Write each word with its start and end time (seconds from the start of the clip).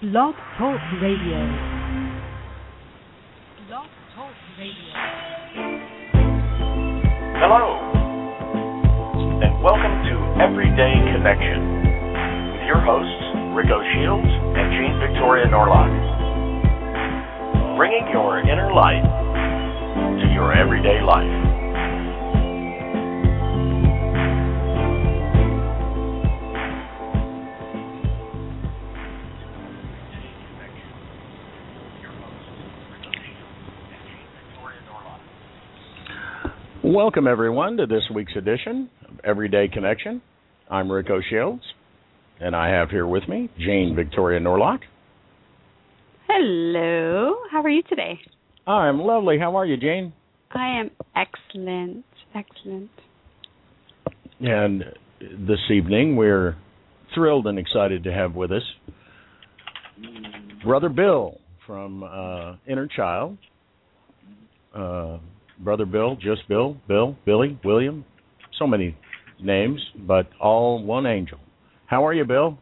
Blog 0.00 0.32
Talk 0.56 0.78
Radio. 1.02 1.42
Blog 3.66 3.90
Talk 4.14 4.30
Radio. 4.54 4.94
Hello, 7.42 7.82
and 9.42 9.60
welcome 9.60 9.90
to 10.06 10.14
Everyday 10.38 10.94
Connection 11.02 11.82
with 12.54 12.62
your 12.70 12.78
hosts, 12.78 13.26
Rico 13.58 13.82
Shields 13.90 14.30
and 14.30 14.70
Jean 14.78 15.02
Victoria 15.02 15.50
Norlock. 15.50 15.90
Bringing 17.76 18.06
your 18.12 18.38
inner 18.38 18.72
light 18.72 19.02
to 19.02 20.32
your 20.32 20.54
everyday 20.54 21.02
life. 21.02 21.47
Welcome, 36.88 37.26
everyone, 37.26 37.76
to 37.76 37.86
this 37.86 38.04
week's 38.14 38.32
edition 38.34 38.88
of 39.06 39.20
Everyday 39.22 39.68
Connection. 39.68 40.22
I'm 40.70 40.90
Rico 40.90 41.20
Shields, 41.28 41.62
and 42.40 42.56
I 42.56 42.70
have 42.70 42.88
here 42.88 43.06
with 43.06 43.28
me 43.28 43.50
Jane 43.58 43.94
Victoria 43.94 44.40
Norlock. 44.40 44.78
Hello. 46.26 47.34
How 47.52 47.60
are 47.60 47.68
you 47.68 47.82
today? 47.82 48.18
I'm 48.66 49.00
lovely. 49.00 49.38
How 49.38 49.54
are 49.56 49.66
you, 49.66 49.76
Jane? 49.76 50.14
I 50.50 50.80
am 50.80 50.90
excellent. 51.14 52.06
Excellent. 52.34 52.90
And 54.40 54.84
this 55.20 55.60
evening, 55.70 56.16
we're 56.16 56.56
thrilled 57.14 57.46
and 57.48 57.58
excited 57.58 58.04
to 58.04 58.12
have 58.14 58.34
with 58.34 58.50
us 58.50 58.62
Brother 60.64 60.88
Bill 60.88 61.36
from 61.66 62.02
uh, 62.02 62.54
Inner 62.66 62.88
Child. 62.88 63.36
Uh, 64.74 65.18
Brother 65.60 65.86
Bill, 65.86 66.16
just 66.16 66.48
Bill, 66.48 66.76
Bill, 66.86 67.16
Billy, 67.24 67.58
William, 67.64 68.04
so 68.58 68.66
many 68.66 68.96
names, 69.40 69.80
but 70.06 70.28
all 70.40 70.82
one 70.82 71.06
angel. 71.06 71.38
How 71.86 72.06
are 72.06 72.14
you, 72.14 72.24
Bill? 72.24 72.58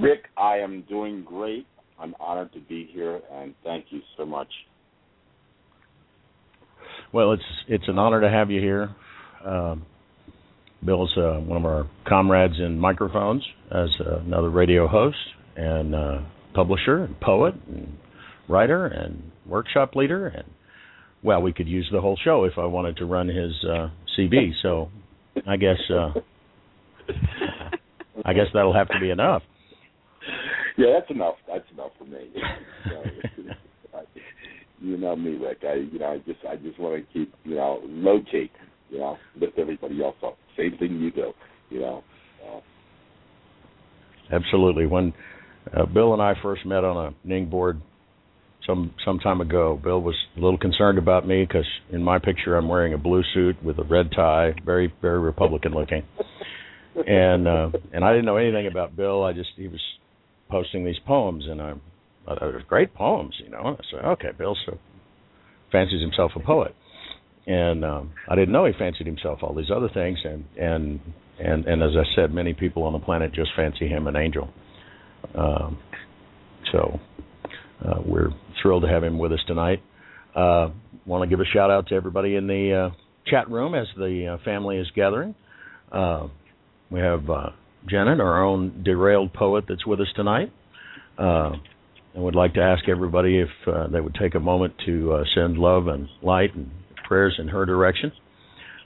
Rick, 0.00 0.24
I 0.36 0.58
am 0.58 0.82
doing 0.88 1.24
great. 1.24 1.66
I'm 1.98 2.14
honored 2.20 2.52
to 2.52 2.60
be 2.60 2.88
here, 2.92 3.20
and 3.32 3.54
thank 3.64 3.86
you 3.90 4.00
so 4.16 4.24
much. 4.24 4.48
Well, 7.12 7.32
it's 7.32 7.42
it's 7.68 7.84
an 7.88 7.98
honor 7.98 8.20
to 8.20 8.30
have 8.30 8.50
you 8.50 8.60
here. 8.60 8.94
Um, 9.44 9.84
Bill's 10.84 11.16
uh, 11.16 11.38
one 11.40 11.58
of 11.58 11.64
our 11.64 11.86
comrades 12.08 12.58
in 12.58 12.78
microphones 12.78 13.46
as 13.70 13.88
uh, 14.00 14.18
another 14.20 14.50
radio 14.50 14.88
host 14.88 15.16
and 15.56 15.94
uh, 15.94 16.20
publisher 16.54 17.04
and 17.04 17.18
poet 17.20 17.54
and 17.68 17.96
writer 18.48 18.86
and 18.86 19.30
workshop 19.46 19.94
leader 19.94 20.26
and 20.26 20.44
well, 21.22 21.40
we 21.40 21.52
could 21.52 21.68
use 21.68 21.88
the 21.92 22.00
whole 22.00 22.18
show 22.22 22.44
if 22.44 22.54
I 22.58 22.66
wanted 22.66 22.96
to 22.98 23.06
run 23.06 23.28
his 23.28 23.52
uh, 23.64 23.88
CV. 24.18 24.50
So 24.62 24.88
I 25.46 25.56
guess 25.56 25.78
uh, 25.90 26.12
I 28.24 28.32
guess 28.32 28.46
that'll 28.52 28.74
have 28.74 28.88
to 28.88 29.00
be 29.00 29.10
enough. 29.10 29.42
Yeah, 30.76 30.98
that's 30.98 31.10
enough. 31.10 31.34
That's 31.46 31.64
enough 31.72 31.90
for 31.98 32.04
me. 32.04 32.32
you 34.80 34.96
know 34.96 35.14
me, 35.16 35.36
Rick. 35.36 35.58
I 35.62 35.74
you 35.74 35.98
know 35.98 36.12
I 36.12 36.18
just 36.18 36.40
I 36.48 36.56
just 36.56 36.78
want 36.78 37.04
to 37.04 37.12
keep 37.12 37.34
you 37.44 37.56
know 37.56 37.80
low 37.84 38.20
key. 38.30 38.50
You 38.90 38.98
know, 38.98 39.16
lift 39.40 39.58
everybody 39.58 40.02
else 40.02 40.16
up. 40.24 40.36
Same 40.56 40.76
thing 40.78 41.00
you 41.00 41.10
do. 41.10 41.32
You 41.70 41.80
know. 41.80 42.04
Uh, 42.46 42.60
Absolutely. 44.34 44.86
When 44.86 45.12
uh, 45.74 45.86
Bill 45.86 46.12
and 46.12 46.22
I 46.22 46.34
first 46.42 46.66
met 46.66 46.84
on 46.84 47.06
a 47.06 47.26
Ning 47.26 47.48
board 47.48 47.80
some 48.66 48.94
some 49.04 49.18
time 49.18 49.40
ago. 49.40 49.78
Bill 49.82 50.00
was 50.00 50.14
a 50.36 50.40
little 50.40 50.58
concerned 50.58 50.98
about 50.98 51.26
me 51.26 51.44
because 51.44 51.66
in 51.90 52.02
my 52.02 52.18
picture 52.18 52.56
I'm 52.56 52.68
wearing 52.68 52.94
a 52.94 52.98
blue 52.98 53.22
suit 53.34 53.62
with 53.62 53.78
a 53.78 53.84
red 53.84 54.10
tie, 54.14 54.54
very 54.64 54.92
very 55.00 55.18
Republican 55.18 55.72
looking, 55.72 56.02
and 57.06 57.48
uh, 57.48 57.70
and 57.92 58.04
I 58.04 58.12
didn't 58.12 58.26
know 58.26 58.36
anything 58.36 58.66
about 58.66 58.96
Bill. 58.96 59.24
I 59.24 59.32
just 59.32 59.50
he 59.56 59.68
was 59.68 59.80
posting 60.50 60.84
these 60.84 60.98
poems, 61.06 61.44
and 61.48 61.60
I 61.60 61.74
thought 62.24 62.38
they 62.40 62.46
were 62.46 62.62
great 62.68 62.94
poems, 62.94 63.34
you 63.42 63.50
know. 63.50 63.62
And 63.62 63.76
I 63.76 63.82
said, 63.90 64.04
okay, 64.04 64.30
Bill 64.36 64.56
so 64.66 64.78
fancies 65.70 66.00
himself 66.00 66.32
a 66.36 66.40
poet, 66.40 66.74
and 67.46 67.84
um, 67.84 68.12
I 68.28 68.34
didn't 68.34 68.52
know 68.52 68.66
he 68.66 68.72
fancied 68.78 69.06
himself 69.06 69.40
all 69.42 69.54
these 69.54 69.70
other 69.74 69.88
things, 69.92 70.18
and 70.24 70.44
and 70.56 71.00
and 71.40 71.64
and 71.66 71.82
as 71.82 71.92
I 71.96 72.04
said, 72.14 72.32
many 72.32 72.54
people 72.54 72.84
on 72.84 72.92
the 72.92 73.00
planet 73.00 73.32
just 73.34 73.50
fancy 73.56 73.88
him 73.88 74.06
an 74.06 74.16
angel. 74.16 74.48
Um, 75.34 75.78
so 76.72 77.00
uh, 77.84 78.00
we're 78.04 78.30
thrilled 78.62 78.84
to 78.84 78.88
have 78.88 79.04
him 79.04 79.18
with 79.18 79.32
us 79.32 79.40
tonight. 79.46 79.82
Uh, 80.34 80.70
Want 81.04 81.24
to 81.24 81.28
give 81.28 81.40
a 81.40 81.44
shout 81.44 81.68
out 81.68 81.88
to 81.88 81.96
everybody 81.96 82.36
in 82.36 82.46
the 82.46 82.90
uh, 82.92 82.94
chat 83.26 83.50
room 83.50 83.74
as 83.74 83.88
the 83.96 84.38
uh, 84.38 84.44
family 84.44 84.78
is 84.78 84.86
gathering. 84.94 85.34
Uh, 85.90 86.28
we 86.92 87.00
have 87.00 87.28
uh, 87.28 87.50
Janet, 87.88 88.20
our 88.20 88.44
own 88.44 88.82
derailed 88.84 89.32
poet, 89.32 89.64
that's 89.68 89.84
with 89.84 90.00
us 90.00 90.06
tonight. 90.14 90.52
Uh, 91.18 91.52
and 92.14 92.22
would 92.22 92.34
like 92.34 92.54
to 92.54 92.60
ask 92.60 92.88
everybody 92.88 93.40
if 93.40 93.48
uh, 93.66 93.88
they 93.88 94.00
would 94.00 94.14
take 94.14 94.34
a 94.34 94.40
moment 94.40 94.74
to 94.86 95.12
uh, 95.12 95.24
send 95.34 95.56
love 95.58 95.88
and 95.88 96.08
light 96.22 96.54
and 96.54 96.70
prayers 97.08 97.34
in 97.38 97.48
her 97.48 97.66
direction. 97.66 98.12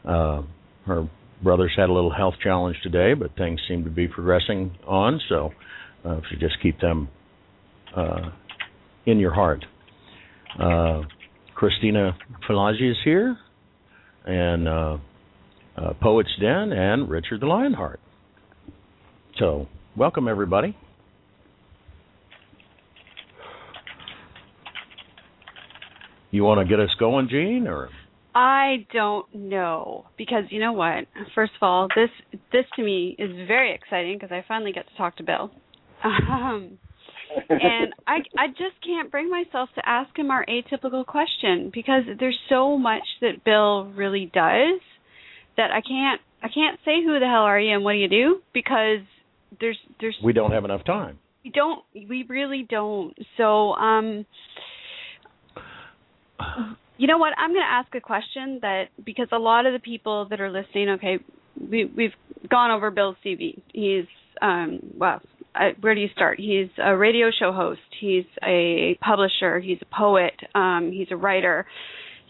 Uh, 0.04 0.42
her 0.86 1.08
brothers 1.42 1.72
had 1.76 1.90
a 1.90 1.92
little 1.92 2.12
health 2.12 2.34
challenge 2.42 2.76
today, 2.82 3.14
but 3.14 3.36
things 3.36 3.60
seem 3.68 3.84
to 3.84 3.90
be 3.90 4.08
progressing 4.08 4.74
on. 4.86 5.20
So, 5.28 5.50
uh, 6.04 6.16
if 6.18 6.24
you 6.30 6.38
just 6.38 6.62
keep 6.62 6.80
them 6.80 7.08
uh, 7.94 8.30
in 9.06 9.18
your 9.18 9.32
heart. 9.32 9.64
Uh, 10.60 11.02
Christina 11.54 12.16
Falagi 12.48 12.90
is 12.90 12.96
here, 13.04 13.36
and 14.26 14.68
uh, 14.68 14.98
uh, 15.76 15.92
Poets 16.00 16.30
Den, 16.40 16.72
and 16.72 17.08
Richard 17.08 17.40
the 17.40 17.46
Lionheart. 17.46 18.00
So, 19.38 19.66
welcome 19.96 20.28
everybody. 20.28 20.76
You 26.30 26.44
want 26.44 26.60
to 26.60 26.68
get 26.68 26.80
us 26.80 26.90
going, 26.98 27.28
Gene, 27.30 27.66
or? 27.66 27.88
I 28.34 28.86
don't 28.92 29.34
know 29.34 30.04
because 30.18 30.44
you 30.50 30.60
know 30.60 30.74
what? 30.74 31.06
First 31.34 31.52
of 31.56 31.62
all, 31.62 31.88
this 31.96 32.10
this 32.52 32.64
to 32.76 32.82
me 32.82 33.16
is 33.18 33.30
very 33.46 33.74
exciting 33.74 34.18
because 34.18 34.30
I 34.30 34.44
finally 34.46 34.72
get 34.72 34.86
to 34.88 34.96
talk 34.96 35.16
to 35.16 35.22
Bill. 35.22 35.50
Um, 36.04 36.78
and 37.48 37.94
I 38.06 38.18
I 38.38 38.48
just 38.48 38.82
can't 38.84 39.10
bring 39.10 39.30
myself 39.30 39.68
to 39.74 39.88
ask 39.88 40.16
him 40.16 40.30
our 40.30 40.44
atypical 40.46 41.04
question 41.06 41.70
because 41.72 42.02
there's 42.18 42.38
so 42.48 42.78
much 42.78 43.04
that 43.20 43.44
Bill 43.44 43.86
really 43.86 44.30
does 44.32 44.80
that 45.56 45.70
I 45.70 45.80
can't 45.80 46.20
I 46.42 46.48
can't 46.48 46.78
say 46.84 47.02
who 47.04 47.18
the 47.18 47.26
hell 47.26 47.42
are 47.42 47.60
you 47.60 47.74
and 47.74 47.84
what 47.84 47.92
do 47.92 47.98
you 47.98 48.08
do 48.08 48.40
because 48.52 49.00
there's 49.60 49.78
there's 50.00 50.16
we 50.22 50.32
don't 50.32 50.52
have 50.52 50.64
enough 50.64 50.84
time. 50.84 51.18
We 51.44 51.50
don't 51.50 51.84
we 51.94 52.24
really 52.28 52.66
don't. 52.68 53.14
So 53.36 53.72
um 53.72 54.26
you 56.98 57.06
know 57.06 57.18
what? 57.18 57.32
I'm 57.38 57.50
going 57.50 57.64
to 57.64 57.72
ask 57.72 57.94
a 57.94 58.00
question 58.00 58.58
that 58.62 58.84
because 59.04 59.28
a 59.32 59.38
lot 59.38 59.66
of 59.66 59.72
the 59.72 59.78
people 59.78 60.26
that 60.30 60.40
are 60.40 60.50
listening, 60.50 60.90
okay, 60.90 61.18
we 61.58 61.84
we've 61.84 62.12
gone 62.48 62.70
over 62.70 62.90
Bill's 62.90 63.16
CV. 63.24 63.60
He's 63.72 64.06
um 64.40 64.80
well, 64.96 65.20
uh, 65.58 65.70
where 65.80 65.94
do 65.94 66.00
you 66.00 66.08
start? 66.14 66.38
He's 66.38 66.68
a 66.82 66.96
radio 66.96 67.30
show 67.36 67.52
host. 67.52 67.80
He's 68.00 68.24
a 68.44 68.98
publisher. 69.00 69.58
He's 69.60 69.78
a 69.82 69.96
poet. 69.96 70.34
Um, 70.54 70.90
he's 70.92 71.08
a 71.10 71.16
writer. 71.16 71.66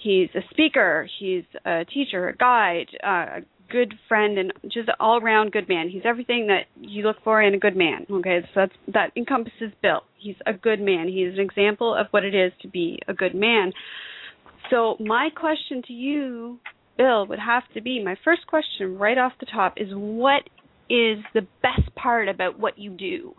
He's 0.02 0.28
a 0.34 0.40
speaker. 0.50 1.08
He's 1.18 1.44
a 1.64 1.84
teacher, 1.84 2.28
a 2.28 2.36
guide, 2.36 2.86
uh, 3.02 3.08
a 3.08 3.40
good 3.70 3.94
friend, 4.08 4.38
and 4.38 4.52
just 4.64 4.88
an 4.88 4.94
all-around 5.00 5.52
good 5.52 5.68
man. 5.68 5.88
He's 5.88 6.02
everything 6.04 6.46
that 6.48 6.66
you 6.80 7.02
look 7.02 7.16
for 7.24 7.42
in 7.42 7.54
a 7.54 7.58
good 7.58 7.76
man. 7.76 8.06
Okay, 8.10 8.40
so 8.42 8.60
that's 8.60 8.72
that 8.92 9.10
encompasses 9.16 9.72
Bill. 9.82 10.02
He's 10.18 10.36
a 10.46 10.52
good 10.52 10.80
man. 10.80 11.08
He's 11.08 11.34
an 11.34 11.40
example 11.40 11.94
of 11.94 12.06
what 12.10 12.24
it 12.24 12.34
is 12.34 12.52
to 12.62 12.68
be 12.68 13.00
a 13.08 13.14
good 13.14 13.34
man. 13.34 13.72
So 14.70 14.96
my 15.00 15.28
question 15.34 15.82
to 15.86 15.92
you, 15.92 16.58
Bill, 16.96 17.26
would 17.26 17.38
have 17.38 17.62
to 17.74 17.80
be 17.80 18.02
my 18.02 18.16
first 18.24 18.46
question 18.46 18.98
right 18.98 19.18
off 19.18 19.32
the 19.40 19.46
top 19.46 19.74
is 19.76 19.88
what 19.92 20.42
is 20.88 21.18
the 21.34 21.46
best 21.62 21.94
part 21.94 22.28
about 22.28 22.58
what 22.58 22.78
you 22.78 22.90
do? 22.90 23.34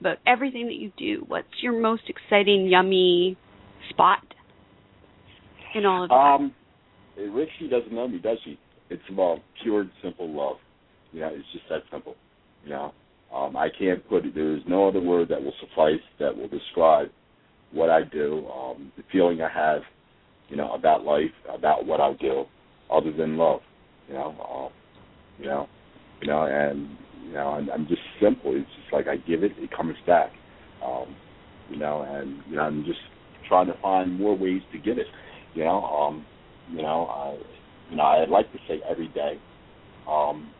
About 0.00 0.18
everything 0.26 0.66
that 0.66 0.74
you 0.74 0.92
do? 0.96 1.24
What's 1.26 1.48
your 1.62 1.78
most 1.78 2.02
exciting, 2.08 2.66
yummy 2.68 3.36
spot 3.90 4.22
in 5.74 5.84
all 5.84 6.04
of 6.04 6.08
that? 6.08 6.14
Um, 6.14 6.54
Rick, 7.34 7.48
she 7.58 7.68
doesn't 7.68 7.92
know 7.92 8.08
me, 8.08 8.18
does 8.18 8.38
she? 8.44 8.58
It's 8.88 9.02
about 9.10 9.38
pure 9.62 9.82
and 9.82 9.90
simple 10.02 10.28
love. 10.28 10.56
Yeah, 11.12 11.28
it's 11.30 11.44
just 11.52 11.64
that 11.68 11.82
simple. 11.92 12.16
You 12.64 12.70
know, 12.70 12.92
um, 13.34 13.56
I 13.56 13.68
can't 13.78 14.06
put. 14.08 14.24
It. 14.24 14.34
There's 14.34 14.62
no 14.66 14.88
other 14.88 15.00
word 15.00 15.28
that 15.28 15.42
will 15.42 15.54
suffice 15.60 16.00
that 16.18 16.36
will 16.36 16.48
describe 16.48 17.08
what 17.72 17.90
I 17.90 18.02
do, 18.02 18.46
um, 18.48 18.92
the 18.96 19.04
feeling 19.12 19.40
I 19.42 19.48
have, 19.48 19.82
you 20.48 20.56
know, 20.56 20.72
about 20.72 21.04
life, 21.04 21.30
about 21.48 21.86
what 21.86 22.00
I 22.00 22.12
do, 22.14 22.44
other 22.90 23.12
than 23.12 23.36
love. 23.36 23.60
You 24.08 24.14
know, 24.14 24.34
um, 24.50 24.72
you 25.38 25.46
know, 25.46 25.68
you 26.20 26.28
know, 26.28 26.44
and 26.44 26.88
you 27.26 27.32
know, 27.32 27.48
I'm, 27.48 27.70
I'm 27.70 27.86
just 27.88 28.00
simple. 28.20 28.52
It's 28.54 28.68
just 28.80 28.92
like 28.92 29.06
I 29.06 29.16
give 29.16 29.42
it, 29.42 29.52
it 29.56 29.70
comes 29.74 29.96
back. 30.06 30.32
Um, 30.84 31.14
you 31.70 31.76
know, 31.78 32.02
and 32.02 32.40
you 32.48 32.56
know, 32.56 32.62
I'm 32.62 32.84
just 32.84 32.98
trying 33.48 33.66
to 33.66 33.74
find 33.80 34.18
more 34.18 34.36
ways 34.36 34.62
to 34.72 34.78
give 34.78 34.98
it. 34.98 35.06
You 35.54 35.64
know, 35.64 35.84
um, 35.84 36.26
you 36.70 36.82
know, 36.82 37.06
I, 37.06 37.38
you 37.90 37.96
know, 37.96 38.02
I'd 38.02 38.28
like 38.28 38.50
to 38.52 38.58
say 38.68 38.80
every 38.88 39.08
day, 39.08 39.38
um, 40.08 40.50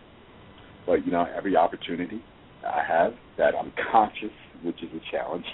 but 0.86 1.04
you 1.04 1.12
know, 1.12 1.26
every 1.36 1.56
opportunity 1.56 2.22
I 2.66 2.82
have 2.86 3.14
that 3.38 3.54
I'm 3.54 3.72
conscious, 3.90 4.30
which 4.62 4.82
is 4.82 4.90
a 4.94 5.10
challenge, 5.10 5.44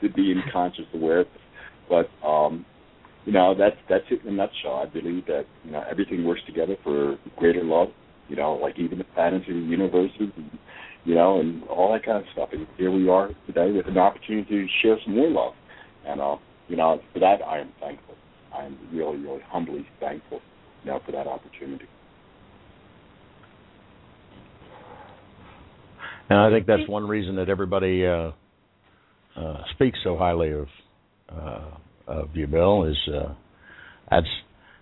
to 0.00 0.08
be 0.10 0.30
in 0.30 0.42
conscious 0.52 0.86
awareness. 0.94 1.28
But 1.88 2.08
um, 2.26 2.64
you 3.24 3.32
know, 3.32 3.54
that's 3.56 3.76
that's 3.88 4.04
it 4.10 4.22
in 4.22 4.28
a 4.28 4.32
nutshell. 4.32 4.74
I 4.74 4.86
believe 4.86 5.26
that 5.26 5.44
you 5.64 5.72
know 5.72 5.84
everything 5.90 6.24
works 6.24 6.42
together 6.46 6.76
for 6.82 7.18
greater 7.36 7.64
love. 7.64 7.88
You 8.28 8.36
know, 8.36 8.54
like 8.54 8.78
even 8.78 8.98
the 8.98 9.04
planets 9.04 9.44
and 9.48 9.64
the 9.64 9.70
universes, 9.70 10.32
and, 10.36 10.58
you 11.04 11.14
know, 11.14 11.40
and 11.40 11.62
all 11.64 11.92
that 11.92 12.04
kind 12.04 12.18
of 12.18 12.24
stuff. 12.32 12.48
And 12.52 12.66
here 12.78 12.90
we 12.90 13.08
are 13.08 13.30
today 13.46 13.70
with 13.70 13.86
an 13.86 13.98
opportunity 13.98 14.48
to 14.48 14.66
share 14.82 14.96
some 15.04 15.14
more 15.16 15.30
love. 15.30 15.52
And 16.06 16.20
uh, 16.20 16.36
you 16.68 16.76
know, 16.76 17.00
for 17.12 17.18
that 17.20 17.42
I 17.46 17.60
am 17.60 17.72
thankful. 17.80 18.14
I 18.56 18.64
am 18.64 18.78
really, 18.92 19.18
really 19.18 19.40
humbly 19.48 19.86
thankful, 20.00 20.40
you 20.84 20.90
know, 20.90 21.00
for 21.04 21.12
that 21.12 21.26
opportunity. 21.26 21.86
And 26.30 26.38
I 26.38 26.50
think 26.50 26.66
that's 26.66 26.88
one 26.88 27.06
reason 27.06 27.36
that 27.36 27.48
everybody 27.48 28.06
uh, 28.06 28.30
uh, 29.36 29.62
speaks 29.74 29.98
so 30.02 30.16
highly 30.16 30.52
of 30.52 30.66
uh, 31.28 31.70
of 32.06 32.28
you, 32.34 32.46
Bill. 32.46 32.84
Is 32.84 32.96
uh, 33.08 33.34
that's 34.10 34.26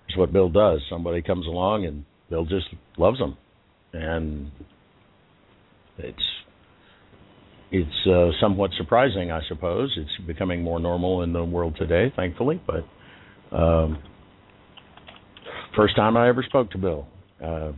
that's 0.07 0.17
what 0.17 0.33
Bill 0.33 0.49
does. 0.49 0.81
Somebody 0.89 1.23
comes 1.23 1.47
along 1.47 1.87
and 1.87 2.05
Bill 2.33 2.47
just 2.47 2.65
loves 2.97 3.19
them, 3.19 3.37
and 3.93 4.51
it's 5.99 6.19
it's 7.71 8.07
uh, 8.11 8.31
somewhat 8.41 8.71
surprising, 8.79 9.31
I 9.31 9.41
suppose. 9.49 9.93
It's 9.99 10.27
becoming 10.27 10.63
more 10.63 10.81
normal 10.81 11.23
in 11.25 11.35
the 11.35 11.45
world 11.45 11.77
today, 11.79 12.11
thankfully. 12.17 12.59
But 12.67 13.55
um, 13.55 14.03
first 15.77 15.95
time 15.95 16.17
I 16.17 16.31
ever 16.31 16.43
spoke 16.43 16.71
to 16.71 16.79
Bill. 16.79 17.07
Uh, 17.45 17.73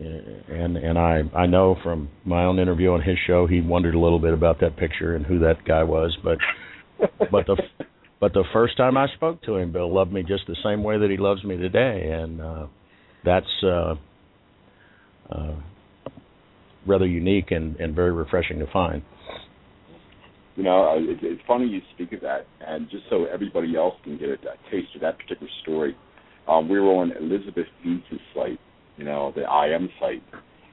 and 0.00 0.76
and 0.76 0.98
I 0.98 1.22
I 1.32 1.46
know 1.46 1.76
from 1.84 2.08
my 2.24 2.44
own 2.44 2.58
interview 2.58 2.90
on 2.90 3.02
his 3.02 3.16
show 3.28 3.46
he 3.46 3.60
wondered 3.60 3.94
a 3.94 4.00
little 4.00 4.18
bit 4.18 4.34
about 4.34 4.58
that 4.62 4.76
picture 4.76 5.14
and 5.14 5.24
who 5.24 5.38
that 5.38 5.64
guy 5.64 5.84
was, 5.84 6.18
but 6.24 6.38
but 7.30 7.46
the 7.46 7.56
but 8.18 8.32
the 8.32 8.44
first 8.52 8.76
time 8.76 8.96
I 8.96 9.06
spoke 9.14 9.42
to 9.42 9.54
him, 9.54 9.70
Bill 9.70 9.94
loved 9.94 10.12
me 10.12 10.24
just 10.24 10.48
the 10.48 10.56
same 10.64 10.82
way 10.82 10.98
that 10.98 11.08
he 11.08 11.18
loves 11.18 11.44
me 11.44 11.56
today, 11.56 12.10
and 12.10 12.40
uh, 12.40 12.66
that's 13.26 13.46
uh, 13.62 13.94
uh, 15.30 15.54
rather 16.86 17.06
unique 17.06 17.50
and 17.50 17.76
and 17.76 17.94
very 17.94 18.12
refreshing 18.12 18.58
to 18.60 18.66
find. 18.72 19.02
You 20.56 20.62
know, 20.62 20.88
uh, 20.88 20.96
it, 20.96 21.18
it's 21.20 21.42
funny 21.46 21.66
you 21.66 21.82
speak 21.94 22.14
of 22.14 22.22
that, 22.22 22.46
and 22.66 22.88
just 22.88 23.04
so 23.10 23.26
everybody 23.26 23.76
else 23.76 23.94
can 24.02 24.16
get 24.16 24.30
a, 24.30 24.34
a 24.34 24.70
taste 24.70 24.94
of 24.94 25.02
that 25.02 25.18
particular 25.18 25.52
story, 25.62 25.94
um, 26.48 26.70
we 26.70 26.80
were 26.80 26.92
on 26.92 27.12
Elizabeth 27.12 27.66
Deeds' 27.84 28.04
site 28.34 28.58
you 28.96 29.04
know, 29.04 29.32
the 29.34 29.42
IM 29.42 29.88
site, 30.00 30.22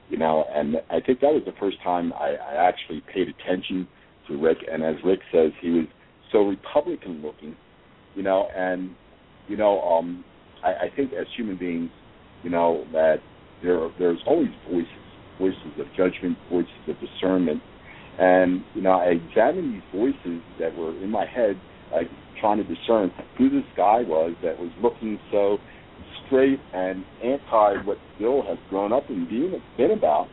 you 0.10 0.18
know, 0.18 0.46
and 0.54 0.78
I 0.90 1.00
think 1.06 1.20
that 1.22 1.34
was 1.34 1.44
the 1.46 1.54
first 1.60 1.78
time 1.84 2.14
I, 2.14 2.36
I 2.36 2.68
actually 2.68 3.04
paid 3.14 3.28
attention 3.28 3.88
to 4.28 4.42
Rick. 4.42 4.60
And 4.72 4.84
as 4.84 4.96
Rick 5.04 5.20
says, 5.32 5.52
he 5.62 5.70
was 5.70 5.86
so 6.32 6.40
Republican 6.40 7.22
looking, 7.22 7.56
you 8.16 8.24
know, 8.24 8.48
and 8.56 8.92
you 9.48 9.58
know, 9.58 9.82
um, 9.82 10.24
I, 10.64 10.86
I 10.86 10.96
think 10.96 11.12
as 11.14 11.28
human 11.36 11.58
beings, 11.58 11.90
you 12.44 12.50
know, 12.50 12.86
that 12.92 13.18
there 13.62 13.82
are, 13.82 13.92
there's 13.98 14.20
always 14.28 14.50
voices, 14.70 14.88
voices 15.40 15.80
of 15.80 15.88
judgment, 15.96 16.38
voices 16.52 16.72
of 16.88 16.96
discernment, 17.00 17.62
and 18.20 18.64
you 18.76 18.82
know, 18.82 18.92
I 18.92 19.16
examined 19.18 19.74
these 19.74 19.90
voices 19.94 20.42
that 20.60 20.76
were 20.78 20.92
in 21.04 21.10
my 21.10 21.26
head, 21.26 21.60
like 21.92 22.08
trying 22.40 22.58
to 22.58 22.64
discern 22.64 23.12
who 23.38 23.50
this 23.50 23.66
guy 23.76 24.02
was 24.02 24.36
that 24.44 24.60
was 24.60 24.70
looking 24.82 25.18
so 25.32 25.58
straight 26.26 26.60
and 26.74 27.04
anti 27.24 27.84
what 27.84 27.98
Bill 28.20 28.44
has 28.44 28.58
grown 28.70 28.94
up 28.94 29.10
and 29.10 29.28
being 29.28 29.54
been 29.78 29.92
about. 29.92 30.28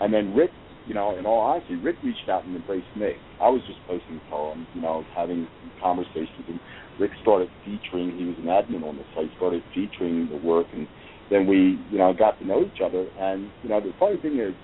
And 0.00 0.12
then 0.14 0.34
Rick, 0.34 0.50
you 0.86 0.94
know, 0.94 1.18
in 1.18 1.26
all 1.26 1.40
honesty, 1.40 1.76
Rick 1.76 1.96
reached 2.04 2.28
out 2.30 2.44
and 2.44 2.54
embraced 2.54 2.86
me. 2.96 3.12
I 3.40 3.48
was 3.48 3.60
just 3.66 3.78
posting 3.86 4.20
poems, 4.30 4.66
you 4.74 4.80
know, 4.80 5.04
having 5.14 5.46
conversations, 5.82 6.46
and 6.48 6.60
Rick 6.98 7.10
started 7.22 7.48
featuring. 7.64 8.16
He 8.16 8.24
was 8.24 8.36
an 8.38 8.44
admin 8.44 8.88
on 8.88 8.96
the 8.96 9.04
site, 9.14 9.30
started 9.36 9.62
featuring 9.74 10.28
the 10.30 10.36
work, 10.36 10.66
and 10.72 10.86
then 11.30 11.46
we, 11.46 11.78
you 11.90 11.98
know, 11.98 12.12
got 12.12 12.38
to 12.38 12.46
know 12.46 12.62
each 12.62 12.80
other. 12.84 13.06
And 13.18 13.50
you 13.62 13.68
know, 13.68 13.80
the 13.80 13.92
funny 13.98 14.16
thing 14.20 14.38
is, 14.38 14.54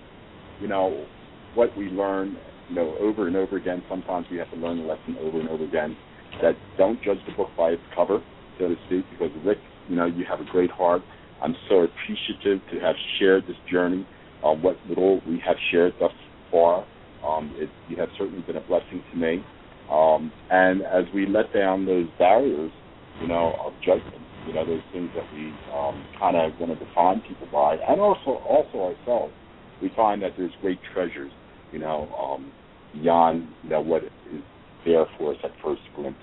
you 0.61 0.69
know, 0.69 1.07
what 1.55 1.77
we 1.77 1.87
learn, 1.87 2.37
you 2.69 2.77
know, 2.77 2.97
over 3.01 3.27
and 3.27 3.37
over 3.37 3.57
again. 3.57 3.83
Sometimes 3.89 4.27
we 4.31 4.39
have 4.39 4.51
to 4.51 4.57
learn 4.57 4.79
the 4.79 4.85
lesson 4.85 5.17
over 5.21 5.41
and 5.41 5.49
over 5.49 5.65
again. 5.65 5.97
That 6.43 6.55
don't 6.79 7.01
judge 7.03 7.19
the 7.27 7.33
book 7.37 7.51
by 7.57 7.71
its 7.71 7.83
cover, 7.95 8.23
so 8.59 8.69
to 8.69 8.75
speak, 8.87 9.05
because 9.11 9.31
Rick 9.45 9.59
you 9.89 9.97
know, 9.97 10.07
you 10.07 10.25
have 10.29 10.41
a 10.41 10.51
great 10.51 10.71
heart. 10.71 11.03
I'm 11.43 11.55
so 11.69 11.81
appreciative 11.81 12.61
to 12.73 12.81
have 12.81 12.95
shared 13.19 13.45
this 13.47 13.57
journey. 13.71 14.07
Uh, 14.43 14.55
what 14.55 14.77
little 14.89 15.21
we 15.27 15.41
have 15.45 15.57
shared 15.71 15.95
thus 16.01 16.13
far, 16.51 16.87
um, 17.27 17.55
it, 17.57 17.69
you 17.89 17.97
have 17.97 18.09
certainly 18.19 18.43
been 18.43 18.57
a 18.57 18.61
blessing 18.61 19.03
to 19.13 19.19
me. 19.19 19.45
Um, 19.91 20.33
and 20.51 20.83
as 20.83 21.05
we 21.15 21.27
let 21.27 21.53
down 21.53 21.87
those 21.87 22.07
barriers, 22.19 22.73
you 23.21 23.29
know, 23.29 23.55
of 23.65 23.73
judgment, 23.85 24.23
you 24.47 24.53
know, 24.53 24.65
those 24.65 24.83
things 24.93 25.11
that 25.15 25.25
we 25.33 25.53
um, 25.73 26.05
kind 26.19 26.37
of 26.37 26.53
want 26.61 26.79
to 26.79 26.85
define 26.85 27.21
people 27.23 27.49
by, 27.53 27.77
and 27.77 28.01
also 28.01 28.43
also 28.45 28.95
ourselves, 28.95 29.33
we 29.81 29.91
find 29.97 30.23
that 30.23 30.33
there's 30.37 30.53
great 30.61 30.79
treasures, 30.93 31.33
you 31.73 31.79
know, 31.79 32.09
um, 32.15 32.53
beyond 32.93 33.49
you 33.63 33.71
know 33.71 33.81
what 33.81 34.05
is 34.05 34.43
there 34.85 35.07
for 35.19 35.33
us 35.33 35.39
at 35.45 35.51
first 35.63 35.83
glimpse. 35.97 36.19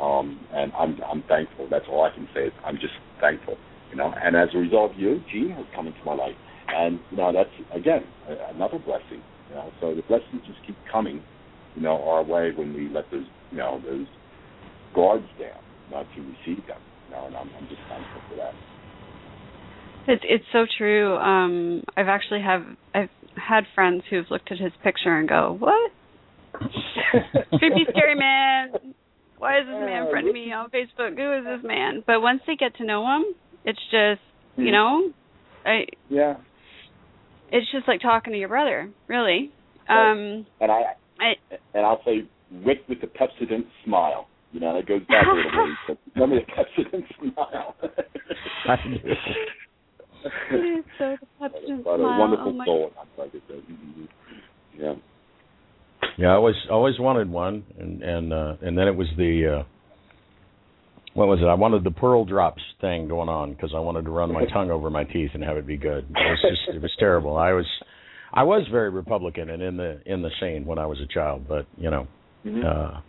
Um, 0.00 0.40
and 0.52 0.72
I'm 0.78 0.98
I'm 1.10 1.22
thankful. 1.28 1.68
That's 1.70 1.84
all 1.90 2.04
I 2.04 2.14
can 2.14 2.28
say. 2.34 2.46
Is 2.46 2.52
I'm 2.64 2.76
just 2.76 2.94
thankful, 3.20 3.56
you 3.90 3.96
know. 3.96 4.14
And 4.22 4.36
as 4.36 4.48
a 4.54 4.58
result, 4.58 4.92
you, 4.96 5.20
Gene, 5.30 5.50
has 5.50 5.66
come 5.74 5.86
into 5.86 6.02
my 6.04 6.14
life, 6.14 6.36
and 6.68 7.00
you 7.10 7.16
know 7.16 7.32
that's 7.32 7.50
again 7.74 8.04
another 8.54 8.78
blessing. 8.78 9.22
You 9.50 9.54
know, 9.56 9.72
so 9.80 9.94
the 9.94 10.02
blessings 10.02 10.42
just 10.46 10.58
keep 10.66 10.76
coming, 10.90 11.22
you 11.74 11.82
know, 11.82 12.02
our 12.08 12.22
way 12.22 12.52
when 12.54 12.72
we 12.74 12.88
let 12.88 13.10
those 13.10 13.26
you 13.50 13.58
know 13.58 13.80
those 13.84 14.06
guards 14.94 15.26
down, 15.38 15.60
not 15.90 16.06
to 16.14 16.20
receive 16.20 16.66
them. 16.66 16.80
You 17.08 17.14
know, 17.14 17.26
and 17.26 17.36
I'm, 17.36 17.50
I'm 17.56 17.68
just 17.68 17.80
thankful 17.88 18.20
for 18.28 18.36
that. 18.36 18.54
It's 20.06 20.24
it's 20.26 20.44
so 20.52 20.64
true. 20.78 21.16
Um, 21.16 21.82
I've 21.96 22.08
actually 22.08 22.40
have 22.42 22.62
I've 22.94 23.10
had 23.36 23.64
friends 23.74 24.02
who've 24.10 24.26
looked 24.30 24.50
at 24.50 24.58
his 24.58 24.72
picture 24.82 25.16
and 25.16 25.28
go, 25.28 25.56
"What? 25.58 25.92
Creepy, 27.58 27.86
scary 27.90 28.14
man." 28.14 28.94
Why 29.38 29.60
is 29.60 29.66
this 29.66 29.74
man 29.74 30.04
in 30.04 30.10
front 30.10 30.26
of 30.26 30.34
me 30.34 30.52
on 30.52 30.68
Facebook? 30.70 31.16
Who 31.16 31.38
is 31.38 31.44
this 31.44 31.66
man? 31.66 32.02
But 32.06 32.20
once 32.20 32.40
they 32.46 32.56
get 32.56 32.74
to 32.76 32.84
know 32.84 33.06
him, 33.06 33.34
it's 33.64 33.78
just 33.90 34.20
you 34.56 34.72
know, 34.72 35.12
I 35.64 35.86
yeah. 36.08 36.36
It's 37.50 37.70
just 37.72 37.88
like 37.88 38.00
talking 38.00 38.32
to 38.32 38.38
your 38.38 38.48
brother, 38.48 38.90
really. 39.06 39.52
Um 39.88 40.46
and 40.60 40.70
I, 40.72 40.82
I 41.20 41.56
and 41.74 41.86
I'll 41.86 42.02
say 42.04 42.28
Rick 42.64 42.78
with 42.88 43.00
the 43.00 43.06
Pepsodent 43.06 43.66
smile. 43.84 44.26
You 44.52 44.60
know, 44.60 44.76
it 44.78 44.86
goes 44.86 45.00
back 45.08 45.26
a 45.26 45.34
little 45.34 45.64
ways. 45.64 45.76
But 45.86 45.98
remember 46.14 46.44
the 46.44 46.52
Pepsodent 46.52 47.04
smile. 47.34 47.74
it's 50.50 50.88
so 50.98 51.16
the 51.20 51.26
Pepsodent 51.40 51.82
smile. 51.82 51.94
A 51.94 52.18
wonderful 52.18 52.58
oh 52.60 52.64
soul. 52.64 52.92
Like 53.18 53.30
I 53.30 53.40
said. 53.48 53.62
Yeah. 54.78 54.94
Yeah, 56.16 56.28
I 56.28 56.34
always 56.34 56.56
always 56.70 56.98
wanted 56.98 57.30
one, 57.30 57.64
and 57.78 58.02
and 58.02 58.32
uh, 58.32 58.54
and 58.62 58.76
then 58.76 58.88
it 58.88 58.96
was 58.96 59.06
the 59.16 59.60
uh, 59.60 59.64
what 61.14 61.28
was 61.28 61.40
it? 61.40 61.46
I 61.46 61.54
wanted 61.54 61.84
the 61.84 61.90
pearl 61.90 62.24
drops 62.24 62.62
thing 62.80 63.08
going 63.08 63.28
on 63.28 63.52
because 63.52 63.72
I 63.74 63.80
wanted 63.80 64.04
to 64.04 64.10
run 64.10 64.32
my 64.32 64.44
tongue 64.52 64.70
over 64.70 64.90
my 64.90 65.04
teeth 65.04 65.30
and 65.34 65.42
have 65.42 65.56
it 65.56 65.66
be 65.66 65.76
good. 65.76 66.04
It 66.04 66.12
was 66.12 66.38
just 66.42 66.76
it 66.76 66.82
was 66.82 66.92
terrible. 66.98 67.36
I 67.36 67.52
was 67.52 67.66
I 68.32 68.44
was 68.44 68.66
very 68.70 68.90
Republican 68.90 69.50
and 69.50 69.62
in 69.62 69.76
the 69.76 70.00
in 70.06 70.22
the 70.22 70.30
scene 70.40 70.64
when 70.64 70.78
I 70.78 70.86
was 70.86 70.98
a 71.00 71.12
child, 71.12 71.46
but 71.48 71.66
you 71.76 71.90
know, 71.90 72.06
mm-hmm. 72.46 72.64
uh, 72.64 73.00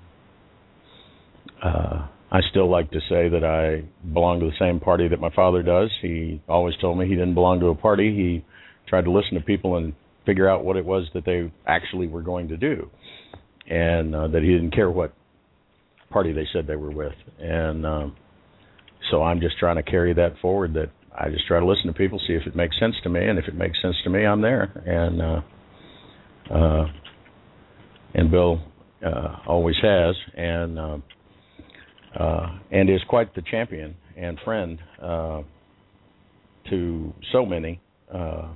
uh, 1.64 2.08
I 2.32 2.42
still 2.52 2.70
like 2.70 2.92
to 2.92 3.00
say 3.10 3.30
that 3.30 3.44
I 3.44 3.84
belong 4.14 4.40
to 4.42 4.46
the 4.46 4.58
same 4.60 4.80
party 4.80 5.08
that 5.08 5.20
my 5.20 5.32
father 5.34 5.64
does. 5.64 5.90
He 6.02 6.42
always 6.48 6.76
told 6.78 6.98
me 6.98 7.08
he 7.08 7.16
didn't 7.16 7.34
belong 7.34 7.60
to 7.62 7.68
a 7.68 7.76
party. 7.76 8.16
He 8.16 8.46
tried 8.88 9.06
to 9.06 9.12
listen 9.12 9.34
to 9.36 9.42
people 9.42 9.78
and 9.78 9.94
figure 10.26 10.48
out 10.48 10.64
what 10.64 10.78
it 10.78 10.86
was 10.86 11.08
that 11.14 11.26
they 11.26 11.52
actually 11.66 12.08
were 12.08 12.22
going 12.22 12.48
to 12.50 12.58
do, 12.58 12.90
and 13.68 14.16
uh, 14.16 14.28
that 14.28 14.44
he 14.44 14.50
didn't 14.50 14.76
care 14.76 14.92
what 14.92 15.14
party 16.12 16.32
they 16.32 16.48
said 16.54 16.68
they 16.68 16.76
were 16.76 16.92
with, 16.92 17.16
and 17.40 17.86
um, 17.86 18.16
so 19.10 19.24
I'm 19.24 19.40
just 19.40 19.58
trying 19.58 19.78
to 19.78 19.84
carry 19.84 20.14
that 20.14 20.34
forward. 20.42 20.74
That 20.74 20.92
I 21.18 21.30
just 21.30 21.48
try 21.48 21.60
to 21.60 21.66
listen 21.66 21.88
to 21.88 21.94
people, 21.94 22.20
see 22.28 22.34
if 22.34 22.46
it 22.46 22.56
makes 22.56 22.80
sense 22.80 22.96
to 23.04 23.10
me, 23.10 23.26
and 23.28 23.40
if 23.40 23.48
it 23.48 23.56
makes 23.56 23.82
sense 23.82 23.96
to 24.04 24.10
me, 24.10 24.26
I'm 24.26 24.42
there. 24.42 24.64
And 24.86 25.22
uh, 25.22 25.42
uh, 26.54 26.86
and 28.14 28.32
Bill 28.32 28.62
uh, 29.06 29.38
always 29.48 29.76
has, 29.82 30.16
and 30.36 30.80
uh, 30.80 30.98
uh, 32.18 32.60
and 32.72 32.90
is 32.90 33.02
quite 33.08 33.34
the 33.36 33.42
champion 33.50 33.96
and 34.18 34.38
friend 34.44 34.80
uh, 35.02 35.42
to 36.70 37.14
so 37.32 37.46
many 37.46 37.82
uh, 38.14 38.50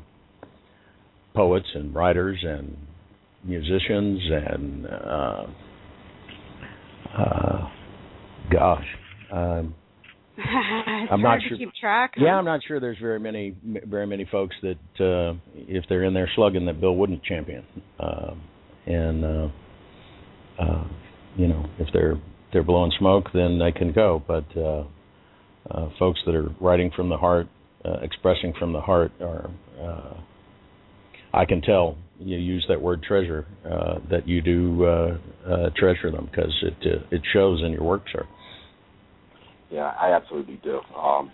poets 1.33 1.67
and 1.75 1.93
writers 1.93 2.37
and 2.43 2.77
musicians 3.43 4.21
and 4.31 4.85
uh, 4.85 5.45
uh, 7.17 7.69
gosh. 8.51 8.85
Um, 9.31 9.75
I'm 11.11 11.21
not 11.21 11.39
sure. 11.47 11.57
track. 11.79 12.13
yeah, 12.17 12.35
I'm 12.35 12.45
not 12.45 12.61
sure 12.67 12.79
there's 12.79 12.97
very 12.97 13.19
many 13.19 13.55
very 13.85 14.07
many 14.07 14.27
folks 14.31 14.55
that 14.63 14.75
uh 14.99 15.37
if 15.53 15.83
they're 15.89 16.03
in 16.05 16.15
there 16.15 16.29
slugging 16.35 16.65
that 16.65 16.81
Bill 16.81 16.95
wouldn't 16.95 17.23
champion. 17.23 17.63
Um 17.99 18.41
and 18.87 19.23
uh 19.23 19.47
uh 20.59 20.87
you 21.37 21.47
know, 21.47 21.65
if 21.77 21.87
they're 21.93 22.19
they're 22.53 22.63
blowing 22.63 22.91
smoke 22.97 23.25
then 23.33 23.59
they 23.59 23.71
can 23.71 23.91
go, 23.91 24.23
but 24.27 24.45
uh 24.55 24.83
uh 25.69 25.89
folks 25.99 26.19
that 26.25 26.35
are 26.35 26.49
writing 26.61 26.91
from 26.95 27.09
the 27.09 27.17
heart, 27.17 27.47
uh, 27.83 27.97
expressing 28.01 28.53
from 28.57 28.73
the 28.73 28.81
heart 28.81 29.11
are 29.19 29.49
uh 29.81 30.13
I 31.33 31.45
can 31.45 31.61
tell 31.61 31.97
you 32.19 32.37
use 32.37 32.65
that 32.69 32.81
word 32.81 33.03
treasure 33.03 33.45
uh 33.65 33.99
that 34.09 34.27
you 34.27 34.41
do 34.41 34.85
uh, 34.85 35.17
treasure 35.75 36.11
them 36.11 36.29
because 36.29 36.53
it 36.61 37.03
it 37.11 37.21
shows 37.33 37.61
in 37.65 37.71
your 37.71 37.83
work, 37.83 38.03
sir. 38.11 38.25
Yeah, 39.71 39.91
I 39.99 40.13
absolutely 40.13 40.59
do. 40.63 40.81
Um, 40.95 41.31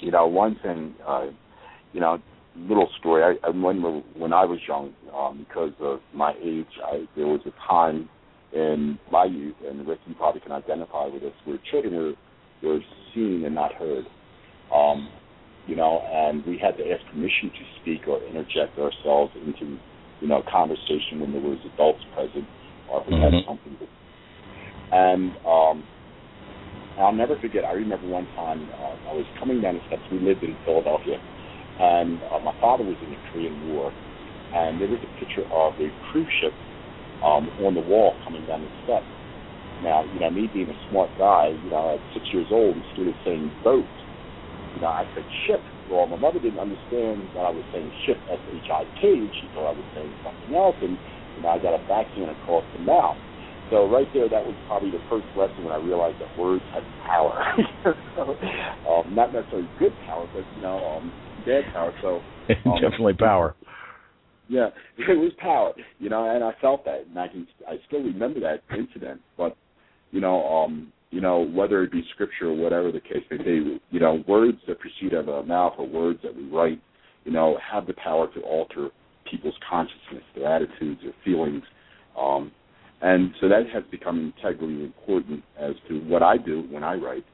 you 0.00 0.12
know, 0.12 0.28
one 0.28 0.56
thing, 0.62 0.94
you 1.92 2.00
know, 2.00 2.18
little 2.56 2.88
story. 2.98 3.22
I, 3.22 3.46
I 3.46 3.50
when 3.50 3.82
when 4.16 4.32
I 4.32 4.44
was 4.44 4.58
young, 4.66 4.92
um, 5.14 5.46
because 5.46 5.72
of 5.80 6.00
my 6.14 6.34
age, 6.42 6.66
I, 6.84 7.06
there 7.16 7.26
was 7.26 7.40
a 7.46 7.52
time 7.68 8.08
in 8.52 8.98
my 9.10 9.24
youth, 9.24 9.56
and 9.68 9.86
Rick, 9.86 10.00
you 10.06 10.14
probably 10.14 10.40
can 10.40 10.52
identify 10.52 11.06
with 11.06 11.22
this, 11.22 11.32
where 11.44 11.58
children 11.70 11.94
were 11.94 12.14
were 12.62 12.80
seen 13.14 13.44
and 13.46 13.54
not 13.54 13.72
heard. 13.74 14.04
Um, 14.74 15.08
you 15.66 15.76
know, 15.76 16.02
and 16.12 16.44
we 16.46 16.58
had 16.58 16.76
to 16.76 16.90
ask 16.90 17.04
permission 17.06 17.50
to 17.50 17.64
speak 17.80 18.08
or 18.08 18.20
interject 18.24 18.78
ourselves 18.78 19.32
into, 19.34 19.78
you 20.20 20.28
know, 20.28 20.42
conversation 20.50 21.20
when 21.20 21.32
there 21.32 21.40
was 21.40 21.58
adults 21.74 22.04
present, 22.12 22.44
or 22.90 23.00
if 23.00 23.06
we 23.06 23.14
had 23.14 23.32
Mhm. 23.32 23.46
something. 23.46 23.76
To, 23.78 23.86
and 24.92 25.32
um, 25.46 25.84
I'll 26.98 27.12
never 27.12 27.36
forget. 27.36 27.64
I 27.64 27.72
remember 27.72 28.06
one 28.08 28.26
time 28.36 28.68
uh, 28.78 29.10
I 29.10 29.14
was 29.14 29.24
coming 29.38 29.60
down 29.60 29.76
the 29.76 29.80
steps. 29.86 30.02
We 30.10 30.18
lived 30.18 30.42
in 30.42 30.56
Philadelphia, 30.64 31.18
and 31.78 32.20
uh, 32.24 32.40
my 32.40 32.52
father 32.60 32.84
was 32.84 32.96
in 33.00 33.10
the 33.10 33.18
Korean 33.32 33.68
War, 33.68 33.92
and 34.54 34.80
there 34.80 34.88
was 34.88 34.98
a 35.02 35.18
picture 35.18 35.44
of 35.50 35.74
a 35.80 35.90
cruise 36.10 36.28
ship 36.40 36.52
um, 37.22 37.50
on 37.58 37.74
the 37.74 37.80
wall 37.80 38.16
coming 38.24 38.44
down 38.44 38.62
the 38.62 38.70
steps. 38.82 39.06
Now, 39.80 40.04
you 40.04 40.20
know, 40.20 40.30
me 40.30 40.46
being 40.46 40.70
a 40.70 40.88
smart 40.88 41.16
guy, 41.16 41.48
you 41.62 41.70
know, 41.70 41.94
at 41.94 42.02
six 42.12 42.26
years 42.32 42.48
old, 42.50 42.76
instead 42.76 43.08
of 43.08 43.14
saying 43.24 43.54
boat, 43.64 43.88
you 44.74 44.80
know, 44.80 44.88
I 44.88 45.04
said 45.14 45.24
ship. 45.46 45.64
Well, 45.88 46.06
my 46.06 46.16
mother 46.16 46.38
didn't 46.38 46.60
understand 46.60 47.30
that 47.34 47.40
I 47.40 47.50
was 47.50 47.64
saying 47.72 47.90
ship, 48.06 48.22
S-H-I-P. 48.30 49.32
She 49.40 49.48
thought 49.52 49.68
I 49.68 49.72
was 49.72 49.86
saying 49.94 50.14
something 50.22 50.54
else, 50.54 50.76
and 50.80 50.98
you 51.34 51.42
know, 51.42 51.48
I 51.48 51.58
got 51.58 51.74
a 51.74 51.84
backhand 51.88 52.30
across 52.30 52.64
the 52.72 52.78
mouth. 52.78 53.16
So 53.70 53.88
right 53.88 54.08
there, 54.12 54.28
that 54.28 54.44
was 54.44 54.56
probably 54.66 54.90
the 54.90 55.00
first 55.08 55.28
lesson 55.34 55.64
when 55.64 55.72
I 55.72 55.76
realized 55.76 56.18
that 56.20 56.36
words 56.36 56.64
had 56.72 56.84
power. 56.98 57.40
so, 58.16 58.36
um, 58.88 59.14
not 59.14 59.32
necessarily 59.32 59.70
good 59.78 59.96
power, 59.98 60.26
but 60.32 60.44
you 60.54 60.62
know, 60.62 60.78
um, 60.96 61.14
bad 61.44 61.64
power. 61.72 61.94
So 62.02 62.24
um, 62.66 62.80
Definitely 62.80 63.14
power. 63.14 63.54
Yeah, 64.50 64.68
it 64.98 65.16
was 65.16 65.32
power, 65.38 65.72
you 65.98 66.10
know, 66.10 66.28
and 66.28 66.42
I 66.42 66.52
felt 66.60 66.84
that, 66.84 67.06
and 67.08 67.18
I 67.18 67.28
can, 67.28 67.46
I 67.66 67.76
still 67.86 68.02
remember 68.02 68.40
that 68.40 68.62
incident. 68.76 69.20
But, 69.38 69.56
you 70.10 70.20
know, 70.20 70.46
um, 70.46 70.92
you 71.10 71.20
know, 71.20 71.46
whether 71.46 71.82
it 71.82 71.92
be 71.92 72.04
scripture 72.12 72.48
or 72.48 72.56
whatever 72.56 72.92
the 72.92 73.00
case 73.00 73.24
may 73.30 73.38
be, 73.38 73.80
you 73.90 74.00
know, 74.00 74.22
words 74.26 74.58
that 74.66 74.78
proceed 74.80 75.14
out 75.14 75.20
of 75.20 75.28
our 75.28 75.42
mouth 75.44 75.74
or 75.78 75.86
words 75.86 76.18
that 76.22 76.36
we 76.36 76.48
write, 76.48 76.80
you 77.24 77.32
know, 77.32 77.58
have 77.72 77.86
the 77.86 77.94
power 77.94 78.28
to 78.34 78.40
alter 78.40 78.90
people's 79.30 79.54
consciousness, 79.68 80.24
their 80.34 80.52
attitudes, 80.52 81.00
their 81.02 81.14
feelings, 81.24 81.62
um, 82.18 82.50
and 83.02 83.32
so 83.40 83.48
that 83.48 83.62
has 83.72 83.82
become 83.90 84.32
integrally 84.36 84.84
important 84.84 85.42
as 85.58 85.72
to 85.88 86.00
what 86.00 86.22
I 86.22 86.36
do 86.36 86.66
when 86.70 86.84
I 86.84 86.94
write. 86.94 87.24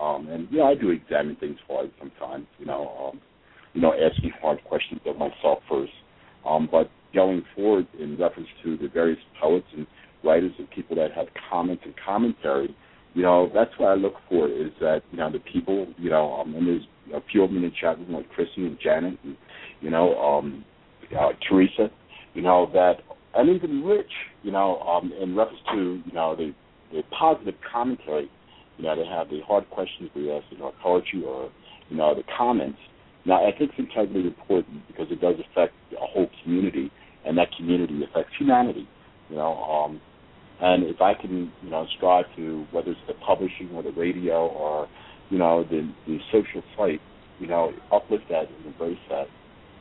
Um, 0.00 0.28
and 0.28 0.46
you 0.50 0.58
know, 0.58 0.66
I 0.66 0.74
do 0.74 0.90
examine 0.90 1.34
things 1.36 1.58
hard 1.66 1.90
sometimes. 1.98 2.46
You 2.58 2.66
know, 2.66 3.10
um, 3.10 3.20
you 3.72 3.80
know, 3.80 3.92
asking 3.94 4.30
hard 4.40 4.62
questions 4.64 5.00
of 5.06 5.16
myself 5.16 5.58
first. 5.68 5.92
Um, 6.46 6.68
but 6.70 6.90
going 7.14 7.42
forward 7.54 7.86
in 7.98 8.16
reference 8.18 8.48
to 8.64 8.76
the 8.76 8.88
various 8.88 9.18
poets 9.40 9.66
and 9.76 9.86
writers 10.24 10.52
and 10.58 10.68
people 10.70 10.96
that 10.96 11.12
have 11.12 11.26
comments 11.50 11.82
and 11.84 11.94
commentary, 12.04 12.74
you 13.14 13.22
know, 13.22 13.50
that's 13.54 13.70
what 13.78 13.88
I 13.88 13.94
look 13.94 14.14
for 14.28 14.48
is 14.48 14.70
that, 14.80 15.02
you 15.10 15.18
know, 15.18 15.30
the 15.30 15.40
people, 15.40 15.86
you 15.96 16.10
know, 16.10 16.34
um, 16.34 16.54
and 16.54 16.66
there's 16.66 16.82
a 17.14 17.20
few 17.30 17.42
of 17.42 17.50
them 17.50 17.58
in 17.58 17.64
the 17.64 17.74
chat 17.80 17.98
room 17.98 18.12
like 18.12 18.28
Chrissy 18.30 18.66
and 18.66 18.78
Janet 18.82 19.18
and, 19.24 19.36
you 19.80 19.90
know, 19.90 20.14
um, 20.18 20.64
uh, 21.18 21.30
Teresa, 21.48 21.90
you 22.34 22.42
know, 22.42 22.70
that, 22.72 22.96
and 23.34 23.48
even 23.48 23.82
Rich, 23.82 24.10
you 24.42 24.52
know, 24.52 24.78
um, 24.80 25.12
in 25.20 25.34
reference 25.34 25.60
to, 25.72 26.02
you 26.04 26.12
know, 26.12 26.36
the, 26.36 26.54
the 26.92 27.02
positive 27.18 27.54
commentary, 27.72 28.30
you 28.76 28.84
know, 28.84 28.94
they 28.94 29.06
have 29.06 29.28
the 29.30 29.40
hard 29.46 29.68
questions 29.70 30.10
we 30.14 30.30
ask, 30.30 30.44
you 30.50 30.58
know, 30.58 30.72
poetry 30.82 31.24
or, 31.24 31.50
you 31.88 31.96
know, 31.96 32.14
the 32.14 32.22
comments. 32.36 32.78
Now, 33.28 33.46
I 33.46 33.50
think 33.50 33.72
it's 33.72 33.78
incredibly 33.78 34.26
important 34.26 34.86
because 34.88 35.08
it 35.10 35.20
does 35.20 35.34
affect 35.50 35.74
a 35.92 36.06
whole 36.06 36.30
community, 36.42 36.90
and 37.26 37.36
that 37.36 37.48
community 37.54 38.02
affects 38.02 38.32
humanity. 38.38 38.88
You 39.28 39.36
know, 39.36 39.52
um, 39.54 40.00
and 40.62 40.84
if 40.84 41.02
I 41.02 41.12
can, 41.12 41.52
you 41.62 41.70
know, 41.70 41.86
strive 41.98 42.24
to 42.36 42.66
whether 42.70 42.92
it's 42.92 43.00
the 43.06 43.12
publishing 43.12 43.68
or 43.74 43.82
the 43.82 43.92
radio 43.92 44.46
or, 44.48 44.88
you 45.28 45.36
know, 45.36 45.62
the 45.62 45.92
the 46.06 46.18
social 46.32 46.62
site, 46.74 47.02
you 47.38 47.46
know, 47.46 47.70
uplift 47.92 48.24
that 48.30 48.48
and 48.48 48.66
embrace 48.66 48.98
that. 49.10 49.26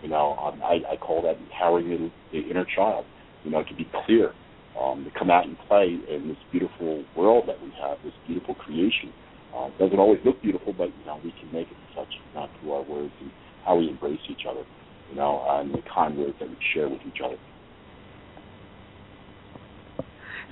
You 0.03 0.09
know, 0.09 0.35
um, 0.35 0.61
I, 0.61 0.81
I 0.91 0.97
call 0.97 1.21
that 1.21 1.37
empowering 1.37 1.87
the, 1.89 2.11
the 2.33 2.49
inner 2.49 2.65
child. 2.75 3.05
You 3.45 3.51
know, 3.51 3.63
to 3.63 3.75
be 3.75 3.89
clear, 4.05 4.33
um, 4.77 5.05
to 5.05 5.17
come 5.17 5.31
out 5.31 5.47
and 5.47 5.57
play 5.69 5.97
in 6.09 6.27
this 6.27 6.37
beautiful 6.51 7.05
world 7.15 7.45
that 7.47 7.61
we 7.63 7.71
have, 7.81 7.97
this 8.03 8.13
beautiful 8.27 8.55
creation. 8.55 9.13
It 9.53 9.77
doesn't 9.79 9.99
always 9.99 10.19
look 10.25 10.41
beautiful, 10.41 10.73
but 10.73 10.89
you 10.89 11.05
know 11.05 11.19
we 11.23 11.33
can 11.39 11.51
make 11.51 11.67
it 11.67 11.77
such, 11.95 12.07
know, 12.35 12.47
through 12.59 12.71
our 12.73 12.83
words 12.83 13.13
and 13.19 13.31
how 13.65 13.77
we 13.77 13.89
embrace 13.89 14.19
each 14.29 14.45
other, 14.49 14.63
you 15.09 15.15
know, 15.15 15.43
and 15.49 15.73
the 15.73 15.81
kind 15.93 16.17
words 16.17 16.35
that 16.39 16.49
we 16.49 16.55
share 16.73 16.87
with 16.87 17.01
each 17.07 17.21
other. 17.23 17.37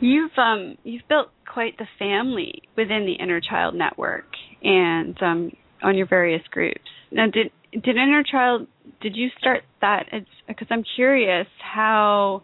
You've 0.01 0.37
um 0.37 0.77
you've 0.83 1.07
built 1.07 1.29
quite 1.51 1.77
the 1.77 1.87
family 1.97 2.63
within 2.75 3.05
the 3.05 3.13
Inner 3.13 3.39
Child 3.39 3.75
Network 3.75 4.25
and 4.61 5.17
um 5.21 5.51
on 5.81 5.95
your 5.95 6.07
various 6.07 6.41
groups. 6.51 6.81
Now, 7.11 7.25
did 7.25 7.51
did 7.71 7.95
Inner 7.95 8.23
Child 8.29 8.67
did 9.01 9.15
you 9.15 9.29
start 9.39 9.63
that? 9.81 10.07
It's 10.11 10.27
because 10.47 10.67
I'm 10.69 10.83
curious 10.95 11.47
how 11.61 12.43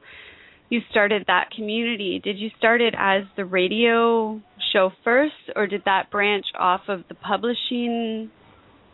you 0.69 0.79
started 0.89 1.25
that 1.27 1.49
community. 1.55 2.21
Did 2.23 2.39
you 2.39 2.49
start 2.57 2.79
it 2.79 2.93
as 2.97 3.23
the 3.35 3.43
radio 3.43 4.41
show 4.71 4.91
first, 5.03 5.33
or 5.55 5.67
did 5.67 5.83
that 5.85 6.11
branch 6.11 6.45
off 6.57 6.81
of 6.87 7.03
the 7.09 7.15
publishing 7.15 8.31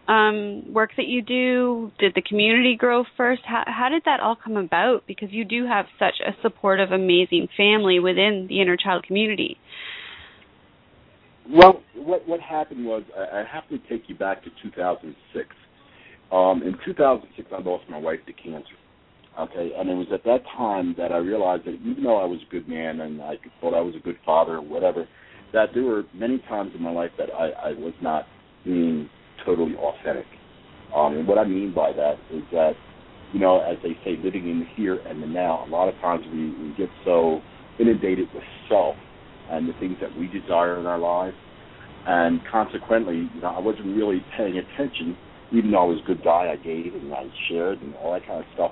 um, 0.08 0.74
work 0.74 0.92
that 0.98 1.08
you 1.08 1.22
do? 1.22 1.92
Did 2.00 2.14
the 2.16 2.22
community 2.22 2.76
grow 2.78 3.04
first? 3.16 3.42
How, 3.46 3.64
how 3.68 3.90
did 3.90 4.04
that 4.06 4.20
all 4.20 4.36
come 4.42 4.58
about? 4.58 5.04
Because 5.08 5.30
you 5.32 5.44
do 5.44 5.66
have 5.66 5.86
such 6.00 6.16
a 6.26 6.32
supportive, 6.42 6.92
amazing 6.92 7.48
family 7.58 8.00
within 8.00 8.48
the 8.50 8.62
inner 8.62 8.78
child 8.78 9.04
community. 9.04 9.58
Well, 11.50 11.82
what 11.96 12.28
what 12.28 12.42
happened 12.42 12.86
was 12.86 13.04
I, 13.16 13.44
have 13.50 13.68
to 13.70 13.78
take 13.90 14.10
you 14.10 14.16
back 14.16 14.44
to 14.44 14.50
2006. 14.64 15.48
Um, 16.30 16.62
in 16.62 16.76
2006, 16.86 17.50
I 17.54 17.62
lost 17.62 17.86
my 17.90 17.98
wife 17.98 18.20
to 18.28 18.34
cancer. 18.34 18.76
Okay, 19.40 19.72
and 19.78 19.90
it 19.90 19.94
was 19.94 20.08
at 20.14 20.24
that 20.26 20.44
time 20.58 20.96
that 20.98 21.12
I 21.12 21.18
realized 21.18 21.66
that 21.66 21.76
even 21.86 22.04
though 22.04 22.18
I 22.18 22.26
was 22.26 22.40
a 22.46 22.52
good 22.52 22.68
man 22.68 23.02
and 23.02 23.22
I 23.22 23.36
thought 23.62 23.76
I 23.76 23.82
was 23.82 23.96
a 23.96 24.00
good 24.00 24.18
father 24.26 24.56
or 24.56 24.62
whatever, 24.62 25.08
that 25.54 25.70
there 25.74 25.84
were 25.84 26.04
many 26.14 26.40
times 26.50 26.72
in 26.76 26.82
my 26.82 26.92
life 26.92 27.12
that 27.18 27.30
I, 27.34 27.70
I 27.70 27.74
was 27.74 27.94
not 28.02 28.26
being 28.66 29.10
totally 29.46 29.76
authentic. 29.76 30.26
Um, 30.96 31.18
and 31.18 31.28
what 31.28 31.38
I 31.38 31.46
mean 31.46 31.74
by 31.74 31.92
that 31.94 32.16
is 32.32 32.44
that, 32.52 32.74
you 33.34 33.40
know, 33.40 33.60
as 33.62 33.78
they 33.84 33.98
say, 34.04 34.18
living 34.24 34.50
in 34.50 34.60
the 34.62 34.66
here 34.76 35.00
and 35.08 35.22
the 35.22 35.28
now, 35.28 35.66
a 35.66 35.70
lot 35.70 35.88
of 35.88 35.96
times 35.96 36.26
we, 36.32 36.52
we 36.62 36.74
get 36.78 36.90
so 37.06 37.42
inundated 37.80 38.28
with 38.34 38.44
self 38.70 38.96
and 39.50 39.68
the 39.68 39.74
things 39.80 39.98
that 40.02 40.16
we 40.18 40.28
desire 40.28 40.80
in 40.80 40.86
our 40.86 41.00
lives. 41.00 41.36
And 42.06 42.40
consequently, 42.50 43.30
you 43.34 43.42
know, 43.42 43.50
I 43.50 43.60
wasn't 43.60 43.96
really 43.96 44.24
paying 44.38 44.58
attention, 44.58 45.18
even 45.52 45.72
though 45.72 45.82
I 45.82 45.86
was 45.86 46.00
a 46.04 46.08
good 46.08 46.24
guy, 46.24 46.52
I 46.52 46.56
gave 46.56 46.94
and 46.94 47.14
I 47.14 47.26
shared 47.50 47.82
and 47.82 47.96
all 47.96 48.14
that 48.14 48.26
kind 48.26 48.40
of 48.40 48.46
stuff. 48.54 48.72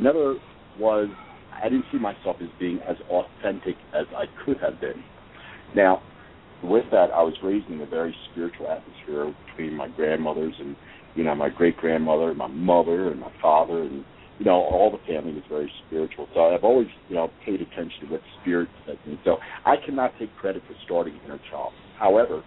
Never 0.00 0.36
was 0.78 1.08
I 1.62 1.68
didn't 1.68 1.86
see 1.90 1.98
myself 1.98 2.36
as 2.42 2.48
being 2.60 2.80
as 2.86 2.96
authentic 3.08 3.76
as 3.94 4.06
I 4.14 4.26
could 4.44 4.58
have 4.58 4.80
been. 4.80 5.02
Now, 5.74 6.02
with 6.62 6.84
that, 6.90 7.10
I 7.10 7.22
was 7.22 7.34
raised 7.42 7.68
in 7.68 7.80
a 7.80 7.86
very 7.86 8.14
spiritual 8.30 8.68
atmosphere 8.68 9.34
between 9.46 9.76
my 9.76 9.88
grandmothers 9.88 10.54
and 10.58 10.76
you 11.14 11.24
know 11.24 11.34
my 11.34 11.48
great 11.48 11.76
grandmother, 11.76 12.34
my 12.34 12.46
mother, 12.46 13.10
and 13.10 13.20
my 13.20 13.32
father, 13.40 13.82
and 13.82 14.04
you 14.38 14.44
know 14.44 14.54
all 14.54 14.90
the 14.90 15.12
family 15.12 15.32
was 15.32 15.44
very 15.48 15.70
spiritual. 15.86 16.28
So 16.34 16.54
I've 16.54 16.64
always 16.64 16.88
you 17.08 17.16
know 17.16 17.30
paid 17.44 17.60
attention 17.60 18.06
to 18.06 18.06
what 18.12 18.20
spirit 18.40 18.68
said 18.86 18.98
to. 19.04 19.18
So 19.24 19.36
I 19.64 19.76
cannot 19.84 20.12
take 20.18 20.34
credit 20.36 20.62
for 20.66 20.74
starting 20.84 21.18
Inner 21.24 21.40
Child. 21.50 21.72
However, 21.98 22.42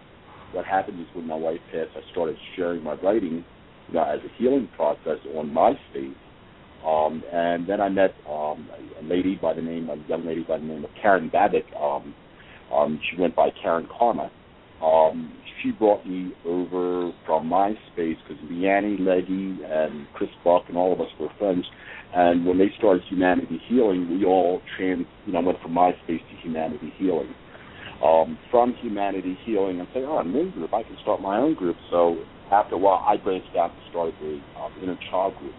what 0.54 0.66
happened 0.66 1.00
is 1.00 1.08
when 1.14 1.28
my 1.28 1.36
wife 1.36 1.60
passed, 1.72 1.92
I 1.96 2.12
started 2.12 2.36
sharing 2.56 2.84
my 2.84 2.94
writing 2.96 3.44
you 3.88 3.94
know, 3.94 4.04
as 4.04 4.20
a 4.20 4.42
healing 4.42 4.70
process 4.76 5.18
on 5.36 5.50
MySpace. 5.50 6.14
Um, 6.86 7.24
and 7.34 7.68
then 7.68 7.82
I 7.82 7.90
met 7.90 8.14
um, 8.30 8.70
a 9.00 9.04
lady 9.04 9.36
by 9.36 9.54
the 9.54 9.62
name, 9.62 9.90
a 9.90 9.98
young 10.08 10.26
lady 10.26 10.44
by 10.48 10.58
the 10.58 10.64
name 10.64 10.86
of 10.86 10.92
Karen 11.02 11.30
Babbitt. 11.30 11.66
Um, 11.80 12.16
um, 12.74 13.00
she 13.10 13.20
went 13.20 13.36
by 13.36 13.50
Karen 13.62 13.88
Karma. 13.98 14.32
Um, 14.82 15.34
she 15.62 15.72
brought 15.72 16.06
me 16.06 16.32
over 16.46 17.12
from 17.26 17.50
MySpace 17.50 18.16
because 18.28 18.42
Leanne 18.50 19.00
Leggy 19.06 19.60
and 19.66 20.08
Chris 20.14 20.30
Buck 20.44 20.64
and 20.70 20.78
all 20.78 20.94
of 20.94 21.02
us 21.02 21.10
were 21.20 21.30
friends. 21.38 21.66
And 22.16 22.46
when 22.46 22.58
they 22.58 22.72
started 22.78 23.04
Humanity 23.10 23.60
Healing, 23.68 24.10
we 24.10 24.26
all 24.26 24.62
trans, 24.78 25.06
you 25.26 25.34
know, 25.34 25.42
went 25.42 25.62
from 25.62 25.74
MySpace 25.74 25.98
to 26.08 26.36
Humanity 26.42 26.94
Healing. 26.98 27.34
Um, 28.04 28.38
from 28.50 28.74
Humanity 28.76 29.38
Healing, 29.46 29.82
and 29.82 29.90
say, 29.94 30.00
oh, 30.04 30.18
I'm 30.18 30.34
in 30.34 30.52
group. 30.52 30.74
I 30.74 30.84
can 30.84 30.96
start 31.02 31.22
my 31.22 31.38
own 31.38 31.54
group. 31.54 31.76
So 31.92 32.18
after 32.50 32.76
a 32.76 32.78
while, 32.78 33.04
I 33.06 33.18
branched 33.18 33.56
out 33.58 33.72
and 33.72 33.82
started 33.90 34.16
the 34.22 34.40
um, 34.58 34.72
Inner 34.82 34.98
Child 35.12 35.34
group. 35.38 35.54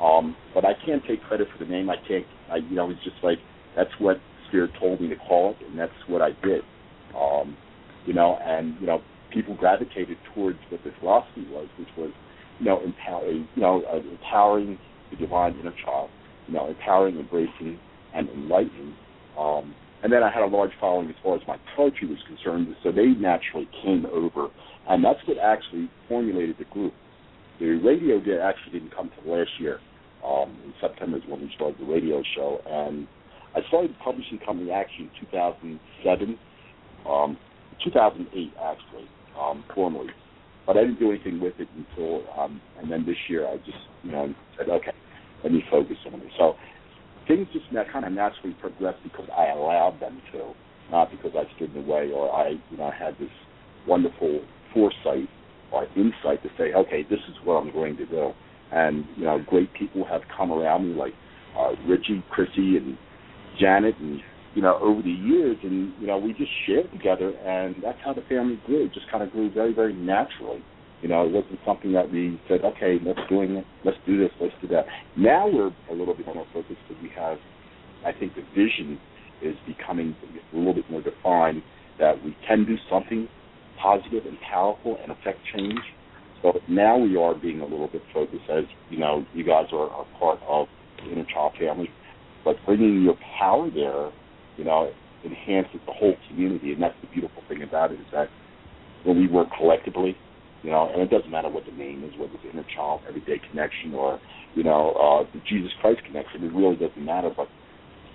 Um, 0.00 0.36
but 0.54 0.64
I 0.64 0.74
can't 0.86 1.02
take 1.06 1.22
credit 1.24 1.48
for 1.52 1.64
the 1.64 1.68
name. 1.68 1.90
I 1.90 1.96
can't. 2.06 2.24
I, 2.50 2.56
you 2.56 2.76
know, 2.76 2.90
it's 2.90 3.02
just 3.02 3.16
like 3.22 3.38
that's 3.76 3.90
what 3.98 4.18
Spirit 4.52 4.70
told 4.78 5.00
me 5.00 5.08
to 5.08 5.16
call 5.16 5.52
it, 5.52 5.66
and 5.66 5.78
that's 5.78 5.92
what 6.08 6.20
I 6.20 6.32
did. 6.44 6.60
Um, 7.18 7.56
you 8.04 8.12
know, 8.12 8.36
and 8.44 8.76
you 8.80 8.86
know, 8.86 9.00
people 9.32 9.56
gravitated 9.56 10.18
towards 10.34 10.58
what 10.68 10.84
the 10.84 10.90
philosophy 11.00 11.46
was, 11.50 11.68
which 11.78 11.88
was, 11.96 12.10
you 12.58 12.66
know, 12.66 12.82
empowering, 12.84 13.48
you 13.54 13.62
know, 13.62 13.82
uh, 13.90 13.96
empowering 13.96 14.78
the 15.10 15.16
divine 15.16 15.58
inner 15.58 15.72
child, 15.82 16.10
you 16.46 16.52
know, 16.52 16.68
empowering, 16.68 17.18
embracing, 17.18 17.78
and 18.14 18.28
enlightening. 18.28 18.94
Um, 19.38 19.74
and 20.02 20.12
then 20.12 20.22
I 20.22 20.30
had 20.30 20.42
a 20.42 20.46
large 20.46 20.72
following 20.78 21.08
as 21.08 21.14
far 21.22 21.36
as 21.36 21.42
my 21.48 21.56
poetry 21.74 22.08
was 22.08 22.18
concerned, 22.26 22.68
so 22.82 22.92
they 22.92 23.06
naturally 23.06 23.68
came 23.82 24.04
over, 24.12 24.48
and 24.86 25.02
that's 25.02 25.20
what 25.26 25.38
actually 25.38 25.88
formulated 26.08 26.56
the 26.58 26.66
group. 26.66 26.92
The 27.58 27.70
radio 27.76 28.20
did 28.20 28.38
actually 28.38 28.80
didn't 28.80 28.94
come 28.94 29.10
till 29.22 29.32
last 29.34 29.50
year. 29.58 29.78
Um, 30.22 30.56
in 30.64 30.74
September 30.78 31.16
is 31.16 31.22
when 31.26 31.40
we 31.40 31.50
started 31.56 31.80
the 31.80 31.90
radio 31.90 32.22
show, 32.36 32.60
and 32.66 33.08
I 33.54 33.60
started 33.68 33.94
publishing 34.02 34.38
company 34.44 34.70
actually 34.70 35.04
in 35.04 35.26
2007, 35.28 36.38
um, 37.08 37.36
2008 37.84 38.52
actually, 38.62 39.08
um, 39.38 39.64
formally. 39.74 40.08
But 40.66 40.76
I 40.76 40.80
didn't 40.82 41.00
do 41.00 41.10
anything 41.10 41.40
with 41.40 41.54
it 41.58 41.68
until, 41.76 42.22
um, 42.38 42.60
and 42.78 42.90
then 42.90 43.04
this 43.04 43.16
year 43.28 43.46
I 43.48 43.56
just, 43.58 43.78
you 44.04 44.12
know, 44.12 44.32
said, 44.56 44.68
okay, 44.68 44.92
let 45.42 45.52
me 45.52 45.64
focus 45.70 45.96
on 46.06 46.20
it. 46.20 46.28
So 46.38 46.54
things 47.26 47.48
just 47.52 47.66
kind 47.92 48.04
of 48.04 48.12
naturally 48.12 48.54
progressed 48.60 49.02
because 49.02 49.28
I 49.36 49.48
allowed 49.48 49.98
them 50.00 50.22
to, 50.32 50.52
not 50.90 51.10
because 51.10 51.32
I 51.36 51.44
stood 51.56 51.74
in 51.74 51.82
the 51.82 51.92
way 51.92 52.10
or 52.12 52.30
I, 52.32 52.50
you 52.70 52.76
know, 52.76 52.90
had 52.90 53.18
this 53.18 53.30
wonderful 53.86 54.40
foresight 54.72 55.28
or 55.72 55.86
insight 55.96 56.42
to 56.42 56.50
say, 56.58 56.72
okay, 56.74 57.02
this 57.02 57.20
is 57.28 57.36
what 57.44 57.54
I'm 57.54 57.72
going 57.72 57.96
to 57.96 58.06
do. 58.06 58.32
And 58.70 59.04
you 59.16 59.24
know, 59.24 59.42
great 59.46 59.72
people 59.74 60.04
have 60.04 60.22
come 60.34 60.52
around 60.52 60.88
me 60.88 60.94
like 60.94 61.12
uh, 61.58 61.72
Richie, 61.86 62.22
Chrissy, 62.30 62.76
and 62.76 62.96
Janet, 63.62 63.94
and 64.00 64.20
you 64.54 64.62
know, 64.62 64.78
over 64.82 65.00
the 65.00 65.10
years, 65.10 65.56
and 65.62 65.92
you 66.00 66.06
know, 66.08 66.18
we 66.18 66.32
just 66.32 66.50
shared 66.66 66.90
together, 66.90 67.30
and 67.30 67.76
that's 67.82 67.98
how 68.04 68.12
the 68.12 68.22
family 68.22 68.60
grew. 68.66 68.86
It 68.86 68.92
just 68.92 69.10
kind 69.10 69.22
of 69.22 69.30
grew 69.30 69.50
very, 69.50 69.72
very 69.72 69.94
naturally. 69.94 70.62
You 71.00 71.08
know, 71.08 71.26
it 71.26 71.32
wasn't 71.32 71.58
something 71.66 71.92
that 71.92 72.10
we 72.10 72.40
said, 72.48 72.60
okay, 72.64 72.98
let's 73.04 73.18
doing 73.28 73.56
it, 73.56 73.64
let's 73.84 73.96
do 74.06 74.18
this, 74.18 74.30
let's 74.40 74.54
do 74.60 74.68
that. 74.68 74.84
Now 75.16 75.48
we're 75.48 75.72
a 75.90 75.94
little 75.94 76.14
bit 76.14 76.26
more 76.26 76.46
focused 76.52 76.78
because 76.88 77.02
we 77.02 77.10
have, 77.16 77.38
I 78.06 78.12
think, 78.12 78.34
the 78.34 78.42
vision 78.54 79.00
is 79.42 79.56
becoming 79.66 80.14
a 80.52 80.56
little 80.56 80.74
bit 80.74 80.88
more 80.90 81.02
defined 81.02 81.62
that 81.98 82.22
we 82.24 82.36
can 82.46 82.64
do 82.64 82.76
something 82.88 83.28
positive 83.82 84.26
and 84.26 84.38
powerful 84.48 84.96
and 85.02 85.10
affect 85.10 85.40
change. 85.52 85.80
So 86.40 86.52
now 86.68 86.98
we 86.98 87.16
are 87.16 87.34
being 87.34 87.60
a 87.60 87.66
little 87.66 87.88
bit 87.88 88.02
focused, 88.12 88.48
as 88.48 88.64
you 88.90 88.98
know, 88.98 89.24
you 89.34 89.44
guys 89.44 89.66
are, 89.72 89.88
are 89.90 90.06
part 90.18 90.38
of 90.46 90.66
the 90.98 91.12
inner 91.12 91.26
child 91.32 91.54
family, 91.58 91.88
but 92.44 92.56
bringing 92.66 93.02
your 93.02 93.16
power 93.38 93.70
there, 93.70 94.10
you 94.56 94.64
know, 94.64 94.90
enhances 95.24 95.80
the 95.86 95.92
whole 95.92 96.14
community, 96.28 96.72
and 96.72 96.82
that's 96.82 96.94
the 97.00 97.08
beautiful 97.08 97.42
thing 97.48 97.62
about 97.62 97.92
it 97.92 98.00
is 98.00 98.06
that 98.12 98.28
when 99.04 99.18
we 99.18 99.28
work 99.28 99.48
collectively, 99.56 100.16
you 100.62 100.70
know, 100.70 100.90
and 100.92 101.02
it 101.02 101.10
doesn't 101.10 101.30
matter 101.30 101.48
what 101.48 101.64
the 101.66 101.72
name 101.72 102.04
is, 102.04 102.12
whether 102.18 102.32
it's 102.34 102.44
Inner 102.52 102.64
Child, 102.74 103.02
Everyday 103.08 103.40
Connection, 103.50 103.94
or 103.94 104.20
you 104.54 104.62
know, 104.62 104.92
uh, 104.92 105.32
the 105.32 105.40
Jesus 105.48 105.70
Christ 105.80 106.00
Connection, 106.06 106.44
it 106.44 106.52
really 106.52 106.76
doesn't 106.76 107.04
matter. 107.04 107.30
But 107.34 107.48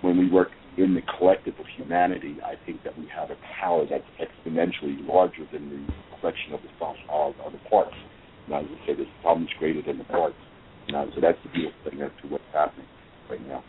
when 0.02 0.18
we 0.18 0.30
work 0.30 0.50
in 0.78 0.94
the 0.94 1.02
collective 1.18 1.56
of 1.60 1.66
humanity, 1.76 2.38
I 2.46 2.54
think 2.66 2.84
that 2.84 2.98
we 2.98 3.08
have 3.14 3.32
a 3.32 3.38
power 3.60 3.86
that's 3.90 4.06
exponentially 4.22 5.06
larger 5.08 5.44
than 5.52 5.70
the 5.70 6.20
collection 6.20 6.54
of 6.54 6.62
the 6.62 6.70
sum 6.80 6.96
of, 7.10 7.34
of 7.44 7.52
the 7.52 7.60
parts. 7.70 7.96
And 8.46 8.56
I 8.56 8.60
would 8.62 8.80
say 8.86 8.94
the 8.94 9.06
sum 9.24 9.44
is 9.44 9.50
greater 9.60 9.82
than 9.82 9.98
the 9.98 10.06
parts. 10.06 10.36
So 10.88 11.20
that's 11.22 11.38
the 11.44 11.50
beautiful 11.50 11.92
thing 11.92 12.02
as 12.02 12.12
to 12.22 12.28
what's 12.30 12.48
happening 12.54 12.86
right 13.30 13.46
now. 13.46 13.64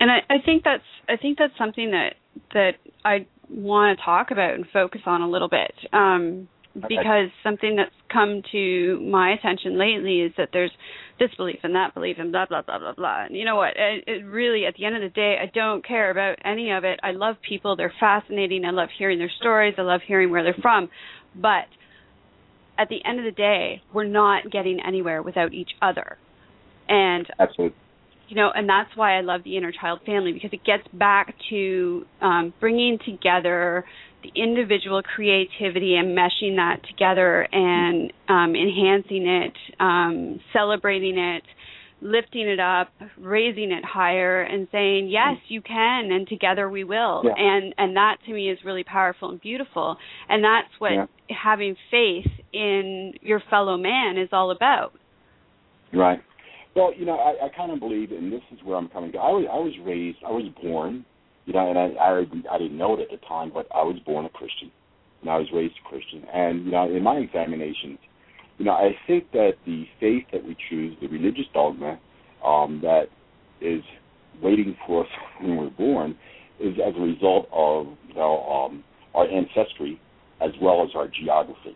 And 0.00 0.10
I, 0.10 0.18
I 0.30 0.36
think 0.44 0.64
that's 0.64 0.84
I 1.08 1.16
think 1.16 1.38
that's 1.38 1.56
something 1.58 1.90
that 1.90 2.14
that 2.52 2.72
I 3.04 3.26
want 3.50 3.98
to 3.98 4.04
talk 4.04 4.30
about 4.30 4.54
and 4.54 4.64
focus 4.72 5.00
on 5.06 5.22
a 5.22 5.28
little 5.28 5.48
bit. 5.48 5.72
Um, 5.92 6.48
because 6.74 7.30
something 7.42 7.74
that's 7.76 7.94
come 8.12 8.42
to 8.52 9.00
my 9.00 9.32
attention 9.32 9.78
lately 9.78 10.20
is 10.20 10.32
that 10.36 10.50
there's 10.52 10.70
this 11.18 11.30
belief 11.36 11.58
and 11.64 11.74
that 11.74 11.92
belief 11.94 12.16
and 12.20 12.30
blah 12.30 12.46
blah 12.46 12.62
blah 12.62 12.78
blah 12.78 12.92
blah. 12.92 13.24
And 13.24 13.36
you 13.36 13.44
know 13.44 13.56
what? 13.56 13.72
It, 13.76 14.04
it 14.06 14.24
really, 14.24 14.64
at 14.66 14.74
the 14.74 14.84
end 14.84 14.94
of 14.94 15.02
the 15.02 15.08
day, 15.08 15.36
I 15.42 15.50
don't 15.52 15.84
care 15.84 16.10
about 16.10 16.38
any 16.44 16.70
of 16.70 16.84
it. 16.84 17.00
I 17.02 17.12
love 17.12 17.36
people; 17.46 17.74
they're 17.74 17.92
fascinating. 17.98 18.64
I 18.64 18.70
love 18.70 18.90
hearing 18.96 19.18
their 19.18 19.32
stories. 19.40 19.74
I 19.78 19.82
love 19.82 20.02
hearing 20.06 20.30
where 20.30 20.44
they're 20.44 20.62
from. 20.62 20.88
But 21.34 21.66
at 22.78 22.88
the 22.88 23.04
end 23.04 23.18
of 23.18 23.24
the 23.24 23.32
day, 23.32 23.82
we're 23.92 24.04
not 24.04 24.50
getting 24.50 24.78
anywhere 24.86 25.22
without 25.22 25.52
each 25.52 25.70
other. 25.82 26.16
And 26.88 27.26
absolutely 27.40 27.76
you 28.28 28.36
know, 28.36 28.50
and 28.54 28.68
that's 28.68 28.90
why 28.94 29.18
I 29.18 29.22
love 29.22 29.42
the 29.44 29.56
inner 29.56 29.72
child 29.72 30.00
family 30.04 30.32
because 30.32 30.50
it 30.52 30.64
gets 30.64 30.86
back 30.92 31.34
to 31.50 32.04
um, 32.20 32.52
bringing 32.60 32.98
together 33.04 33.84
the 34.22 34.30
individual 34.40 35.02
creativity 35.02 35.94
and 35.96 36.16
meshing 36.16 36.56
that 36.56 36.80
together 36.88 37.48
and 37.52 38.12
um, 38.28 38.54
enhancing 38.54 39.26
it, 39.26 39.52
um, 39.80 40.40
celebrating 40.52 41.18
it, 41.18 41.42
lifting 42.00 42.46
it 42.46 42.60
up, 42.60 42.88
raising 43.16 43.72
it 43.72 43.84
higher, 43.84 44.42
and 44.42 44.68
saying 44.72 45.08
yes, 45.08 45.36
you 45.48 45.62
can, 45.62 46.10
and 46.12 46.28
together 46.28 46.68
we 46.68 46.84
will. 46.84 47.22
Yeah. 47.24 47.32
And 47.36 47.74
and 47.78 47.96
that 47.96 48.16
to 48.26 48.32
me 48.32 48.50
is 48.50 48.58
really 48.64 48.84
powerful 48.84 49.30
and 49.30 49.40
beautiful. 49.40 49.96
And 50.28 50.44
that's 50.44 50.68
what 50.78 50.92
yeah. 50.92 51.06
having 51.28 51.76
faith 51.90 52.30
in 52.52 53.14
your 53.22 53.42
fellow 53.48 53.76
man 53.76 54.18
is 54.18 54.28
all 54.32 54.50
about. 54.50 54.92
Right. 55.92 56.20
Well, 56.78 56.94
you 56.94 57.04
know, 57.04 57.16
I, 57.16 57.46
I 57.46 57.48
kind 57.56 57.72
of 57.72 57.80
believe, 57.80 58.12
and 58.12 58.32
this 58.32 58.42
is 58.52 58.60
where 58.62 58.76
I'm 58.76 58.88
coming. 58.88 59.10
To. 59.12 59.18
I 59.18 59.30
was 59.30 59.46
I 59.50 59.56
was 59.56 59.74
raised, 59.84 60.18
I 60.26 60.30
was 60.30 60.48
born 60.62 61.04
you 61.48 61.54
know, 61.54 61.70
and 61.70 61.78
I, 61.78 61.86
I 61.98 62.18
I 62.54 62.58
didn't 62.58 62.76
know 62.76 62.94
it 62.94 63.00
at 63.00 63.10
the 63.10 63.26
time, 63.26 63.50
but 63.52 63.66
I 63.74 63.82
was 63.82 63.96
born 64.04 64.26
a 64.26 64.28
Christian, 64.28 64.70
and 65.22 65.30
I 65.30 65.38
was 65.38 65.46
raised 65.50 65.72
a 65.82 65.88
Christian. 65.88 66.22
And 66.30 66.66
you 66.66 66.72
know, 66.72 66.94
in 66.94 67.02
my 67.02 67.16
examinations, 67.16 67.98
you 68.58 68.66
know, 68.66 68.72
I 68.72 68.90
think 69.06 69.32
that 69.32 69.52
the 69.64 69.86
faith 69.98 70.24
that 70.30 70.44
we 70.44 70.54
choose, 70.68 70.94
the 71.00 71.08
religious 71.08 71.46
dogma 71.54 71.98
um, 72.44 72.80
that 72.82 73.04
is 73.62 73.82
waiting 74.42 74.76
for 74.86 75.04
us 75.04 75.10
when 75.40 75.56
we're 75.56 75.70
born, 75.70 76.18
is 76.60 76.74
as 76.86 76.92
a 76.98 77.00
result 77.00 77.48
of 77.50 77.86
you 78.08 78.14
know 78.14 78.44
um, 78.44 78.84
our 79.14 79.26
ancestry 79.26 79.98
as 80.42 80.50
well 80.60 80.84
as 80.84 80.90
our 80.94 81.08
geography. 81.08 81.74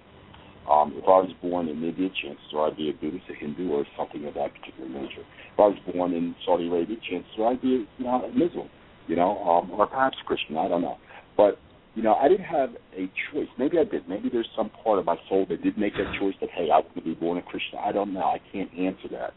Um, 0.70 0.94
if 0.96 1.04
I 1.04 1.18
was 1.18 1.32
born 1.42 1.68
in 1.68 1.82
India, 1.82 2.08
chances 2.22 2.44
are 2.54 2.68
I'd 2.68 2.76
be 2.76 2.90
a 2.90 2.92
Buddhist, 2.92 3.24
a 3.30 3.34
Hindu, 3.34 3.72
or 3.72 3.84
something 3.96 4.24
of 4.26 4.34
that 4.34 4.54
particular 4.54 4.88
nature. 4.88 5.26
If 5.52 5.58
I 5.58 5.66
was 5.66 5.78
born 5.92 6.12
in 6.12 6.34
Saudi 6.46 6.68
Arabia, 6.68 6.96
chances 7.08 7.30
are 7.38 7.52
I'd 7.52 7.60
be 7.60 7.86
you 7.98 8.04
know, 8.04 8.22
a 8.24 8.28
Muslim 8.28 8.68
you 9.06 9.16
know, 9.16 9.38
um, 9.42 9.70
or 9.72 9.86
perhaps 9.86 10.16
Christian. 10.26 10.56
I 10.56 10.68
don't 10.68 10.82
know. 10.82 10.96
But 11.36 11.58
you 11.94 12.02
know, 12.02 12.14
I 12.14 12.28
didn't 12.28 12.46
have 12.46 12.70
a 12.96 13.10
choice. 13.32 13.48
Maybe 13.58 13.78
I 13.78 13.84
did. 13.84 14.08
Maybe 14.08 14.28
there's 14.30 14.48
some 14.56 14.70
part 14.82 14.98
of 14.98 15.04
my 15.04 15.16
soul 15.28 15.46
that 15.48 15.62
did 15.62 15.76
make 15.76 15.94
that 15.94 16.14
choice. 16.18 16.34
That 16.40 16.50
hey, 16.50 16.70
I 16.72 16.78
want 16.78 16.94
to 16.94 17.02
be 17.02 17.14
born 17.14 17.38
a 17.38 17.42
Christian. 17.42 17.78
I 17.84 17.92
don't 17.92 18.12
know. 18.14 18.22
I 18.22 18.40
can't 18.52 18.70
answer 18.72 19.08
that. 19.10 19.34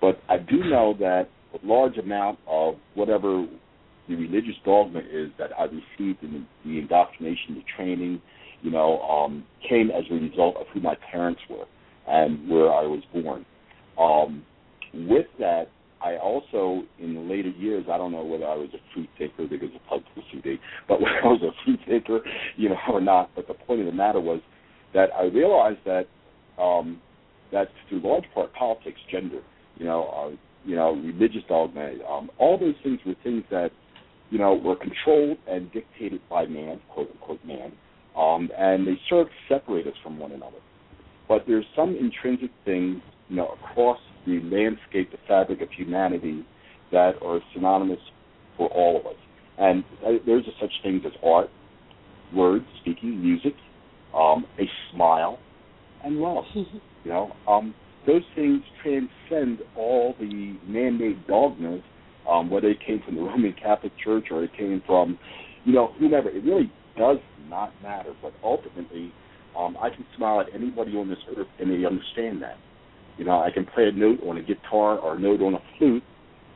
But 0.00 0.20
I 0.28 0.38
do 0.38 0.64
know 0.64 0.94
that 0.98 1.28
a 1.54 1.66
large 1.66 1.98
amount 1.98 2.38
of 2.48 2.74
whatever 2.94 3.46
the 4.08 4.16
religious 4.16 4.56
dogma 4.64 5.00
is 5.00 5.30
that 5.38 5.50
I 5.56 5.64
received 5.64 6.24
in 6.24 6.32
the, 6.32 6.44
the 6.64 6.78
indoctrination, 6.78 7.54
the 7.54 7.62
training, 7.76 8.20
you 8.62 8.70
know, 8.70 9.00
um, 9.02 9.44
came 9.68 9.90
as 9.90 10.04
a 10.10 10.14
result 10.14 10.56
of 10.56 10.66
who 10.72 10.80
my 10.80 10.96
parents 11.10 11.40
were 11.50 11.66
and 12.08 12.48
where 12.48 12.72
I 12.72 12.82
was 12.82 13.02
born. 13.12 13.44
Um, 13.98 14.44
with 14.94 15.26
that, 15.38 15.68
I 16.02 16.16
also, 16.16 16.82
in 16.98 17.14
the 17.14 17.20
later 17.20 17.50
years, 17.50 17.84
I 17.90 17.96
don't 17.96 18.12
know 18.12 18.24
whether 18.24 18.46
I 18.46 18.56
was 18.56 18.68
a 18.74 18.94
free 18.94 19.08
thinker 19.18 19.46
because 19.46 19.70
of 19.74 19.80
publicity, 19.88 20.60
but 20.88 21.00
whether 21.00 21.20
I 21.22 21.26
was 21.26 21.42
a 21.42 21.64
free 21.64 21.78
thinker, 21.86 22.20
you 22.56 22.68
know, 22.70 22.76
or 22.90 23.00
not. 23.00 23.30
But 23.36 23.46
the 23.46 23.54
point 23.54 23.80
of 23.80 23.86
the 23.86 23.92
matter 23.92 24.20
was 24.20 24.40
that 24.94 25.10
I 25.14 25.24
realized 25.24 25.78
that 25.84 26.06
um, 26.60 27.00
that 27.52 27.68
through 27.88 28.00
large 28.02 28.24
part 28.34 28.52
politics, 28.54 28.98
gender, 29.10 29.40
you 29.76 29.84
know, 29.84 30.04
uh, 30.04 30.36
you 30.64 30.76
know, 30.76 30.92
religious 30.92 31.42
dogma, 31.48 31.92
um, 32.08 32.30
all 32.38 32.58
those 32.58 32.74
things 32.82 32.98
were 33.06 33.14
things 33.22 33.44
that 33.50 33.70
you 34.30 34.38
know 34.38 34.54
were 34.54 34.76
controlled 34.76 35.38
and 35.48 35.70
dictated 35.72 36.20
by 36.28 36.46
man, 36.46 36.80
quote 36.92 37.10
unquote 37.10 37.44
man, 37.44 37.72
um, 38.16 38.50
and 38.56 38.86
they 38.86 38.98
served 39.08 39.30
to 39.30 39.54
separate 39.54 39.86
us 39.86 39.94
from 40.02 40.18
one 40.18 40.32
another. 40.32 40.58
But 41.28 41.44
there's 41.46 41.64
some 41.74 41.96
intrinsic 41.96 42.50
things, 42.64 43.00
you 43.28 43.36
know, 43.36 43.56
across 43.62 43.98
the 44.26 44.40
landscape, 44.40 45.10
the 45.10 45.18
fabric 45.26 45.60
of 45.62 45.70
humanity 45.70 46.44
that 46.90 47.14
are 47.22 47.40
synonymous 47.54 48.00
for 48.56 48.68
all 48.68 49.00
of 49.00 49.06
us. 49.06 49.16
And 49.58 49.84
uh, 50.06 50.12
there's 50.26 50.46
a 50.46 50.50
such 50.60 50.72
things 50.82 51.02
as 51.06 51.12
art, 51.24 51.48
words, 52.34 52.64
speaking, 52.80 53.22
music, 53.22 53.54
um, 54.14 54.46
a 54.58 54.64
smile, 54.92 55.38
and 56.04 56.16
love. 56.16 56.44
you 56.54 56.66
know, 57.06 57.32
um, 57.48 57.74
those 58.06 58.22
things 58.34 58.62
transcend 58.82 59.60
all 59.76 60.14
the 60.18 60.56
man-made 60.66 61.26
dogmas, 61.26 61.82
um, 62.28 62.50
whether 62.50 62.68
it 62.68 62.78
came 62.84 63.00
from 63.04 63.16
the 63.16 63.22
Roman 63.22 63.54
Catholic 63.54 63.92
Church 64.02 64.26
or 64.30 64.44
it 64.44 64.50
came 64.56 64.82
from, 64.86 65.18
you 65.64 65.72
know, 65.72 65.92
whomever. 65.98 66.28
It 66.28 66.44
really 66.44 66.70
does 66.96 67.18
not 67.48 67.72
matter. 67.82 68.12
But 68.20 68.32
ultimately, 68.42 69.12
um, 69.58 69.76
I 69.80 69.90
can 69.90 70.04
smile 70.16 70.40
at 70.40 70.46
anybody 70.54 70.96
on 70.96 71.08
this 71.08 71.18
earth, 71.36 71.48
and 71.58 71.70
they 71.70 71.84
understand 71.86 72.42
that. 72.42 72.56
You 73.18 73.24
know, 73.24 73.42
I 73.42 73.50
can 73.50 73.66
play 73.66 73.88
a 73.88 73.92
note 73.92 74.20
on 74.26 74.38
a 74.38 74.42
guitar 74.42 74.98
or 74.98 75.16
a 75.16 75.20
note 75.20 75.42
on 75.42 75.54
a 75.54 75.62
flute 75.78 76.02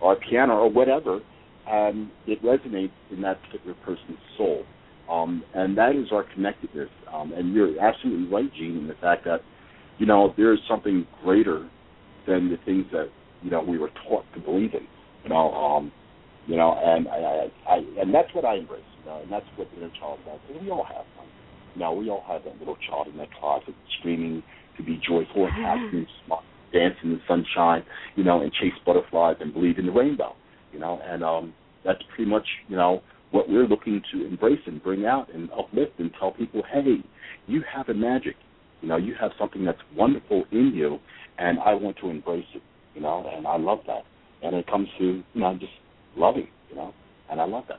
or 0.01 0.15
a 0.15 0.17
piano 0.17 0.55
or 0.55 0.71
whatever, 0.71 1.21
and 1.69 2.11
it 2.27 2.43
resonates 2.43 2.93
in 3.11 3.21
that 3.23 3.41
particular 3.43 3.77
person's 3.85 4.19
soul. 4.37 4.65
Um, 5.11 5.45
and 5.55 5.77
that 5.79 5.95
is 5.95 6.09
our 6.13 6.25
connectedness. 6.35 6.89
Um, 7.13 7.33
and 7.33 7.55
you're 7.55 7.79
absolutely 7.81 8.29
right, 8.33 8.53
Gene, 8.55 8.79
in 8.79 8.89
the 8.89 8.95
fact 8.95 9.25
that, 9.25 9.41
you 9.99 10.07
know, 10.07 10.35
there 10.37 10.53
is 10.53 10.61
something 10.69 11.07
greater 11.23 11.69
than 12.27 12.51
the 12.51 12.57
things 12.65 12.87
that, 12.93 13.09
you 13.43 13.51
know, 13.51 13.63
we 13.63 13.79
were 13.79 13.91
taught 14.09 14.25
to 14.35 14.41
believe 14.41 14.75
in. 14.75 14.87
You 15.25 15.31
know, 15.31 15.53
um, 15.53 15.93
you 16.47 16.57
know, 16.57 16.79
and 16.83 17.09
I, 17.09 17.49
I, 17.69 17.75
I 17.75 17.77
and 18.01 18.15
that's 18.15 18.33
what 18.35 18.45
I 18.45 18.57
embrace. 18.57 18.83
Know, 19.07 19.23
and 19.23 19.31
that's 19.31 19.47
what 19.55 19.69
inner 19.77 19.91
child 20.01 20.19
does. 20.27 20.41
And 20.53 20.65
we 20.65 20.71
all 20.71 20.85
have 20.85 21.07
one. 21.17 21.29
Know, 21.77 21.93
we 21.93 22.11
all 22.11 22.25
have 22.27 22.43
that 22.45 22.59
little 22.59 22.77
child 22.89 23.07
in 23.07 23.17
that 23.19 23.29
closet 23.39 23.75
screaming 23.99 24.43
to 24.77 24.83
be 24.83 25.01
joyful 25.07 25.47
and 25.47 25.53
happy 25.53 25.99
and 25.99 26.07
smart, 26.25 26.43
dance 26.73 26.95
in 27.05 27.11
the 27.11 27.21
sunshine, 27.29 27.85
you 28.17 28.25
know, 28.25 28.41
and 28.41 28.53
chase 28.53 28.73
butterflies 28.85 29.37
and 29.41 29.53
believe 29.53 29.79
in 29.79 29.87
the 29.87 29.93
rainbow. 29.93 30.35
You 30.73 30.81
know, 30.81 31.01
and 31.05 31.23
um, 31.23 31.55
that's 31.85 32.01
pretty 32.15 32.31
much, 32.31 32.47
you 32.69 32.77
know, 32.77 33.03
what 33.31 33.49
we're 33.49 33.67
looking 33.67 34.03
to 34.13 34.27
embrace 34.27 34.61
and 34.67 34.83
bring 34.83 35.07
out 35.07 35.33
and 35.33 35.51
uplift 35.53 35.99
and 35.99 36.11
tell 36.19 36.33
people, 36.33 36.63
hey, 36.73 36.97
you 37.47 37.63
have 37.73 37.89
a 37.89 37.95
magic. 37.95 38.37
You 38.81 38.89
know, 38.89 38.97
you 38.97 39.15
have 39.21 39.31
something 39.39 39.65
that's 39.65 39.79
wonderful 39.95 40.45
in 40.51 40.73
you, 40.75 40.99
and 41.39 41.59
I 41.61 41.75
want 41.75 41.97
to 41.99 42.11
embrace 42.11 42.47
it. 42.55 42.63
You 42.95 43.03
know, 43.03 43.31
and 43.35 43.47
I 43.47 43.57
love 43.57 43.81
that. 43.87 44.03
And 44.43 44.57
it 44.57 44.67
comes 44.67 44.89
to 44.99 45.23
you 45.33 45.41
know 45.41 45.55
just 45.55 45.73
loving. 46.17 46.49
You 46.71 46.77
know, 46.77 46.95
and 47.31 47.41
I 47.41 47.45
love 47.45 47.65
that. 47.69 47.79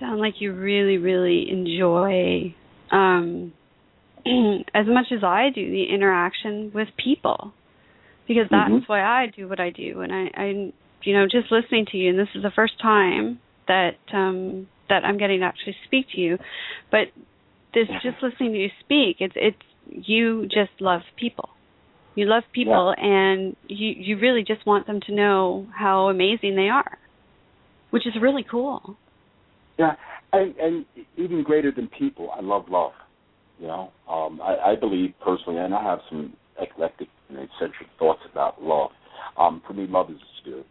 Sound 0.00 0.20
like 0.20 0.40
you 0.40 0.52
really, 0.52 0.98
really 0.98 1.50
enjoy, 1.50 2.54
um, 2.90 3.52
as 4.74 4.86
much 4.86 5.06
as 5.12 5.22
I 5.22 5.50
do, 5.54 5.70
the 5.70 5.84
interaction 5.92 6.70
with 6.74 6.88
people, 6.96 7.52
because 8.26 8.48
that's 8.50 8.70
Mhm. 8.70 8.88
why 8.88 9.02
I 9.02 9.26
do 9.26 9.48
what 9.48 9.60
I 9.60 9.70
do. 9.70 10.00
And 10.00 10.12
I, 10.12 10.30
I, 10.34 10.72
you 11.02 11.12
know, 11.14 11.26
just 11.26 11.50
listening 11.50 11.86
to 11.86 11.96
you, 11.96 12.10
and 12.10 12.18
this 12.18 12.28
is 12.34 12.42
the 12.42 12.50
first 12.50 12.78
time 12.80 13.40
that 13.68 13.96
um, 14.12 14.68
that 14.88 15.04
I'm 15.04 15.18
getting 15.18 15.40
to 15.40 15.46
actually 15.46 15.76
speak 15.86 16.06
to 16.14 16.20
you, 16.20 16.38
but 16.90 17.08
this 17.74 17.88
just 18.02 18.22
listening 18.22 18.52
to 18.52 18.58
you 18.58 18.70
speak, 18.80 19.16
it's 19.20 19.34
it's 19.36 19.62
you 19.90 20.46
just 20.46 20.80
love 20.80 21.02
people. 21.16 21.48
You 22.14 22.26
love 22.26 22.44
people, 22.52 22.94
and 22.96 23.56
you 23.68 23.88
you 23.96 24.18
really 24.18 24.42
just 24.42 24.64
want 24.66 24.86
them 24.86 25.00
to 25.06 25.12
know 25.14 25.66
how 25.76 26.08
amazing 26.08 26.56
they 26.56 26.68
are, 26.68 26.98
which 27.90 28.06
is 28.06 28.14
really 28.20 28.44
cool. 28.48 28.96
Yeah, 29.78 29.94
and, 30.32 30.56
and 30.56 30.86
even 31.16 31.42
greater 31.42 31.70
than 31.70 31.88
people, 31.98 32.30
I 32.36 32.40
love 32.40 32.66
love. 32.70 32.92
You 33.58 33.68
know, 33.68 33.92
um, 34.08 34.40
I, 34.42 34.72
I 34.72 34.76
believe 34.76 35.14
personally, 35.24 35.58
and 35.58 35.74
I 35.74 35.82
have 35.82 36.00
some 36.10 36.34
eclectic 36.60 37.08
and 37.28 37.38
eccentric 37.38 37.88
thoughts 37.98 38.20
about 38.30 38.62
love. 38.62 38.90
Um, 39.38 39.62
for 39.66 39.72
me, 39.74 39.86
love 39.88 40.10
is 40.10 40.16
a 40.16 40.40
spirit. 40.42 40.66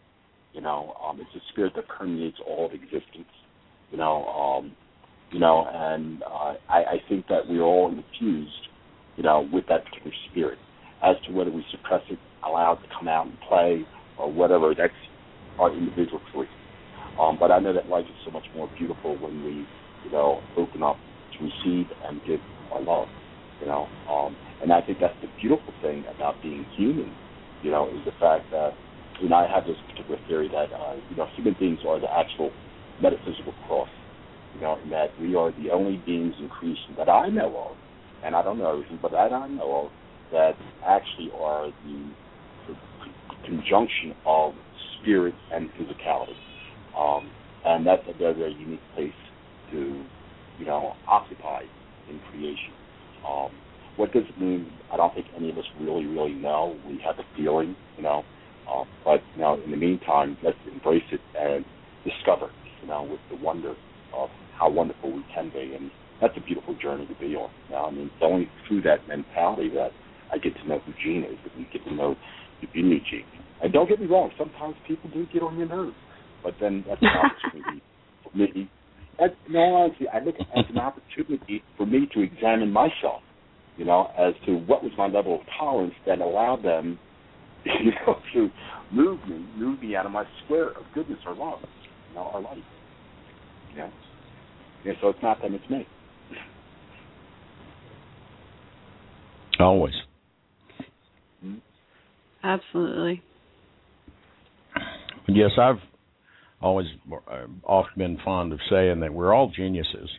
You 0.54 0.62
know, 0.62 0.96
um, 1.04 1.20
it's 1.20 1.30
a 1.36 1.52
spirit 1.52 1.74
that 1.76 1.88
permeates 1.88 2.38
all 2.48 2.66
of 2.68 2.74
existence. 2.74 3.30
You 3.92 3.98
know, 3.98 4.26
um, 4.26 4.72
you 5.32 5.40
know, 5.40 5.66
and 5.72 6.24
uh, 6.24 6.54
I, 6.70 6.78
I 6.78 6.98
think 7.10 7.28
that 7.28 7.48
we're 7.48 7.62
all 7.62 7.92
infused, 7.92 8.70
you 9.18 9.24
know, 9.24 9.48
with 9.52 9.66
that 9.68 9.86
particular 9.86 10.16
spirit. 10.32 10.58
As 11.04 11.16
to 11.28 11.34
whether 11.34 11.52
we 11.52 11.64
suppress 11.72 12.02
it, 12.10 12.18
allow 12.46 12.74
it 12.74 12.88
to 12.88 12.88
come 12.98 13.08
out 13.08 13.28
and 13.28 13.38
play, 13.48 13.86
or 14.18 14.32
whatever, 14.32 14.74
that's 14.76 14.94
our 15.60 15.74
individual 15.74 16.22
choice. 16.34 16.48
Um, 17.20 17.38
but 17.40 17.52
I 17.52 17.60
know 17.60 17.74
that 17.74 17.88
life 17.88 18.06
is 18.06 18.16
so 18.26 18.32
much 18.32 18.46
more 18.56 18.70
beautiful 18.78 19.18
when 19.18 19.44
we, 19.44 19.66
you 20.04 20.12
know, 20.12 20.42
open 20.58 20.84
up 20.84 20.98
to 21.38 21.46
receive 21.46 21.88
and 22.08 22.22
give 22.28 22.40
our 22.74 22.82
love. 22.82 23.08
You 23.62 23.68
know, 23.68 23.88
um, 24.10 24.36
and 24.62 24.72
I 24.74 24.82
think 24.82 25.00
that's 25.00 25.16
the 25.22 25.30
beautiful 25.40 25.74
thing 25.82 26.04
about 26.14 26.42
being 26.42 26.66
human. 26.76 27.14
You 27.64 27.72
know, 27.72 27.88
is 27.88 28.04
the 28.06 28.12
fact 28.20 28.52
that, 28.52 28.74
you 29.22 29.30
know, 29.30 29.38
I 29.38 29.48
have 29.48 29.66
this 29.66 29.78
particular 29.90 30.20
theory 30.28 30.50
that, 30.50 30.76
uh, 30.76 30.96
you 31.10 31.16
know, 31.16 31.28
human 31.36 31.56
beings 31.58 31.80
are 31.88 32.00
the 32.00 32.12
actual 32.12 32.52
metaphysical 33.02 33.54
cross. 33.66 33.90
You 34.56 34.62
know, 34.62 34.78
and 34.82 34.92
that 34.92 35.10
we 35.20 35.36
are 35.36 35.52
the 35.52 35.72
only 35.72 35.98
beings 36.06 36.34
in 36.40 36.50
creation 36.50 36.96
that 36.98 37.10
I 37.10 37.30
know 37.30 37.70
of, 37.72 37.78
and 38.24 38.36
I 38.36 38.42
don't 38.42 38.58
know 38.58 38.72
everything, 38.72 39.00
but 39.02 39.12
that 39.12 39.32
I 39.32 39.48
know 39.48 39.86
of, 39.86 39.92
that 40.32 40.56
actually 40.86 41.30
are 41.40 41.68
the, 41.68 42.12
the 42.68 42.76
conjunction 43.46 44.16
of 44.26 44.54
spirit 45.02 45.34
and 45.54 45.70
physicality. 45.72 46.36
Um, 46.98 47.30
and 47.66 47.86
that's 47.86 48.04
a 48.08 48.18
very, 48.18 48.34
very 48.34 48.54
unique 48.54 48.82
place 48.96 49.14
to, 49.72 50.04
you 50.60 50.66
know, 50.66 50.94
occupy 51.08 51.64
in 52.10 52.20
creation. 52.32 52.74
Um, 53.28 53.50
what 53.98 54.14
does 54.14 54.24
it 54.28 54.40
mean? 54.40 54.72
I 54.92 54.98
don't 54.98 55.14
think 55.14 55.28
any 55.36 55.50
of 55.50 55.58
us 55.58 55.66
really, 55.80 56.06
really 56.06 56.34
know. 56.34 56.78
We 56.88 57.00
have 57.06 57.18
a 57.18 57.24
feeling, 57.36 57.76
you 57.98 58.04
know. 58.04 58.24
Um, 58.72 58.88
but, 59.04 59.22
you 59.36 59.42
know, 59.42 59.60
in 59.64 59.72
the 59.72 59.78
meantime, 59.78 60.38
let's 60.44 60.58
embrace 60.72 61.04
it 61.12 61.22
and 61.38 61.66
discover, 62.04 62.50
you 62.82 62.88
know, 62.88 63.04
with 63.04 63.20
the 63.30 63.44
wonder 63.44 63.76
of 64.16 64.30
how 64.58 64.70
wonderful 64.70 65.12
we 65.12 65.26
can 65.34 65.50
be. 65.50 65.76
And 65.76 65.92
that's 66.22 66.34
a 66.38 66.42
beautiful 66.42 66.76
journey 66.82 67.08
to 67.08 67.16
be 67.16 67.36
on. 67.36 67.50
Know, 67.70 67.86
I 67.86 67.92
mean, 67.92 68.06
it's 68.06 68.22
only 68.22 68.50
through 68.68 68.82
that 68.84 69.08
mentality 69.08 69.70
that 69.70 69.92
I 70.32 70.38
get 70.38 70.56
to 70.56 70.68
know 70.68 70.80
who 70.80 70.94
Gene 71.04 71.24
is, 71.24 71.38
and 71.56 71.66
get 71.72 71.84
to 71.86 71.94
know 71.94 72.16
the 72.62 72.82
new 72.82 73.00
Gene. 73.10 73.26
And 73.64 73.72
don't 73.72 73.88
get 73.88 74.00
me 74.00 74.08
wrong, 74.08 74.32
sometimes 74.38 74.76
people 74.88 75.10
do 75.14 75.26
get 75.32 75.42
on 75.42 75.58
your 75.58 75.68
nerves, 75.68 75.96
but 76.46 76.54
then 76.62 76.86
that's 76.88 77.02
an 77.02 77.08
opportunity 77.08 77.82
for 78.24 78.38
me. 78.38 78.70
And, 79.18 79.32
in 79.50 79.56
all 79.56 79.76
honesty, 79.76 80.06
I 80.08 80.20
look 80.24 80.36
at 80.36 80.42
it 80.42 80.48
as 80.56 80.66
an 80.70 80.78
opportunity 80.78 81.64
for 81.76 81.88
me 81.88 82.08
to 82.14 82.22
examine 82.22 82.72
myself, 82.72 83.24
you 83.78 83.86
know, 83.86 84.12
as 84.18 84.36
to 84.46 84.58
what 84.60 84.84
was 84.84 84.92
my 84.96 85.08
level 85.08 85.36
of 85.36 85.42
tolerance 85.58 85.96
that 86.06 86.20
allowed 86.20 86.64
them, 86.64 87.00
you 87.66 87.92
know, 88.06 88.18
to 88.34 88.50
move 88.94 89.20
me, 89.28 89.44
move 89.58 89.82
me 89.82 89.96
out 89.96 90.06
of 90.06 90.12
my 90.12 90.24
square 90.44 90.70
of 90.70 90.84
goodness 90.94 91.18
or 91.26 91.34
love, 91.34 91.60
you 92.10 92.16
know, 92.16 92.30
or 92.32 92.42
life. 92.42 92.58
You 93.72 93.80
know? 93.80 93.92
Yeah, 94.86 94.94
so 95.02 95.10
it's 95.10 95.20
not 95.24 95.42
them, 95.42 95.56
it's 95.56 95.70
me. 95.70 95.88
Always. 99.60 99.94
Absolutely. 102.44 103.24
Yes, 105.28 105.52
I've 105.60 105.78
always 106.66 106.88
uh, 107.12 107.46
often 107.64 107.94
been 107.98 108.18
fond 108.26 108.52
of 108.52 108.60
saying 108.70 109.00
that 109.02 109.14
we're 109.14 109.34
all 109.34 109.52
geniuses, 109.56 110.10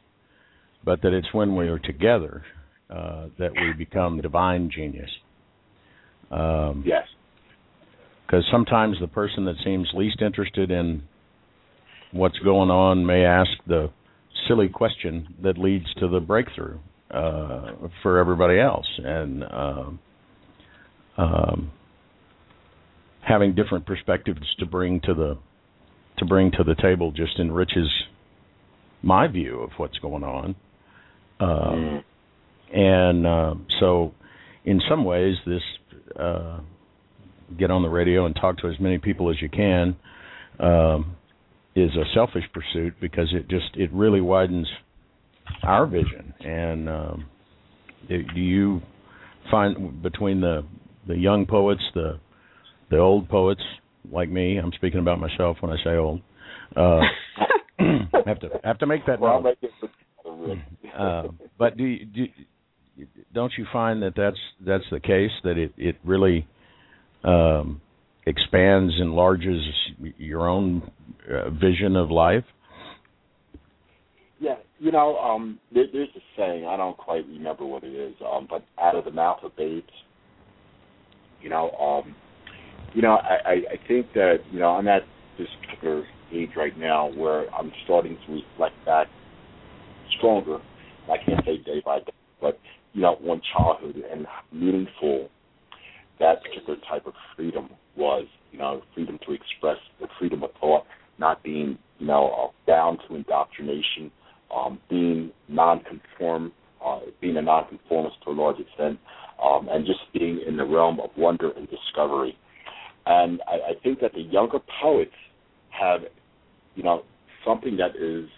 but 0.85 1.03
that 1.03 1.13
it's 1.13 1.33
when 1.33 1.57
we 1.57 1.69
are 1.69 1.79
together 1.81 2.45
uh, 2.89 3.27
that 3.39 3.53
we 3.53 3.73
become 3.77 4.21
divine 4.21 4.71
genius. 4.75 5.11
Um, 6.31 6.85
Yes. 6.87 7.03
Because 8.27 8.45
sometimes 8.51 8.97
the 9.01 9.07
person 9.07 9.45
that 9.45 9.55
seems 9.65 9.89
least 9.95 10.21
interested 10.21 10.73
in 10.73 11.03
what's 12.11 12.39
going 12.41 12.71
on 12.71 13.07
may 13.07 13.25
ask 13.25 13.51
the 13.69 13.89
silly 14.49 14.69
question 14.69 15.35
that 15.45 15.57
leads 15.59 15.87
to 16.01 16.09
the 16.09 16.19
breakthrough 16.19 16.79
uh, 17.13 17.73
for 18.03 18.19
everybody 18.19 18.59
else, 18.59 18.87
and 18.99 19.45
um, 19.45 19.99
um, 21.17 21.73
having 23.21 23.55
different 23.55 23.87
perspectives 23.87 24.41
to 24.59 24.67
bring 24.67 25.01
to 25.03 25.15
the 25.15 25.39
to 26.19 26.25
bring 26.25 26.51
to 26.53 26.65
the 26.65 26.75
table 26.75 27.13
just 27.13 27.39
enriches 27.39 27.89
my 29.03 29.27
view 29.27 29.61
of 29.61 29.71
what's 29.77 29.99
going 29.99 30.25
on. 30.25 30.55
Um, 31.39 32.05
and 32.73 33.27
uh, 33.27 33.55
so, 33.81 34.15
in 34.65 34.81
some 34.89 35.05
ways, 35.05 35.37
this 35.47 35.63
uh, 36.19 36.61
get 37.59 37.71
on 37.71 37.83
the 37.83 37.89
radio 37.89 38.27
and 38.27 38.35
talk 38.35 38.59
to 38.59 38.69
as 38.69 38.81
many 38.81 38.99
people 38.99 39.31
as 39.31 39.41
you 39.41 39.49
can 39.49 39.97
um, 40.59 41.17
is 41.75 41.91
a 41.95 42.05
selfish 42.15 42.45
pursuit 42.53 42.95
because 43.01 43.29
it 43.33 43.49
just 43.49 43.77
it 43.77 43.93
really 43.93 44.21
widens 44.21 44.67
our 45.63 45.87
vision. 45.87 46.35
And 46.41 46.89
um, 46.89 47.27
do 48.09 48.41
you 48.41 48.81
find 49.51 50.03
between 50.03 50.41
the 50.41 50.65
the 51.07 51.17
young 51.17 51.47
poets, 51.47 51.83
the 51.95 52.19
the 52.91 52.99
old 52.99 53.29
poets 53.29 53.63
like 54.11 54.31
me, 54.31 54.59
I'm 54.59 54.73
speaking 54.73 55.01
about 55.01 55.21
myself 55.21 55.59
when 55.61 55.73
I 55.73 55.77
say 55.85 55.97
old. 55.97 56.21
Uh, 56.75 57.01
have 58.27 58.41
to 58.41 58.49
have 58.65 58.79
to 58.79 58.87
make 58.87 59.07
that 59.07 59.21
well. 59.21 59.41
Make 59.41 59.59
uh, 60.99 61.25
but 61.59 61.77
do 61.77 61.85
you, 61.85 62.07
do 62.07 62.27
don't 63.35 63.53
you 63.59 63.67
find 63.73 64.03
that 64.03 64.15
that's 64.17 64.39
that's 64.67 64.85
the 64.91 65.01
case 65.01 65.31
that 65.45 65.59
it 65.59 65.73
it 65.77 65.97
really 66.05 66.47
um, 67.25 67.81
expands 68.27 68.95
enlarges 69.01 69.63
your 70.19 70.49
own 70.49 70.91
uh, 71.31 71.51
vision 71.51 71.97
of 71.97 72.11
life 72.11 72.45
yeah 74.41 74.57
you 74.79 74.91
know 74.91 75.17
um 75.19 75.59
there, 75.73 75.85
there's 75.93 76.09
a 76.17 76.21
saying 76.37 76.67
i 76.67 76.77
don't 76.77 76.97
quite 76.97 77.27
remember 77.29 77.65
what 77.65 77.85
it 77.85 77.93
is 77.93 78.15
um 78.27 78.47
but 78.49 78.65
out 78.81 78.95
of 78.95 79.05
the 79.05 79.11
mouth 79.11 79.39
of 79.43 79.55
babes 79.57 79.93
you 81.41 81.49
know 81.49 81.71
um 81.73 82.15
you 82.97 83.03
know 83.03 83.19
i 83.23 83.53
i, 83.73 83.79
think 83.87 84.13
that 84.15 84.39
you 84.51 84.59
know 84.59 84.71
i'm 84.71 84.89
at 84.89 85.03
this 85.39 85.49
particular 85.63 86.05
age 86.33 86.51
right 86.57 86.77
now 86.77 87.13
where 87.13 87.49
i'm 87.55 87.71
starting 87.85 88.19
to 88.27 88.33
reflect 88.33 88.75
back 88.85 89.07
stronger 90.19 90.59
i 91.09 91.17
can't 91.25 91.45
say 91.45 91.59
day 91.59 91.81
by 91.85 91.99
day 92.01 92.13
but 92.41 92.59
you 92.97 93.03
know, 93.03 93.17
one 93.21 93.43
childhood 93.55 94.03
and 94.11 94.27
meaningful 94.51 95.29
that 96.19 96.43
particular 96.43 96.79
type 96.89 97.07
of 97.07 97.13
freedom 97.37 97.69
was, 97.95 98.27
you 98.53 98.59
know, 98.59 98.81
freedom 98.95 99.19
to 99.27 99.33
express 99.33 99.77
the 100.01 100.09
freedom 100.19 100.43
of 100.43 100.51
thought, 100.59 100.85
not 101.19 101.43
being, 101.43 101.79
you 101.99 102.07
know, 102.07 102.31
uh, 102.31 102.53
bound 102.67 102.99
to 103.07 103.15
indoctrination, 103.15 104.11
um, 104.55 104.81
being 104.89 105.31
non-conform, 105.49 106.53
uh, 106.83 107.01
being 107.21 107.37
a 107.37 107.43
non-conformist 107.43 108.17
to 108.25 108.31
a 108.31 108.33
large 108.33 108.59
extent, 108.59 108.99
um, 109.45 109.69
and 109.71 109.85
just 109.85 110.01
being 110.15 110.41
in 110.49 110.57
the 110.57 110.65
realm 110.65 110.99
of 110.99 111.11
wonder 111.19 111.51
and 111.51 111.69
discovery. 111.69 112.35
And 113.07 113.41
I, 113.47 113.71
I 113.71 113.73
think 113.83 114.01
that 114.01 114.13
the 114.15 114.23
younger 114.23 114.59
poets 114.83 115.15
have, 115.71 116.01
you 116.75 116.83
know, 116.83 117.03
something 117.47 117.77
that 117.77 117.97
is 117.97 118.29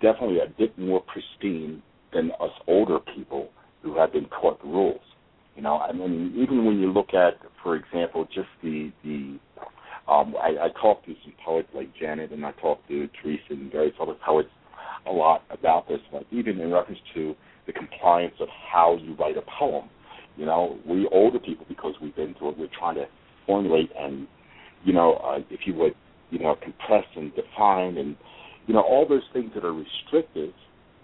definitely 0.00 0.38
a 0.38 0.48
bit 0.58 0.78
more 0.78 1.02
pristine 1.02 1.82
than 2.12 2.30
us 2.40 2.50
older 2.66 2.98
people 3.14 3.50
who 3.82 3.96
have 3.98 4.12
been 4.12 4.26
taught 4.40 4.60
the 4.62 4.68
rules. 4.68 5.00
You 5.56 5.62
know, 5.62 5.78
I 5.78 5.92
mean, 5.92 6.34
even 6.36 6.64
when 6.64 6.78
you 6.78 6.90
look 6.92 7.14
at, 7.14 7.34
for 7.62 7.76
example, 7.76 8.26
just 8.32 8.48
the 8.62 8.92
the 9.04 9.38
um, 10.08 10.34
I, 10.40 10.66
I 10.66 10.68
talk 10.80 11.04
to 11.04 11.14
some 11.22 11.34
poets 11.44 11.68
like 11.74 11.88
Janet, 12.00 12.32
and 12.32 12.46
I 12.46 12.52
talk 12.52 12.86
to 12.88 13.08
Teresa 13.20 13.42
and 13.50 13.70
various 13.70 13.94
other 14.00 14.14
poets 14.24 14.48
a 15.06 15.12
lot 15.12 15.42
about 15.50 15.86
this, 15.88 15.98
like 16.12 16.26
even 16.30 16.60
in 16.60 16.72
reference 16.72 17.00
to 17.14 17.34
the 17.66 17.72
compliance 17.72 18.34
of 18.40 18.48
how 18.72 18.96
you 18.96 19.14
write 19.16 19.36
a 19.36 19.42
poem. 19.58 19.88
You 20.38 20.46
know, 20.46 20.78
we 20.86 21.06
older 21.12 21.38
people, 21.38 21.66
because 21.68 21.94
we've 22.00 22.16
been 22.16 22.34
through 22.38 22.52
it, 22.52 22.58
we're 22.58 22.68
trying 22.78 22.94
to 22.94 23.06
formulate 23.46 23.90
and, 23.98 24.26
you 24.84 24.94
know, 24.94 25.14
uh, 25.14 25.40
if 25.50 25.60
you 25.66 25.74
would, 25.74 25.94
you 26.30 26.38
know, 26.38 26.56
compress 26.62 27.04
and 27.16 27.32
define 27.34 27.98
and, 27.98 28.16
you 28.66 28.74
know, 28.74 28.80
all 28.80 29.06
those 29.06 29.22
things 29.34 29.50
that 29.54 29.64
are 29.64 29.74
restrictive 29.74 30.54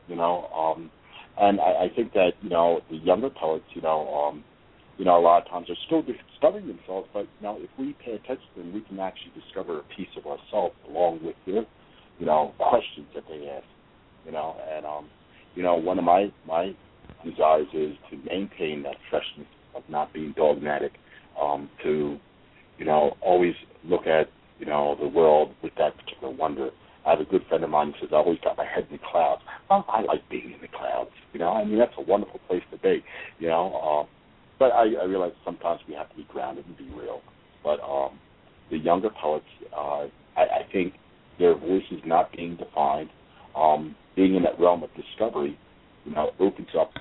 you 0.08 0.16
know. 0.16 0.46
Um, 0.46 0.90
and 1.38 1.60
I, 1.60 1.84
I 1.84 1.88
think 1.94 2.12
that 2.12 2.32
you 2.42 2.50
know 2.50 2.80
the 2.90 2.96
younger 2.96 3.30
poets, 3.30 3.64
you 3.74 3.82
know, 3.82 4.08
um, 4.14 4.44
you 4.98 5.04
know, 5.04 5.18
a 5.18 5.22
lot 5.22 5.42
of 5.42 5.48
times 5.48 5.68
are 5.70 5.76
still 5.86 6.02
discovering 6.02 6.68
themselves, 6.68 7.08
but 7.12 7.20
you 7.20 7.42
know, 7.42 7.58
if 7.60 7.70
we 7.78 7.96
pay 8.04 8.12
attention 8.12 8.46
to 8.54 8.62
them, 8.62 8.72
we 8.72 8.80
can 8.82 9.00
actually 9.00 9.32
discover 9.40 9.80
a 9.80 9.82
piece 9.96 10.08
of 10.16 10.26
ourselves 10.26 10.74
along 10.88 11.20
with 11.24 11.36
their, 11.46 11.64
you 12.18 12.26
know, 12.26 12.52
questions 12.58 13.06
that 13.14 13.24
they 13.28 13.48
ask, 13.48 13.66
you 14.24 14.32
know. 14.32 14.56
And 14.72 14.86
um, 14.86 15.08
you 15.54 15.62
know, 15.62 15.74
one 15.74 15.98
of 15.98 16.04
my 16.04 16.32
my 16.46 16.74
desires 17.24 17.68
is 17.72 17.96
to 18.10 18.16
maintain 18.28 18.82
that 18.84 18.96
freshness 19.10 19.48
of 19.74 19.82
not 19.88 20.12
being 20.12 20.32
dogmatic, 20.36 20.92
um, 21.40 21.68
to, 21.82 22.18
you 22.78 22.84
know, 22.84 23.16
always 23.20 23.54
look 23.84 24.06
at 24.06 24.28
you 24.58 24.66
know 24.66 24.96
the 25.00 25.08
world 25.08 25.52
with 25.62 25.72
that 25.76 25.96
particular 25.96 26.32
wonder 26.32 26.70
I 27.06 27.10
have 27.10 27.20
a 27.20 27.24
good 27.24 27.42
friend 27.48 27.62
of 27.62 27.70
mine 27.70 27.92
who 27.92 28.06
says, 28.06 28.10
I 28.12 28.16
always 28.16 28.38
got 28.42 28.56
my 28.56 28.64
head 28.64 28.86
in 28.90 28.96
the 28.96 29.02
clouds. 29.10 29.42
Well, 29.68 29.84
I 29.88 30.00
like 30.02 30.26
being 30.30 30.52
in 30.52 30.60
the 30.60 30.68
clouds. 30.68 31.10
You 31.32 31.40
know, 31.40 31.50
I 31.50 31.64
mean, 31.64 31.78
that's 31.78 31.92
a 31.98 32.02
wonderful 32.02 32.40
place 32.48 32.62
to 32.70 32.78
be, 32.78 33.04
you 33.38 33.48
know. 33.48 34.06
Uh, 34.06 34.10
but 34.58 34.72
I, 34.72 34.84
I 35.00 35.04
realize 35.04 35.32
sometimes 35.44 35.80
we 35.86 35.94
have 35.94 36.08
to 36.10 36.16
be 36.16 36.26
grounded 36.30 36.64
and 36.66 36.76
be 36.76 36.88
real. 36.94 37.20
But 37.62 37.80
um, 37.80 38.18
the 38.70 38.78
younger 38.78 39.10
poets, 39.10 39.44
uh, 39.76 40.06
I, 40.36 40.42
I 40.42 40.72
think 40.72 40.94
their 41.38 41.54
voices 41.54 42.00
not 42.06 42.32
being 42.32 42.56
defined, 42.56 43.10
um, 43.54 43.94
being 44.16 44.34
in 44.36 44.42
that 44.44 44.58
realm 44.58 44.82
of 44.82 44.90
discovery, 44.94 45.58
you 46.06 46.12
know, 46.12 46.30
opens 46.40 46.68
up, 46.78 46.92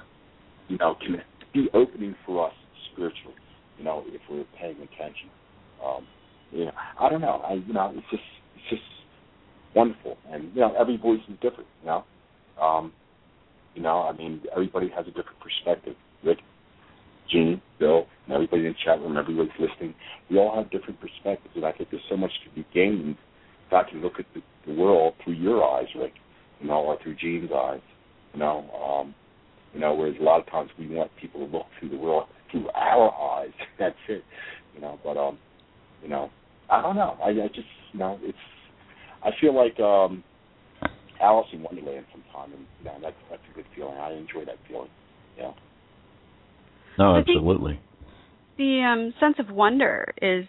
you 0.67 0.77
know, 0.77 0.95
can 0.95 1.21
be 1.53 1.69
opening 1.73 2.15
for 2.25 2.47
us 2.47 2.53
spiritually, 2.91 3.35
you 3.77 3.83
know, 3.83 4.03
if 4.07 4.21
we're 4.29 4.45
paying 4.59 4.77
attention. 4.77 5.29
Um, 5.85 6.07
you 6.51 6.65
know, 6.65 6.71
I 6.99 7.09
don't 7.09 7.21
know. 7.21 7.41
I, 7.45 7.53
you 7.53 7.73
know, 7.73 7.91
it's 7.95 8.07
just, 8.09 8.23
it's 8.55 8.69
just 8.69 8.83
wonderful. 9.75 10.17
And 10.31 10.53
you 10.53 10.61
know, 10.61 10.73
every 10.79 10.97
voice 10.97 11.19
is 11.29 11.35
different. 11.41 11.67
You 11.81 11.87
know, 11.87 12.03
um, 12.61 12.93
you 13.75 13.81
know, 13.81 14.01
I 14.03 14.15
mean, 14.15 14.41
everybody 14.51 14.89
has 14.95 15.05
a 15.07 15.11
different 15.11 15.39
perspective. 15.39 15.95
Rick, 16.23 16.39
Gene, 17.29 17.61
Bill, 17.79 18.05
and 18.25 18.35
everybody 18.35 18.65
in 18.65 18.73
the 18.73 18.75
chat 18.85 18.99
room, 18.99 19.17
everybody's 19.17 19.51
listening. 19.59 19.95
We 20.29 20.37
all 20.37 20.55
have 20.55 20.71
different 20.71 20.99
perspectives, 20.99 21.55
and 21.55 21.65
I 21.65 21.71
think 21.71 21.89
there's 21.89 22.03
so 22.09 22.17
much 22.17 22.31
to 22.45 22.55
be 22.55 22.65
gained 22.73 23.17
if 23.67 23.73
I 23.73 23.89
can 23.89 24.01
look 24.01 24.19
at 24.19 24.25
the, 24.33 24.41
the 24.67 24.79
world 24.79 25.15
through 25.23 25.33
your 25.33 25.63
eyes, 25.63 25.87
Rick, 25.95 26.13
you 26.59 26.67
know, 26.67 26.81
or 26.83 26.97
through 27.01 27.15
Gene's 27.15 27.51
eyes. 27.51 27.81
You 28.33 28.39
know, 28.39 28.69
um, 28.71 29.15
you 29.73 29.79
know, 29.79 29.93
whereas 29.93 30.15
a 30.19 30.23
lot 30.23 30.39
of 30.39 30.47
times 30.47 30.69
we 30.77 30.87
want 30.87 31.11
people 31.19 31.45
to 31.45 31.51
look 31.51 31.65
through 31.79 31.89
the 31.89 31.97
world 31.97 32.27
through 32.51 32.69
our 32.75 33.39
eyes. 33.39 33.51
That's 33.79 33.95
it. 34.07 34.23
You 34.75 34.81
know, 34.81 34.99
but 35.03 35.17
um, 35.17 35.37
you 36.01 36.09
know, 36.09 36.29
I 36.69 36.81
don't 36.81 36.95
know. 36.95 37.17
I, 37.23 37.29
I 37.29 37.47
just, 37.47 37.67
you 37.91 37.99
know, 37.99 38.19
it's 38.21 38.37
I 39.23 39.29
feel 39.39 39.55
like 39.55 39.79
um, 39.79 40.23
Alice 41.21 41.47
in 41.53 41.63
Wonderland 41.63 42.05
sometime, 42.11 42.53
and 42.53 42.65
you 42.79 42.85
know, 42.85 42.97
that's 43.01 43.15
that's 43.29 43.41
a 43.51 43.55
good 43.55 43.65
feeling. 43.75 43.97
I 43.97 44.11
enjoy 44.13 44.45
that 44.45 44.57
feeling. 44.67 44.89
Yeah. 45.37 45.51
No, 46.97 47.15
absolutely. 47.15 47.79
The 48.57 48.81
um, 48.81 49.13
sense 49.19 49.35
of 49.39 49.53
wonder 49.53 50.13
is 50.21 50.45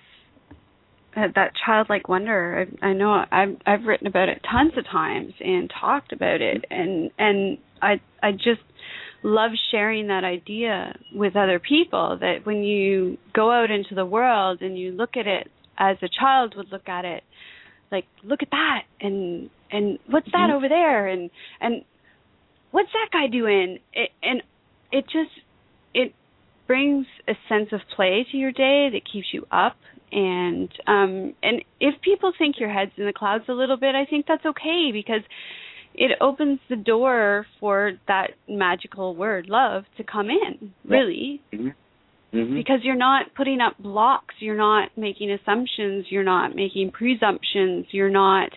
uh, 1.17 1.29
that 1.35 1.53
childlike 1.65 2.09
wonder. 2.09 2.67
I, 2.83 2.87
I 2.87 2.93
know 2.93 3.25
I've 3.31 3.57
I've 3.67 3.85
written 3.87 4.07
about 4.07 4.29
it 4.29 4.43
tons 4.51 4.73
of 4.77 4.85
times 4.85 5.33
and 5.41 5.73
talked 5.81 6.13
about 6.13 6.41
it, 6.41 6.65
and 6.71 7.11
and 7.19 7.59
I 7.81 8.01
I 8.23 8.33
just 8.33 8.61
love 9.25 9.53
sharing 9.71 10.09
that 10.09 10.23
idea 10.23 10.95
with 11.13 11.35
other 11.35 11.59
people. 11.59 12.19
That 12.21 12.45
when 12.45 12.63
you 12.63 13.19
go 13.35 13.51
out 13.51 13.71
into 13.71 13.97
the 13.97 14.07
world 14.07 14.61
and 14.61 14.79
you 14.79 14.93
look 14.93 15.17
at 15.17 15.27
it 15.27 15.51
as 15.77 15.97
a 16.03 16.09
child 16.09 16.55
would 16.57 16.71
look 16.71 16.89
at 16.89 17.05
it, 17.05 17.25
like 17.91 18.05
look 18.23 18.43
at 18.43 18.51
that 18.51 18.83
and 19.01 19.51
and 19.73 19.99
what's 20.09 20.27
that 20.27 20.49
mm-hmm. 20.49 20.57
over 20.57 20.69
there 20.69 21.09
and 21.09 21.31
and 21.61 21.85
what's 22.71 22.91
that 22.93 23.09
guy 23.13 23.27
doing 23.27 23.79
it, 23.93 24.11
and 24.23 24.43
it 24.93 25.05
just 25.07 25.31
it 25.95 26.13
brings 26.67 27.07
a 27.29 27.33
sense 27.49 27.71
of 27.73 27.81
play 27.97 28.27
to 28.31 28.37
your 28.37 28.53
day 28.53 28.91
that 28.93 29.03
keeps 29.11 29.29
you 29.33 29.47
up 29.51 29.77
and 30.13 30.71
um 30.87 31.35
and 31.43 31.65
if 31.81 32.01
people 32.01 32.33
think 32.37 32.57
your 32.59 32.73
head's 32.73 32.93
in 32.97 33.05
the 33.05 33.13
clouds 33.13 33.45
a 33.49 33.53
little 33.53 33.77
bit 33.77 33.95
i 33.95 34.05
think 34.05 34.25
that's 34.27 34.47
okay 34.47 34.91
because 34.93 35.21
it 35.95 36.13
opens 36.21 36.59
the 36.69 36.77
door 36.77 37.47
for 37.61 37.93
that 38.09 38.31
magical 38.49 39.15
word 39.15 39.47
love 39.49 39.85
to 39.97 40.05
come 40.05 40.29
in 40.31 40.73
really. 40.85 41.41
Mm-hmm. 41.53 41.69
Mm-hmm. 42.35 42.57
because 42.57 42.81
you're 42.83 42.97
not 42.97 43.27
putting 43.37 43.61
up 43.61 43.79
blocks, 43.79 44.35
you're 44.41 44.57
not 44.57 44.89
making 44.97 45.31
assumptions, 45.31 46.07
you're 46.11 46.25
not 46.25 46.57
making 46.57 46.91
presumptions, 46.91 47.87
you're 47.93 48.11
not 48.11 48.51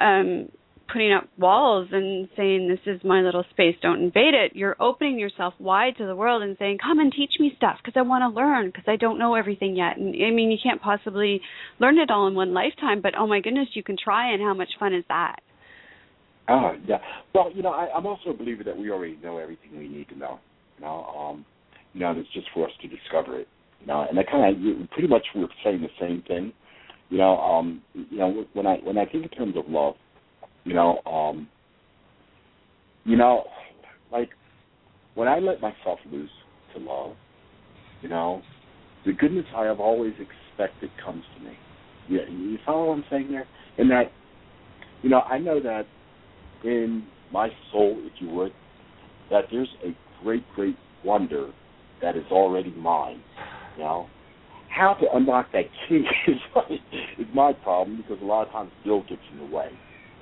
um 0.00 0.48
putting 0.90 1.12
up 1.12 1.28
walls 1.36 1.88
and 1.92 2.28
saying 2.36 2.68
this 2.68 2.94
is 2.94 3.02
my 3.04 3.20
little 3.20 3.44
space 3.50 3.74
don't 3.82 4.02
invade 4.02 4.34
it. 4.34 4.52
You're 4.54 4.76
opening 4.80 5.18
yourself 5.18 5.52
wide 5.58 5.96
to 5.98 6.06
the 6.06 6.16
world 6.16 6.42
and 6.42 6.56
saying 6.58 6.78
come 6.82 6.98
and 6.98 7.12
teach 7.12 7.32
me 7.38 7.52
stuff 7.56 7.76
because 7.84 7.98
i 7.98 8.02
want 8.02 8.22
to 8.22 8.34
learn 8.34 8.68
because 8.68 8.84
i 8.86 8.96
don't 8.96 9.18
know 9.18 9.34
everything 9.34 9.76
yet. 9.76 9.98
And 9.98 10.14
i 10.24 10.30
mean 10.30 10.50
you 10.50 10.58
can't 10.62 10.80
possibly 10.80 11.42
learn 11.78 11.98
it 11.98 12.10
all 12.10 12.26
in 12.28 12.34
one 12.34 12.54
lifetime 12.54 13.02
but 13.02 13.14
oh 13.18 13.26
my 13.26 13.40
goodness 13.40 13.68
you 13.74 13.82
can 13.82 13.96
try 14.02 14.32
and 14.32 14.40
how 14.40 14.54
much 14.54 14.70
fun 14.78 14.94
is 14.94 15.04
that 15.08 15.40
oh 16.48 16.72
yeah 16.86 16.98
well 17.34 17.50
you 17.52 17.62
know 17.62 17.70
I, 17.70 17.88
i'm 17.96 18.06
also 18.06 18.30
a 18.30 18.34
believer 18.34 18.64
that 18.64 18.76
we 18.76 18.90
already 18.90 19.18
know 19.22 19.38
everything 19.38 19.78
we 19.78 19.88
need 19.88 20.08
to 20.10 20.18
know 20.18 20.38
you 20.78 20.84
know 20.84 21.04
um 21.04 21.44
you 21.96 22.02
know, 22.02 22.12
it's 22.14 22.28
just 22.34 22.46
for 22.52 22.66
us 22.66 22.72
to 22.82 22.88
discover 22.88 23.40
it. 23.40 23.48
You 23.80 23.86
know, 23.86 24.06
and 24.08 24.18
I 24.18 24.22
kind 24.22 24.54
of 24.54 24.90
pretty 24.90 25.08
much 25.08 25.22
we're 25.34 25.48
saying 25.64 25.80
the 25.80 25.88
same 25.98 26.22
thing. 26.28 26.52
You 27.08 27.16
know, 27.16 27.38
um, 27.38 27.80
you 27.94 28.18
know, 28.18 28.44
when 28.52 28.66
I 28.66 28.76
when 28.82 28.98
I 28.98 29.06
think 29.06 29.24
in 29.24 29.30
terms 29.30 29.56
of 29.56 29.64
love, 29.66 29.94
you 30.64 30.74
know, 30.74 31.00
um, 31.06 31.48
you 33.04 33.16
know, 33.16 33.44
like 34.12 34.28
when 35.14 35.26
I 35.26 35.38
let 35.38 35.62
myself 35.62 35.98
loose 36.12 36.30
to 36.74 36.80
love, 36.80 37.16
you 38.02 38.10
know, 38.10 38.42
the 39.06 39.12
goodness 39.12 39.46
I 39.56 39.64
have 39.64 39.80
always 39.80 40.12
expected 40.20 40.90
comes 41.02 41.24
to 41.38 41.44
me. 41.44 41.52
Yeah, 42.10 42.28
you 42.28 42.58
follow 42.66 42.88
what 42.88 42.98
I'm 42.98 43.04
saying 43.10 43.30
there? 43.30 43.46
And 43.78 43.90
that, 43.90 44.12
you 45.02 45.08
know, 45.08 45.20
I 45.20 45.38
know 45.38 45.60
that 45.60 45.86
in 46.64 47.06
my 47.32 47.48
soul, 47.72 47.96
if 47.98 48.12
you 48.18 48.28
would, 48.30 48.52
that 49.30 49.44
there's 49.50 49.68
a 49.84 49.94
great, 50.22 50.44
great 50.54 50.76
wonder 51.04 51.50
that 52.02 52.16
is 52.16 52.24
already 52.30 52.70
mine. 52.72 53.22
You 53.76 53.84
know, 53.84 54.06
how 54.68 54.94
to 54.94 55.06
unlock 55.14 55.52
that 55.52 55.64
key 55.88 56.04
is 56.28 56.36
is 57.18 57.26
my 57.34 57.52
problem 57.52 57.96
because 57.96 58.22
a 58.22 58.24
lot 58.24 58.46
of 58.46 58.52
times 58.52 58.70
Bill 58.84 59.02
gets 59.02 59.22
in 59.32 59.38
the 59.38 59.56
way. 59.56 59.70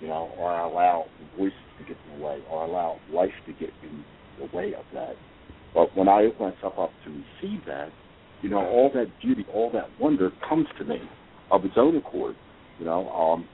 You 0.00 0.08
know, 0.08 0.32
or 0.38 0.50
I 0.50 0.64
allow 0.66 1.06
voices 1.38 1.56
to 1.78 1.84
get 1.84 1.96
in 2.06 2.18
the 2.18 2.24
way, 2.24 2.38
or 2.50 2.64
I 2.64 2.66
allow 2.66 2.98
life 3.12 3.30
to 3.46 3.52
get 3.52 3.70
in 3.82 4.04
the 4.38 4.56
way 4.56 4.74
of 4.74 4.84
that. 4.92 5.14
But 5.72 5.96
when 5.96 6.08
I 6.08 6.24
open 6.24 6.52
myself 6.52 6.74
up 6.78 6.90
to 7.04 7.10
receive 7.10 7.64
that, 7.66 7.90
you 8.42 8.50
know, 8.50 8.58
all 8.58 8.90
that 8.94 9.06
beauty, 9.22 9.46
all 9.52 9.70
that 9.72 9.88
wonder 9.98 10.30
comes 10.48 10.66
to 10.78 10.84
me 10.84 10.98
of 11.50 11.64
its 11.64 11.74
own 11.76 11.96
accord. 11.96 12.36
You 12.78 12.86
know, 12.86 13.08
um, 13.10 13.48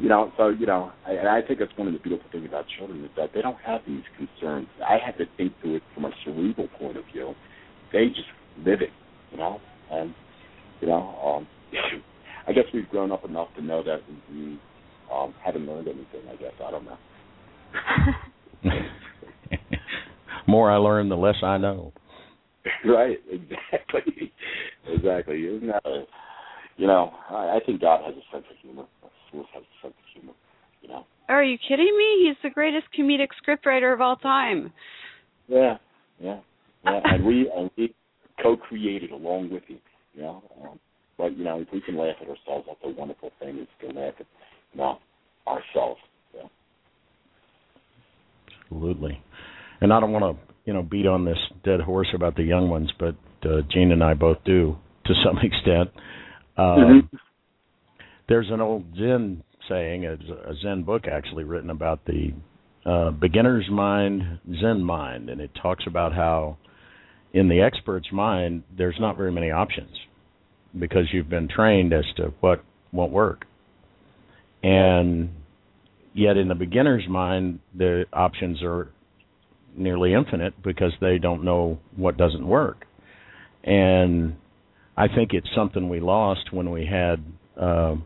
you 0.00 0.08
know, 0.08 0.32
so 0.36 0.48
you 0.48 0.66
know, 0.66 0.92
I, 1.06 1.12
and 1.12 1.28
I 1.28 1.42
think 1.42 1.58
that's 1.58 1.76
one 1.76 1.86
of 1.86 1.92
the 1.92 2.00
beautiful 2.00 2.30
things 2.30 2.46
about 2.48 2.64
children 2.78 3.04
is 3.04 3.10
that 3.16 3.30
they 3.34 3.42
don't 3.42 3.58
have 3.64 3.82
these 3.86 4.02
concerns. 4.16 4.68
I 4.86 4.98
have 5.04 5.16
to 5.18 5.24
think 5.36 5.52
through 5.60 5.76
it 5.76 5.82
from 5.94 6.06
a 6.06 6.10
cerebral 6.24 6.68
point 6.78 6.96
of 6.96 7.04
view. 7.12 7.34
They 7.92 8.08
just 8.08 8.28
live 8.64 8.80
it, 8.82 8.90
you 9.30 9.38
know, 9.38 9.60
and 9.90 10.14
you 10.80 10.88
know, 10.88 11.16
um, 11.24 11.46
I 12.48 12.52
guess 12.52 12.64
we've 12.72 12.88
grown 12.88 13.12
up 13.12 13.24
enough 13.24 13.48
to 13.56 13.62
know 13.62 13.82
that 13.82 14.00
we 14.30 14.58
um, 15.12 15.34
haven't 15.44 15.66
learned 15.66 15.88
anything. 15.88 16.22
I 16.30 16.36
guess 16.36 16.52
I 16.64 16.70
don't 16.70 16.84
know. 16.84 16.98
More 20.46 20.70
I 20.70 20.76
learn, 20.76 21.08
the 21.08 21.16
less 21.16 21.36
I 21.42 21.58
know. 21.58 21.92
right, 22.84 23.18
exactly, 23.30 24.32
exactly. 24.88 25.42
Isn't 25.42 25.68
that 25.68 25.86
a, 25.86 26.04
you 26.76 26.86
know, 26.86 27.12
I, 27.30 27.56
I 27.56 27.60
think 27.64 27.80
God 27.80 28.00
has 28.04 28.14
a 28.14 28.34
sense 28.34 28.46
of 28.50 28.56
humor. 28.62 28.84
Source 29.32 29.46
has 29.54 29.62
a 29.62 29.86
sense 29.86 29.94
of 29.98 30.20
humor. 30.20 30.34
You 30.82 30.88
know. 30.88 31.04
Are 31.28 31.44
you 31.44 31.58
kidding 31.58 31.94
me? 31.96 32.26
He's 32.26 32.36
the 32.42 32.50
greatest 32.52 32.86
comedic 32.98 33.28
scriptwriter 33.42 33.92
of 33.92 34.00
all 34.00 34.16
time. 34.16 34.72
Yeah, 35.48 35.76
yeah, 36.20 36.40
yeah. 36.84 37.00
and 37.04 37.24
we 37.24 37.50
and 37.54 37.70
we 37.76 37.94
co-created 38.42 39.10
along 39.10 39.50
with 39.50 39.64
him. 39.64 39.78
You 40.14 40.22
know, 40.22 40.42
um, 40.62 40.80
but 41.16 41.36
you 41.36 41.44
know, 41.44 41.60
if 41.60 41.68
we 41.72 41.80
can 41.80 41.96
laugh 41.96 42.16
at 42.20 42.28
ourselves, 42.28 42.66
that's 42.66 42.80
a 42.84 42.88
wonderful 42.88 43.30
thing. 43.38 43.58
Is 43.58 43.68
to 43.80 43.86
laugh 43.88 44.14
at, 44.18 44.26
you 44.72 44.80
know, 44.80 44.98
ourselves. 45.46 46.00
Yeah. 46.34 46.48
Absolutely. 48.62 49.22
And 49.80 49.92
I 49.92 50.00
don't 50.00 50.12
want 50.12 50.36
to, 50.36 50.42
you 50.64 50.72
know, 50.72 50.82
beat 50.82 51.06
on 51.06 51.24
this 51.24 51.38
dead 51.64 51.80
horse 51.80 52.08
about 52.14 52.36
the 52.36 52.42
young 52.42 52.68
ones, 52.68 52.90
but 52.98 53.16
uh, 53.44 53.62
Jean 53.70 53.92
and 53.92 54.04
I 54.04 54.14
both 54.14 54.38
do 54.44 54.76
to 55.06 55.14
some 55.24 55.38
extent. 55.42 55.90
Um, 56.56 56.64
mm-hmm. 56.66 57.16
There's 58.30 58.48
an 58.48 58.60
old 58.60 58.84
Zen 58.96 59.42
saying, 59.68 60.06
a, 60.06 60.16
Zen 60.62 60.84
book 60.84 61.06
actually 61.10 61.42
written 61.42 61.68
about 61.68 62.04
the 62.04 62.32
uh, 62.86 63.10
beginner's 63.10 63.68
mind, 63.68 64.38
Zen 64.60 64.84
mind, 64.84 65.28
and 65.28 65.40
it 65.40 65.50
talks 65.60 65.82
about 65.88 66.14
how 66.14 66.56
in 67.32 67.48
the 67.48 67.60
expert's 67.60 68.12
mind 68.12 68.62
there's 68.78 68.94
not 69.00 69.16
very 69.16 69.32
many 69.32 69.50
options 69.50 69.90
because 70.78 71.06
you've 71.12 71.28
been 71.28 71.48
trained 71.48 71.92
as 71.92 72.04
to 72.18 72.32
what 72.38 72.62
won't 72.92 73.10
work. 73.10 73.46
And 74.62 75.30
yet 76.14 76.36
in 76.36 76.46
the 76.46 76.54
beginner's 76.54 77.08
mind 77.08 77.58
the 77.76 78.04
options 78.12 78.62
are 78.62 78.92
nearly 79.76 80.14
infinite 80.14 80.62
because 80.62 80.92
they 81.00 81.18
don't 81.18 81.42
know 81.42 81.80
what 81.96 82.16
doesn't 82.16 82.46
work. 82.46 82.86
And 83.64 84.36
I 84.96 85.08
think 85.08 85.32
it's 85.32 85.48
something 85.52 85.88
we 85.88 85.98
lost 85.98 86.52
when 86.52 86.70
we 86.70 86.86
had 86.86 87.24
uh, 87.60 87.96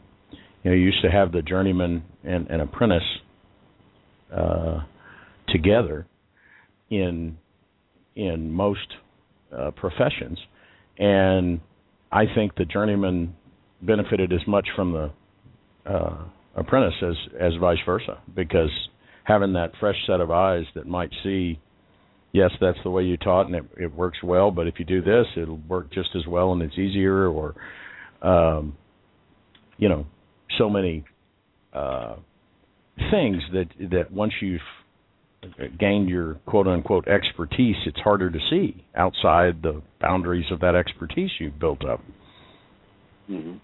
you 0.64 0.70
know, 0.70 0.76
you 0.76 0.86
used 0.86 1.02
to 1.02 1.10
have 1.10 1.30
the 1.30 1.42
journeyman 1.42 2.02
and, 2.24 2.48
and 2.48 2.62
apprentice 2.62 3.02
uh, 4.34 4.80
together 5.48 6.06
in 6.90 7.36
in 8.16 8.50
most 8.50 8.86
uh, 9.56 9.70
professions, 9.72 10.38
and 10.98 11.60
I 12.10 12.24
think 12.34 12.54
the 12.56 12.64
journeyman 12.64 13.34
benefited 13.82 14.32
as 14.32 14.40
much 14.46 14.68
from 14.74 14.92
the 14.92 15.10
uh, 15.90 16.24
apprentice 16.56 16.94
as 17.02 17.14
as 17.38 17.52
vice 17.60 17.78
versa 17.84 18.18
because 18.34 18.70
having 19.24 19.52
that 19.54 19.72
fresh 19.80 19.96
set 20.06 20.20
of 20.20 20.30
eyes 20.30 20.64
that 20.74 20.86
might 20.86 21.10
see 21.22 21.58
yes 22.32 22.50
that's 22.60 22.78
the 22.84 22.90
way 22.90 23.02
you 23.02 23.16
taught 23.16 23.46
and 23.46 23.56
it, 23.56 23.64
it 23.76 23.94
works 23.94 24.18
well 24.22 24.50
but 24.50 24.66
if 24.66 24.74
you 24.78 24.84
do 24.84 25.02
this 25.02 25.26
it'll 25.36 25.60
work 25.68 25.92
just 25.92 26.10
as 26.14 26.26
well 26.26 26.52
and 26.52 26.62
it's 26.62 26.78
easier 26.78 27.26
or 27.28 27.54
um 28.22 28.76
you 29.76 29.88
know 29.88 30.06
so 30.58 30.68
many 30.70 31.04
uh 31.72 32.16
things 33.10 33.42
that 33.52 33.66
that 33.90 34.12
once 34.12 34.32
you've 34.40 34.60
gained 35.78 36.08
your 36.08 36.34
quote 36.46 36.66
unquote 36.66 37.06
expertise 37.08 37.76
it's 37.86 37.98
harder 38.00 38.30
to 38.30 38.38
see 38.50 38.84
outside 38.96 39.62
the 39.62 39.82
boundaries 40.00 40.46
of 40.50 40.60
that 40.60 40.74
expertise 40.74 41.30
you've 41.38 41.58
built 41.58 41.84
up 41.84 42.00
mhm 43.30 43.60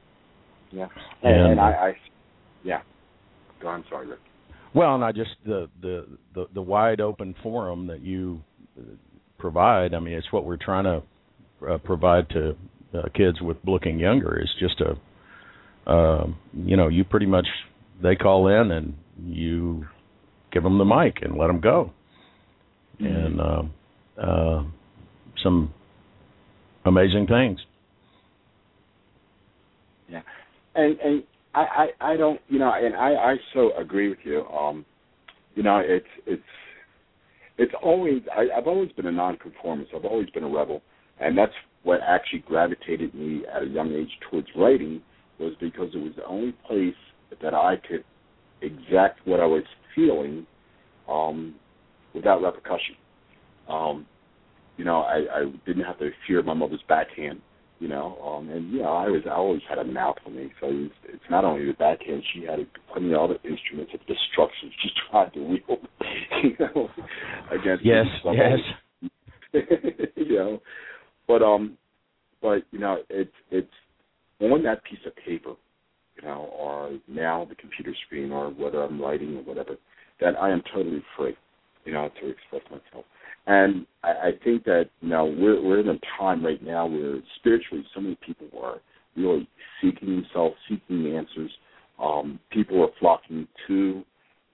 yeah 0.72 0.88
and, 1.22 1.34
and, 1.34 1.50
and 1.52 1.60
I, 1.60 1.70
I 1.70 1.94
yeah. 2.64 2.82
Go 3.60 3.68
on, 3.68 3.84
sorry, 3.88 4.06
Rick. 4.06 4.20
Well, 4.74 4.94
and 4.94 5.04
I 5.04 5.12
just 5.12 5.30
the 5.44 5.68
the 5.82 6.06
the, 6.34 6.46
the 6.54 6.62
wide 6.62 7.00
open 7.00 7.34
forum 7.42 7.86
that 7.88 8.00
you 8.00 8.40
provide. 9.38 9.94
I 9.94 10.00
mean, 10.00 10.14
it's 10.14 10.32
what 10.32 10.44
we're 10.44 10.56
trying 10.56 10.84
to 10.84 11.72
uh, 11.72 11.78
provide 11.78 12.28
to 12.30 12.56
uh, 12.94 13.02
kids 13.14 13.40
with 13.40 13.56
looking 13.66 13.98
younger. 13.98 14.40
Is 14.40 14.48
just 14.58 14.80
a, 14.80 14.94
uh, 15.86 16.26
you 16.54 16.76
know, 16.76 16.88
you 16.88 17.04
pretty 17.04 17.26
much 17.26 17.46
they 18.02 18.16
call 18.16 18.48
in 18.48 18.70
and 18.70 18.94
you 19.24 19.86
give 20.52 20.62
them 20.62 20.78
the 20.78 20.84
mic 20.84 21.18
and 21.22 21.36
let 21.36 21.46
them 21.48 21.60
go, 21.60 21.92
mm-hmm. 23.00 23.06
and 23.06 23.40
uh, 23.40 23.62
uh, 24.20 24.64
some 25.42 25.72
amazing 26.84 27.26
things. 27.26 27.60
Yeah, 30.08 30.22
and 30.74 30.98
and 31.00 31.22
I, 31.54 31.88
I, 32.00 32.12
I 32.12 32.16
don't, 32.16 32.40
you 32.48 32.58
know, 32.58 32.72
and 32.72 32.94
I, 32.94 33.14
I 33.14 33.36
so 33.54 33.76
agree 33.76 34.08
with 34.08 34.18
you. 34.24 34.44
Um, 34.46 34.84
you 35.54 35.62
know, 35.62 35.82
it's, 35.84 36.06
it's, 36.26 36.42
it's 37.58 37.72
always, 37.82 38.22
I, 38.34 38.46
I've 38.56 38.66
always 38.66 38.92
been 38.92 39.06
a 39.06 39.12
nonconformist. 39.12 39.90
I've 39.94 40.04
always 40.04 40.30
been 40.30 40.44
a 40.44 40.48
rebel, 40.48 40.80
and 41.18 41.36
that's 41.36 41.52
what 41.82 42.00
actually 42.06 42.44
gravitated 42.46 43.14
me 43.14 43.42
at 43.52 43.62
a 43.62 43.66
young 43.66 43.92
age 43.92 44.10
towards 44.30 44.46
writing 44.56 45.02
was 45.40 45.54
because 45.60 45.90
it 45.94 45.98
was 45.98 46.12
the 46.16 46.24
only 46.26 46.54
place 46.66 46.94
that 47.42 47.54
I 47.54 47.76
could 47.76 48.04
exact 48.62 49.26
what 49.26 49.40
I 49.40 49.46
was 49.46 49.62
feeling 49.94 50.46
um, 51.08 51.54
without 52.14 52.42
repercussion. 52.42 52.96
Um, 53.68 54.06
you 54.76 54.84
know, 54.84 55.00
I, 55.00 55.24
I 55.32 55.52
didn't 55.66 55.84
have 55.84 55.98
to 55.98 56.10
fear 56.26 56.42
my 56.42 56.54
mother's 56.54 56.82
backhand 56.88 57.40
you 57.80 57.88
know. 57.88 58.16
Um, 58.24 58.48
and 58.50 58.70
you 58.70 58.82
know, 58.82 58.92
I 58.92 59.08
was 59.08 59.22
I 59.26 59.34
always 59.34 59.62
had 59.68 59.78
a 59.78 59.84
mouth 59.84 60.16
on 60.24 60.36
me, 60.36 60.52
so 60.60 60.68
it's, 60.70 60.94
it's 61.04 61.24
not 61.30 61.44
only 61.44 61.66
the 61.66 61.72
backhand; 61.72 62.22
she 62.32 62.44
had 62.44 62.60
plenty 62.92 63.12
of 63.12 63.20
other 63.20 63.38
instruments 63.42 63.92
of 63.94 64.00
destruction 64.06 64.70
she 64.82 64.90
tried 65.10 65.32
to 65.32 65.40
wield, 65.40 65.88
you 66.44 66.56
know, 66.60 66.88
against 67.50 67.84
yes, 67.84 68.06
yes, 68.32 68.58
you 70.16 70.36
know. 70.36 70.60
But 71.26 71.42
um, 71.42 71.76
but 72.40 72.62
you 72.70 72.78
know, 72.78 72.98
it's 73.08 73.32
it's 73.50 73.68
on 74.40 74.62
that 74.64 74.82
piece 74.84 74.98
of 75.06 75.14
paper, 75.16 75.54
you 76.16 76.28
know, 76.28 76.50
or 76.58 76.98
now 77.08 77.46
the 77.48 77.54
computer 77.54 77.94
screen, 78.06 78.32
or 78.32 78.50
whether 78.50 78.82
I'm 78.82 79.00
writing 79.00 79.36
or 79.36 79.42
whatever, 79.42 79.76
that 80.20 80.36
I 80.40 80.50
am 80.50 80.62
totally 80.72 81.02
free, 81.16 81.36
you 81.84 81.92
know, 81.92 82.10
to 82.20 82.28
express 82.28 82.62
myself. 82.70 83.04
And 83.46 83.86
I, 84.02 84.08
I 84.08 84.30
think 84.44 84.64
that 84.64 84.90
you 85.00 85.08
know 85.08 85.24
we're 85.24 85.62
we're 85.62 85.80
in 85.80 85.88
a 85.88 85.98
time 86.18 86.44
right 86.44 86.62
now 86.62 86.86
where 86.86 87.20
spiritually 87.36 87.84
so 87.94 88.00
many 88.00 88.18
people 88.24 88.48
are 88.62 88.76
really 89.16 89.48
seeking 89.80 90.08
themselves, 90.16 90.56
seeking 90.68 91.14
answers. 91.16 91.50
Um, 91.98 92.38
people 92.50 92.82
are 92.82 92.90
flocking 92.98 93.46
to 93.66 94.04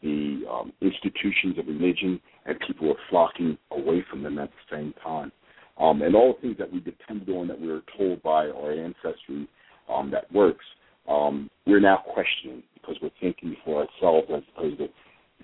the 0.02 0.42
um, 0.50 0.72
institutions 0.80 1.58
of 1.58 1.66
religion, 1.66 2.20
and 2.44 2.58
people 2.66 2.90
are 2.90 2.98
flocking 3.10 3.56
away 3.70 4.04
from 4.10 4.22
them 4.22 4.38
at 4.38 4.50
the 4.50 4.76
same 4.76 4.94
time. 5.02 5.32
Um, 5.78 6.02
and 6.02 6.14
all 6.14 6.34
the 6.34 6.40
things 6.40 6.58
that 6.58 6.72
we 6.72 6.80
depended 6.80 7.28
on, 7.28 7.48
that 7.48 7.60
we 7.60 7.68
were 7.68 7.82
told 7.96 8.22
by 8.22 8.48
our 8.48 8.72
ancestry 8.72 9.48
um, 9.92 10.10
that 10.10 10.32
works, 10.32 10.64
um, 11.08 11.50
we're 11.66 11.80
now 11.80 12.02
questioning 12.12 12.62
because 12.74 12.96
we're 13.02 13.10
thinking 13.20 13.56
for 13.64 13.86
ourselves 13.86 14.28
as 14.34 14.42
opposed 14.56 14.78
to 14.78 14.88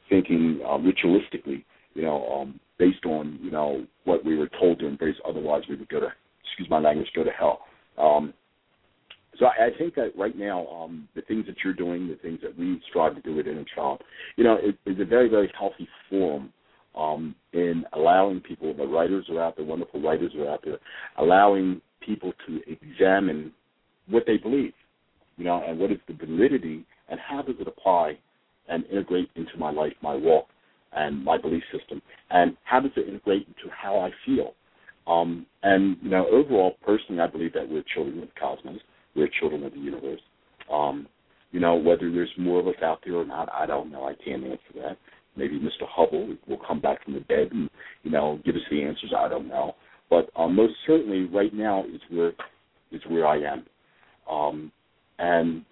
thinking 0.08 0.60
uh, 0.64 0.78
ritualistically 0.78 1.64
you 1.94 2.02
know, 2.02 2.26
um, 2.28 2.60
based 2.78 3.04
on, 3.04 3.38
you 3.42 3.50
know, 3.50 3.84
what 4.04 4.24
we 4.24 4.36
were 4.36 4.48
told 4.58 4.78
to 4.80 4.86
embrace. 4.86 5.16
Otherwise, 5.26 5.62
we 5.68 5.76
would 5.76 5.88
go 5.88 6.00
to, 6.00 6.08
excuse 6.44 6.68
my 6.70 6.78
language, 6.78 7.08
go 7.14 7.24
to 7.24 7.30
hell. 7.30 7.60
Um, 7.98 8.32
so 9.38 9.46
I, 9.46 9.66
I 9.66 9.78
think 9.78 9.94
that 9.96 10.12
right 10.16 10.36
now, 10.36 10.66
um, 10.68 11.08
the 11.14 11.22
things 11.22 11.46
that 11.46 11.56
you're 11.64 11.74
doing, 11.74 12.08
the 12.08 12.16
things 12.16 12.40
that 12.42 12.58
we 12.58 12.80
strive 12.88 13.14
to 13.16 13.22
do 13.22 13.34
with 13.34 13.46
Inner 13.46 13.64
Child, 13.74 14.02
you 14.36 14.44
know, 14.44 14.58
it 14.60 14.76
is 14.86 15.00
a 15.00 15.04
very, 15.04 15.28
very 15.28 15.52
healthy 15.58 15.88
form 16.08 16.52
um, 16.96 17.34
in 17.52 17.84
allowing 17.94 18.40
people, 18.40 18.74
the 18.74 18.86
writers 18.86 19.26
are 19.30 19.40
out 19.40 19.56
there, 19.56 19.64
wonderful 19.64 20.02
writers 20.02 20.32
are 20.38 20.50
out 20.50 20.60
there, 20.64 20.78
allowing 21.18 21.80
people 22.04 22.32
to 22.46 22.60
examine 22.70 23.52
what 24.12 24.24
they 24.26 24.36
believe, 24.36 24.72
you 25.36 25.44
know, 25.44 25.62
and 25.66 25.78
what 25.78 25.90
is 25.90 25.98
the 26.06 26.14
validity 26.14 26.84
and 27.08 27.18
how 27.20 27.42
does 27.42 27.56
it 27.58 27.66
apply 27.66 28.18
and 28.68 28.84
integrate 28.86 29.30
into 29.34 29.56
my 29.58 29.70
life, 29.70 29.92
my 30.02 30.14
walk, 30.14 30.46
and 30.94 31.24
my 31.24 31.38
belief 31.38 31.62
system, 31.76 32.00
and 32.30 32.56
how 32.64 32.80
does 32.80 32.92
it 32.96 33.08
integrate 33.08 33.46
into 33.48 33.74
how 33.74 33.98
I 33.98 34.10
feel. 34.26 34.54
Um, 35.06 35.46
and 35.62 35.96
you 36.02 36.10
know, 36.10 36.26
overall, 36.28 36.76
personally, 36.84 37.20
I 37.20 37.26
believe 37.26 37.52
that 37.54 37.68
we're 37.68 37.82
children 37.94 38.22
of 38.22 38.28
the 38.28 38.40
cosmos. 38.40 38.80
We're 39.16 39.28
children 39.40 39.64
of 39.64 39.72
the 39.72 39.78
universe. 39.78 40.20
Um, 40.72 41.08
you 41.50 41.60
know, 41.60 41.74
whether 41.74 42.10
there's 42.10 42.30
more 42.38 42.60
of 42.60 42.68
us 42.68 42.80
out 42.82 43.00
there 43.04 43.16
or 43.16 43.24
not, 43.24 43.48
I 43.52 43.66
don't 43.66 43.90
know. 43.90 44.04
I 44.04 44.14
can't 44.24 44.44
answer 44.44 44.72
that. 44.76 44.96
Maybe 45.36 45.58
Mr. 45.58 45.86
Hubble 45.88 46.36
will 46.46 46.60
come 46.66 46.80
back 46.80 47.04
from 47.04 47.14
the 47.14 47.20
dead 47.20 47.48
and 47.52 47.68
you 48.02 48.10
know 48.10 48.38
give 48.44 48.54
us 48.54 48.62
the 48.70 48.82
answers. 48.82 49.12
I 49.16 49.28
don't 49.28 49.48
know. 49.48 49.74
But 50.08 50.30
um, 50.36 50.54
most 50.54 50.74
certainly, 50.86 51.24
right 51.24 51.52
now 51.54 51.84
is 51.84 52.00
where 52.10 52.32
is 52.90 53.00
where 53.08 53.26
I 53.26 53.38
am. 53.38 53.64
Um, 54.30 54.72
and 55.18 55.64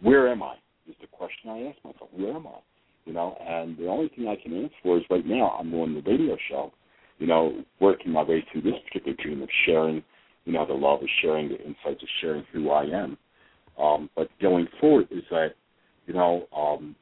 where 0.00 0.28
am 0.28 0.42
I? 0.42 0.54
Is 0.88 0.96
the 1.00 1.06
question 1.06 1.50
I 1.50 1.62
ask 1.62 1.78
myself. 1.84 2.10
Where 2.12 2.34
am 2.34 2.46
I? 2.46 2.58
You 3.04 3.12
know, 3.12 3.36
and 3.40 3.76
the 3.76 3.88
only 3.88 4.08
thing 4.08 4.28
I 4.28 4.36
can 4.36 4.54
answer 4.54 4.96
is 4.96 5.02
right 5.10 5.26
now 5.26 5.56
I'm 5.58 5.74
on 5.74 5.94
the 5.94 6.02
radio 6.02 6.36
show. 6.48 6.72
You 7.18 7.26
know, 7.26 7.64
working 7.80 8.12
my 8.12 8.22
way 8.22 8.44
through 8.50 8.62
this 8.62 8.74
particular 8.86 9.16
dream 9.22 9.42
of 9.42 9.48
sharing, 9.66 10.02
you 10.44 10.52
know, 10.52 10.66
the 10.66 10.72
love 10.72 11.02
of 11.02 11.08
sharing 11.20 11.48
the 11.48 11.58
insights 11.58 12.02
of 12.02 12.08
sharing 12.20 12.44
who 12.52 12.70
I 12.70 12.84
am. 12.84 13.16
Um, 13.78 14.10
but 14.16 14.28
going 14.40 14.66
forward 14.80 15.06
is 15.10 15.22
that, 15.30 15.54
you 16.06 16.14
know, 16.14 16.46
um, 16.56 16.96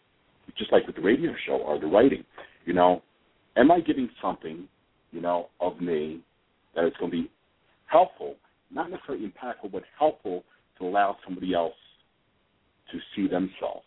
just 0.58 0.72
like 0.72 0.86
with 0.86 0.96
the 0.96 1.02
radio 1.02 1.32
show 1.46 1.54
or 1.54 1.78
the 1.78 1.86
writing, 1.86 2.24
you 2.66 2.74
know, 2.74 3.02
am 3.56 3.70
I 3.70 3.80
giving 3.80 4.08
something, 4.20 4.68
you 5.10 5.20
know, 5.20 5.48
of 5.60 5.80
me 5.80 6.20
that 6.74 6.84
is 6.84 6.92
going 6.98 7.10
to 7.10 7.16
be 7.16 7.30
helpful, 7.86 8.36
not 8.70 8.90
necessarily 8.90 9.26
impactful, 9.26 9.72
but 9.72 9.82
helpful 9.98 10.44
to 10.80 10.86
allow 10.86 11.16
somebody 11.24 11.54
else 11.54 11.74
to 12.90 12.98
see 13.14 13.28
themselves, 13.28 13.86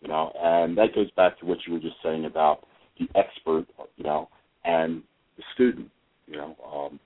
you 0.00 0.08
know, 0.08 0.32
and 0.42 0.76
that 0.76 0.94
goes 0.94 1.10
back 1.12 1.38
to 1.38 1.46
what 1.46 1.58
you 1.66 1.74
were 1.74 1.78
just 1.78 1.96
saying 2.02 2.24
about 2.24 2.66
the 2.98 3.06
expert, 3.18 3.66
you 3.96 4.04
know, 4.04 4.28
and 4.64 5.02
the 5.36 5.42
student, 5.54 5.88
you 6.26 6.36
know. 6.36 6.56
Um, 6.66 6.98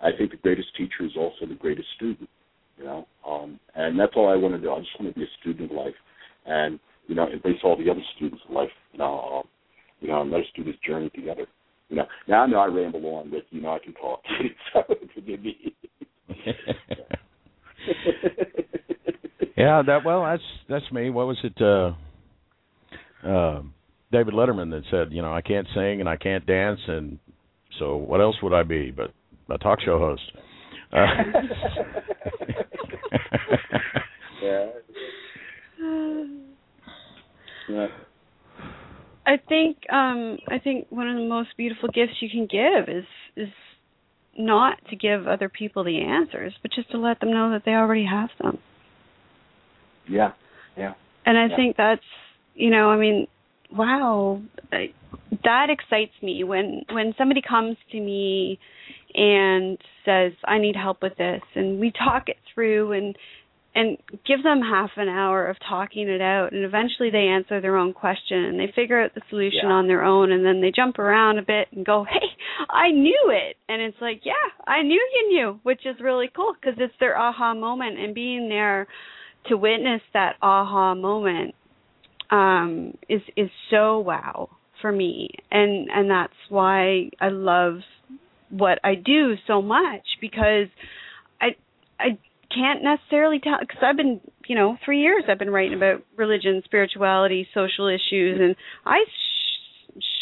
I 0.00 0.10
think 0.16 0.30
the 0.30 0.36
greatest 0.36 0.68
teacher 0.76 1.04
is 1.04 1.12
also 1.16 1.46
the 1.46 1.54
greatest 1.54 1.88
student, 1.96 2.28
you 2.78 2.84
know, 2.84 3.06
um, 3.26 3.58
and 3.74 3.98
that's 3.98 4.12
all 4.16 4.28
I 4.28 4.36
want 4.36 4.54
to 4.54 4.60
do. 4.60 4.70
I 4.70 4.78
just 4.78 5.00
want 5.00 5.12
to 5.12 5.18
be 5.18 5.24
a 5.24 5.40
student 5.40 5.70
of 5.70 5.76
life, 5.76 5.94
and 6.46 6.78
you 7.06 7.14
know, 7.14 7.26
embrace 7.28 7.58
all 7.64 7.76
the 7.76 7.90
other 7.90 8.02
students 8.16 8.42
of 8.48 8.54
life, 8.54 8.70
you 8.92 8.98
know, 8.98 9.20
um, 9.20 9.48
you 10.00 10.08
know, 10.08 10.22
and 10.22 10.30
let 10.30 10.40
us 10.40 10.46
journey 10.86 11.10
together. 11.10 11.46
You 11.88 11.96
know, 11.96 12.06
now 12.28 12.42
I 12.42 12.46
know 12.46 12.58
I 12.58 12.66
ramble 12.66 13.04
on, 13.14 13.30
but 13.30 13.44
you 13.50 13.60
know 13.60 13.74
I 13.74 13.78
can 13.78 13.94
talk. 13.94 14.20
so 14.72 14.82
forgive 15.14 15.42
me. 15.42 15.74
yeah, 19.56 19.82
that 19.86 20.04
well, 20.04 20.24
that's 20.24 20.42
that's 20.68 20.92
me. 20.92 21.10
What 21.10 21.26
was 21.26 21.38
it? 21.42 21.60
uh 21.60 21.92
uh 23.28 23.62
David 24.12 24.34
Letterman 24.34 24.70
that 24.70 24.82
said, 24.90 25.12
you 25.12 25.22
know, 25.22 25.32
I 25.32 25.40
can't 25.40 25.66
sing 25.74 26.00
and 26.00 26.08
I 26.08 26.16
can't 26.16 26.46
dance, 26.46 26.80
and 26.86 27.18
so 27.78 27.96
what 27.96 28.20
else 28.20 28.36
would 28.42 28.52
I 28.52 28.62
be 28.62 28.90
but 28.90 29.10
a 29.50 29.58
talk 29.58 29.80
show 29.80 29.98
host? 29.98 30.22
Uh, 30.92 31.06
yeah. 34.42 34.66
yeah. 37.68 37.86
I 39.26 39.36
think 39.48 39.78
um 39.90 40.38
I 40.48 40.58
think 40.58 40.86
one 40.90 41.08
of 41.08 41.16
the 41.16 41.26
most 41.26 41.48
beautiful 41.56 41.88
gifts 41.88 42.20
you 42.20 42.28
can 42.30 42.46
give 42.46 42.94
is 42.94 43.04
is 43.36 43.48
not 44.38 44.78
to 44.90 44.96
give 44.96 45.26
other 45.26 45.48
people 45.48 45.84
the 45.84 46.00
answers, 46.00 46.52
but 46.62 46.72
just 46.72 46.90
to 46.90 46.98
let 46.98 47.20
them 47.20 47.30
know 47.30 47.50
that 47.50 47.62
they 47.64 47.72
already 47.72 48.06
have 48.06 48.30
them. 48.40 48.58
Yeah. 50.08 50.32
Yeah. 50.76 50.94
And 51.26 51.38
I 51.38 51.46
Yeah. 51.46 51.56
think 51.56 51.76
that's 51.76 52.02
you 52.56 52.70
know, 52.70 52.88
I 52.88 52.96
mean, 52.96 53.26
wow, 53.72 54.40
I, 54.72 54.92
that 55.42 55.66
excites 55.70 56.12
me 56.22 56.44
when 56.44 56.84
when 56.92 57.14
somebody 57.18 57.42
comes 57.42 57.76
to 57.90 57.98
me 58.00 58.58
and 59.14 59.78
says, 60.04 60.32
"I 60.44 60.58
need 60.58 60.76
help 60.76 61.02
with 61.02 61.16
this," 61.16 61.42
and 61.54 61.80
we 61.80 61.90
talk 61.90 62.28
it 62.28 62.38
through 62.54 62.92
and 62.92 63.16
and 63.74 63.98
give 64.24 64.42
them 64.44 64.60
half 64.60 64.90
an 64.96 65.08
hour 65.08 65.46
of 65.48 65.56
talking 65.68 66.08
it 66.08 66.20
out 66.20 66.52
and 66.52 66.64
eventually 66.64 67.10
they 67.10 67.26
answer 67.26 67.60
their 67.60 67.76
own 67.76 67.92
question 67.92 68.44
and 68.44 68.60
they 68.60 68.68
figure 68.72 69.02
out 69.02 69.12
the 69.14 69.20
solution 69.30 69.64
Yeah. 69.64 69.72
on 69.72 69.88
their 69.88 70.04
own 70.04 70.30
and 70.30 70.44
then 70.44 70.60
they 70.60 70.70
jump 70.70 70.98
around 70.98 71.38
a 71.38 71.42
bit 71.42 71.66
and 71.72 71.84
go 71.84 72.04
hey 72.04 72.28
i 72.70 72.90
knew 72.90 73.30
it. 73.32 73.56
And 73.68 73.82
it's 73.82 73.96
like 74.00 74.22
yeah 74.24 74.32
i 74.66 74.82
knew 74.82 75.00
you 75.14 75.28
knew 75.34 75.60
which 75.62 75.86
is 75.86 75.96
really 76.00 76.30
cool 76.34 76.54
because 76.54 76.78
it's 76.78 76.94
their 77.00 77.18
aha 77.18 77.54
moment 77.54 77.98
and 77.98 78.14
being 78.14 78.48
there 78.48 78.86
to 79.46 79.56
witness 79.56 80.00
that 80.12 80.36
aha 80.42 80.94
moment 80.94 81.54
um 82.30 82.94
is 83.08 83.22
is 83.36 83.50
so 83.70 83.98
wow 83.98 84.48
for 84.80 84.92
me. 84.92 85.30
And 85.50 85.88
and 85.90 86.10
that's 86.10 86.32
why 86.48 87.10
i 87.20 87.28
love 87.28 87.78
what 88.50 88.78
i 88.84 88.94
do 88.94 89.34
so 89.46 89.62
much 89.62 90.04
because 90.20 90.68
i 91.40 91.48
i 91.98 92.18
can't 92.54 92.82
necessarily 92.82 93.40
tell 93.40 93.58
because 93.60 93.78
I've 93.82 93.96
been, 93.96 94.20
you 94.46 94.54
know, 94.54 94.76
three 94.84 95.00
years 95.00 95.24
I've 95.28 95.38
been 95.38 95.50
writing 95.50 95.74
about 95.74 96.02
religion, 96.16 96.62
spirituality, 96.64 97.48
social 97.52 97.88
issues, 97.88 98.38
and 98.40 98.54
I 98.86 98.98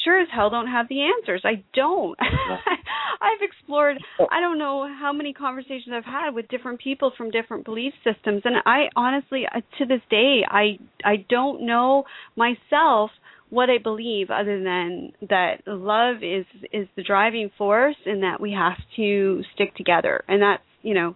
sure 0.05 0.21
as 0.21 0.29
hell 0.35 0.51
don't 0.51 0.67
have 0.67 0.89
the 0.89 1.03
answers. 1.03 1.43
I 1.45 1.63
don't. 1.75 2.17
I've 3.21 3.41
explored. 3.41 3.99
I 4.31 4.41
don't 4.41 4.59
know 4.59 4.89
how 4.89 5.13
many 5.13 5.33
conversations 5.33 5.89
I've 5.93 6.05
had 6.05 6.31
with 6.31 6.49
different 6.49 6.81
people 6.81 7.13
from 7.17 7.31
different 7.31 7.65
belief 7.65 7.93
systems, 8.05 8.43
and 8.45 8.57
I 8.67 8.87
honestly, 8.97 9.45
uh, 9.47 9.61
to 9.79 9.87
this 9.87 10.01
day, 10.11 10.43
I 10.49 10.79
I 11.05 11.25
don't 11.29 11.67
know 11.67 12.05
myself 12.37 13.11
what 13.51 13.69
I 13.69 13.77
believe 13.83 14.31
other 14.31 14.63
than 14.63 15.13
that 15.29 15.63
love 15.67 16.23
is 16.23 16.47
is 16.73 16.89
the 16.97 17.03
driving 17.03 17.51
force 17.59 17.97
and 18.07 18.23
that 18.23 18.41
we 18.41 18.53
have 18.53 18.79
to 18.97 19.43
stick 19.55 19.75
together 19.77 20.25
and 20.27 20.41
that's 20.41 20.63
you 20.81 20.95
know 20.95 21.15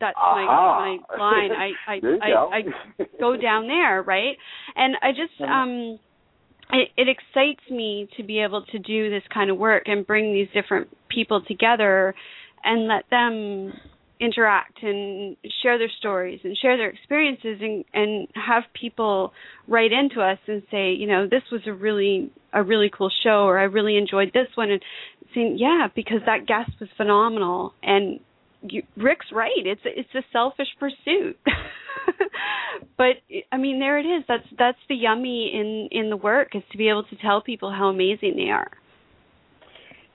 that's 0.00 0.16
my 0.16 0.44
my 0.44 1.18
line. 1.18 1.50
I 1.52 1.70
I 1.88 2.00
I. 2.22 2.58
I 2.58 3.06
go 3.20 3.36
down 3.36 3.66
there, 3.66 4.02
right? 4.02 4.36
And 4.76 4.96
I 5.02 5.10
just 5.10 5.40
um 5.40 5.98
it, 6.70 6.88
it 6.96 7.08
excites 7.08 7.68
me 7.70 8.08
to 8.16 8.22
be 8.22 8.40
able 8.40 8.64
to 8.66 8.78
do 8.78 9.10
this 9.10 9.22
kind 9.32 9.50
of 9.50 9.58
work 9.58 9.84
and 9.86 10.06
bring 10.06 10.32
these 10.32 10.48
different 10.54 10.88
people 11.08 11.42
together 11.46 12.14
and 12.64 12.88
let 12.88 13.04
them 13.10 13.72
interact 14.20 14.82
and 14.82 15.36
share 15.62 15.76
their 15.76 15.90
stories 15.98 16.40
and 16.44 16.56
share 16.56 16.76
their 16.76 16.88
experiences 16.88 17.58
and 17.60 17.84
and 17.92 18.28
have 18.34 18.62
people 18.80 19.32
write 19.66 19.92
into 19.92 20.20
us 20.20 20.38
and 20.46 20.62
say, 20.70 20.92
you 20.92 21.06
know, 21.06 21.26
this 21.28 21.42
was 21.50 21.60
a 21.66 21.72
really 21.72 22.30
a 22.52 22.62
really 22.62 22.90
cool 22.96 23.10
show 23.22 23.44
or 23.44 23.58
I 23.58 23.64
really 23.64 23.96
enjoyed 23.96 24.32
this 24.32 24.46
one. 24.54 24.70
And 24.70 24.80
saying, 25.34 25.56
yeah, 25.58 25.88
because 25.94 26.20
that 26.26 26.46
guest 26.46 26.70
was 26.80 26.88
phenomenal. 26.96 27.74
And 27.82 28.20
you, 28.68 28.82
Rick's 28.96 29.26
right. 29.32 29.50
It's 29.56 29.80
it's 29.84 30.14
a 30.14 30.22
selfish 30.32 30.68
pursuit. 30.78 31.38
but 32.96 33.16
I 33.52 33.56
mean, 33.56 33.78
there 33.78 33.98
it 33.98 34.06
is. 34.06 34.24
That's 34.28 34.46
that's 34.58 34.78
the 34.88 34.94
yummy 34.94 35.50
in 35.54 35.88
in 35.90 36.10
the 36.10 36.16
work 36.16 36.54
is 36.54 36.62
to 36.72 36.78
be 36.78 36.88
able 36.88 37.04
to 37.04 37.16
tell 37.16 37.42
people 37.42 37.70
how 37.70 37.88
amazing 37.88 38.34
they 38.36 38.50
are. 38.50 38.70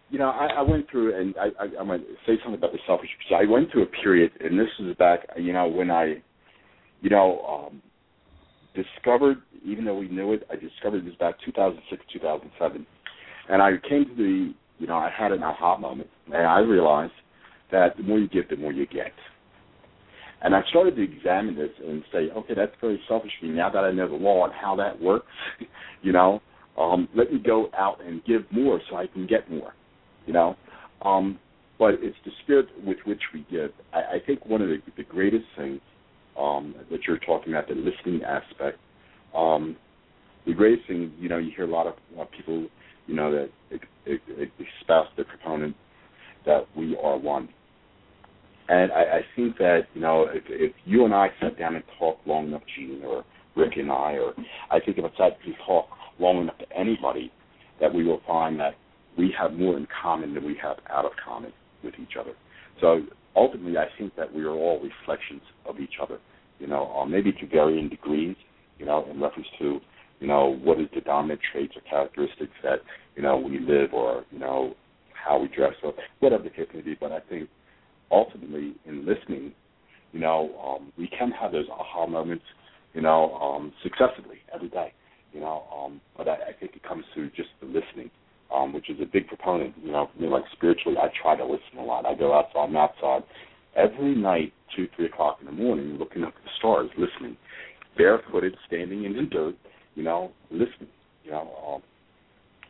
You 0.09 0.17
know, 0.17 0.29
I, 0.29 0.47
I 0.57 0.61
went 0.63 0.89
through, 0.89 1.19
and 1.19 1.35
I, 1.37 1.63
I, 1.63 1.67
I'm 1.79 1.85
going 1.85 2.01
to 2.01 2.05
say 2.25 2.33
something 2.43 2.57
about 2.57 2.71
the 2.71 2.79
selfish. 2.87 3.09
pursuit. 3.17 3.47
I 3.47 3.49
went 3.49 3.71
through 3.71 3.83
a 3.83 4.03
period, 4.03 4.31
and 4.39 4.59
this 4.59 4.67
is 4.79 4.95
back, 4.97 5.19
you 5.37 5.53
know, 5.53 5.67
when 5.67 5.91
I, 5.91 6.15
you 7.01 7.11
know, 7.11 7.69
um, 7.69 7.81
discovered, 8.73 9.37
even 9.63 9.85
though 9.85 9.95
we 9.95 10.07
knew 10.07 10.33
it, 10.33 10.47
I 10.51 10.55
discovered 10.55 11.05
this 11.05 11.13
back 11.19 11.35
2006, 11.45 12.01
2007, 12.11 12.87
and 13.49 13.61
I 13.61 13.73
came 13.87 14.05
to 14.05 14.15
the, 14.15 14.53
you 14.79 14.87
know, 14.87 14.95
I 14.95 15.11
had 15.15 15.31
an 15.31 15.43
aha 15.43 15.77
moment, 15.77 16.09
and 16.25 16.47
I 16.47 16.59
realized 16.61 17.13
that 17.71 17.97
the 17.97 18.03
more 18.03 18.19
you 18.19 18.27
give, 18.27 18.49
the 18.49 18.57
more 18.57 18.71
you 18.71 18.85
get. 18.87 19.11
And 20.41 20.55
I 20.55 20.61
started 20.69 20.95
to 20.95 21.03
examine 21.03 21.55
this 21.55 21.71
and 21.85 22.03
say, 22.13 22.29
okay, 22.31 22.53
that's 22.55 22.71
very 22.79 23.01
selfish 23.07 23.31
of 23.41 23.49
me. 23.49 23.55
Now 23.55 23.69
that 23.69 23.83
I 23.83 23.91
know 23.91 24.07
the 24.07 24.15
law 24.15 24.45
and 24.45 24.53
how 24.53 24.75
that 24.77 24.99
works, 25.01 25.27
you 26.01 26.13
know, 26.13 26.41
um, 26.77 27.09
let 27.13 27.31
me 27.31 27.39
go 27.39 27.69
out 27.77 28.03
and 28.05 28.23
give 28.23 28.43
more 28.51 28.79
so 28.89 28.95
I 28.95 29.07
can 29.07 29.27
get 29.27 29.49
more, 29.51 29.73
you 30.25 30.33
know. 30.33 30.55
Um, 31.01 31.39
but 31.77 31.95
it's 31.95 32.17
the 32.25 32.31
spirit 32.43 32.67
with 32.85 32.97
which 33.05 33.21
we 33.33 33.45
give. 33.51 33.71
I, 33.93 33.97
I 33.97 34.17
think 34.25 34.45
one 34.45 34.61
of 34.61 34.69
the, 34.69 34.77
the 34.95 35.03
greatest 35.03 35.45
things 35.57 35.81
um, 36.37 36.75
that 36.89 37.01
you're 37.05 37.19
talking 37.19 37.53
about, 37.53 37.67
the 37.67 37.75
listening 37.75 38.23
aspect, 38.23 38.79
um, 39.35 39.75
the 40.45 40.53
greatest 40.53 40.87
thing, 40.87 41.11
you 41.19 41.27
know, 41.27 41.37
you 41.37 41.51
hear 41.55 41.65
a 41.65 41.71
lot 41.71 41.85
of 41.85 41.93
uh, 42.19 42.25
people, 42.35 42.67
you 43.07 43.15
know, 43.15 43.31
that 43.31 43.49
espouse 44.05 45.07
the 45.17 45.23
proponent 45.25 45.75
that 46.45 46.65
we 46.75 46.97
are 47.01 47.17
one. 47.17 47.49
And 48.69 48.91
I, 48.91 49.01
I 49.01 49.21
think 49.35 49.57
that 49.57 49.87
you 49.95 50.01
know 50.01 50.27
if, 50.31 50.43
if 50.47 50.73
you 50.85 51.03
and 51.03 51.13
I 51.13 51.29
sat 51.41 51.57
down 51.57 51.75
and 51.75 51.83
talked 51.97 52.25
long 52.27 52.47
enough, 52.47 52.61
Jean 52.75 53.01
or 53.03 53.25
Rick 53.55 53.77
and 53.77 53.91
I, 53.91 54.13
or 54.13 54.33
I 54.69 54.79
think 54.79 54.97
if 54.99 55.05
I 55.19 55.27
and 55.27 55.55
talk 55.65 55.87
long 56.19 56.41
enough 56.41 56.57
to 56.59 56.77
anybody, 56.77 57.31
that 57.81 57.93
we 57.93 58.03
will 58.03 58.21
find 58.27 58.59
that 58.59 58.75
we 59.17 59.33
have 59.37 59.53
more 59.53 59.75
in 59.75 59.87
common 60.01 60.35
than 60.35 60.45
we 60.45 60.55
have 60.61 60.77
out 60.89 61.05
of 61.05 61.11
common 61.23 61.51
with 61.83 61.95
each 61.99 62.13
other. 62.19 62.33
So 62.79 63.01
ultimately, 63.35 63.77
I 63.77 63.87
think 63.97 64.15
that 64.15 64.33
we 64.33 64.43
are 64.43 64.51
all 64.51 64.79
reflections 64.79 65.41
of 65.65 65.79
each 65.79 65.95
other. 66.01 66.19
You 66.59 66.67
know, 66.67 66.91
um, 66.93 67.09
maybe 67.09 67.31
to 67.31 67.47
varying 67.47 67.89
degrees. 67.89 68.35
You 68.77 68.85
know, 68.85 69.05
in 69.11 69.19
reference 69.19 69.47
to 69.59 69.79
you 70.19 70.27
know 70.27 70.59
what 70.63 70.79
is 70.79 70.87
the 70.93 71.01
dominant 71.01 71.39
traits 71.51 71.73
or 71.75 71.81
characteristics 71.89 72.53
that 72.63 72.81
you 73.15 73.23
know 73.23 73.37
we 73.37 73.59
live 73.59 73.93
or 73.93 74.25
you 74.31 74.37
know 74.37 74.75
how 75.13 75.39
we 75.39 75.47
dress 75.47 75.73
or 75.83 75.93
whatever 76.19 76.43
the 76.43 76.49
case 76.49 76.67
may 76.73 76.81
be. 76.81 76.95
But 76.99 77.11
I 77.11 77.19
think 77.21 77.49
ultimately 78.11 78.75
in 78.85 79.05
listening, 79.05 79.53
you 80.11 80.19
know, 80.19 80.51
um, 80.63 80.91
we 80.97 81.07
can 81.07 81.31
have 81.31 81.51
those 81.51 81.67
aha 81.69 82.07
moments, 82.07 82.45
you 82.93 83.01
know, 83.01 83.35
um, 83.35 83.73
successively 83.83 84.37
every 84.53 84.69
day. 84.69 84.93
You 85.33 85.41
know, 85.41 85.63
um, 85.71 86.01
but 86.17 86.27
I, 86.27 86.33
I 86.33 86.53
think 86.59 86.75
it 86.75 86.81
comes 86.81 87.05
through 87.13 87.29
just 87.31 87.49
the 87.61 87.67
listening 87.67 88.09
um, 88.53 88.73
which 88.73 88.89
is 88.89 88.97
a 89.01 89.05
big 89.05 89.27
proponent. 89.27 89.73
You 89.83 89.91
know, 89.91 90.09
for 90.13 90.21
me, 90.21 90.27
like 90.27 90.43
spiritually, 90.53 90.97
I 90.97 91.09
try 91.21 91.35
to 91.35 91.43
listen 91.45 91.77
a 91.79 91.83
lot. 91.83 92.05
I 92.05 92.15
go 92.15 92.33
outside, 92.33 92.59
I'm 92.59 92.75
outside 92.75 93.23
every 93.75 94.15
night, 94.15 94.53
two, 94.75 94.87
three 94.95 95.05
o'clock 95.05 95.37
in 95.39 95.45
the 95.45 95.51
morning, 95.51 95.97
looking 95.97 96.23
up 96.23 96.33
at 96.35 96.43
the 96.43 96.49
stars, 96.57 96.89
listening, 96.97 97.37
barefooted, 97.97 98.55
standing 98.67 99.05
in 99.05 99.15
the 99.15 99.23
dirt, 99.23 99.55
you 99.95 100.03
know, 100.03 100.31
listening. 100.51 100.89
You 101.23 101.31
know, 101.31 101.75
um, 101.75 101.81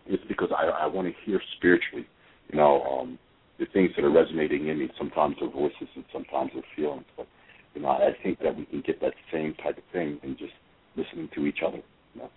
it's 0.05 0.23
because 0.27 0.49
I, 0.55 0.65
I 0.65 0.87
want 0.87 1.07
to 1.07 1.13
hear 1.25 1.41
spiritually, 1.57 2.05
you 2.51 2.57
know, 2.57 2.81
um, 2.83 3.19
the 3.59 3.65
things 3.73 3.91
that 3.95 4.05
are 4.05 4.11
resonating 4.11 4.67
in 4.67 4.79
me. 4.79 4.89
Sometimes 4.97 5.35
they're 5.39 5.49
voices 5.49 5.87
and 5.95 6.05
sometimes 6.11 6.51
they're 6.53 6.63
feelings. 6.75 7.05
But 7.15 7.27
you 7.75 7.81
know, 7.81 7.89
I 7.89 8.11
think 8.23 8.39
that 8.39 8.55
we 8.55 8.65
can 8.65 8.81
get 8.85 9.01
that 9.01 9.13
same 9.31 9.53
type 9.55 9.77
of 9.77 9.83
thing 9.91 10.19
in 10.23 10.37
just 10.37 10.53
listening 10.95 11.29
to 11.35 11.45
each 11.45 11.59
other. 11.65 11.81
You 12.13 12.21
know? 12.21 12.29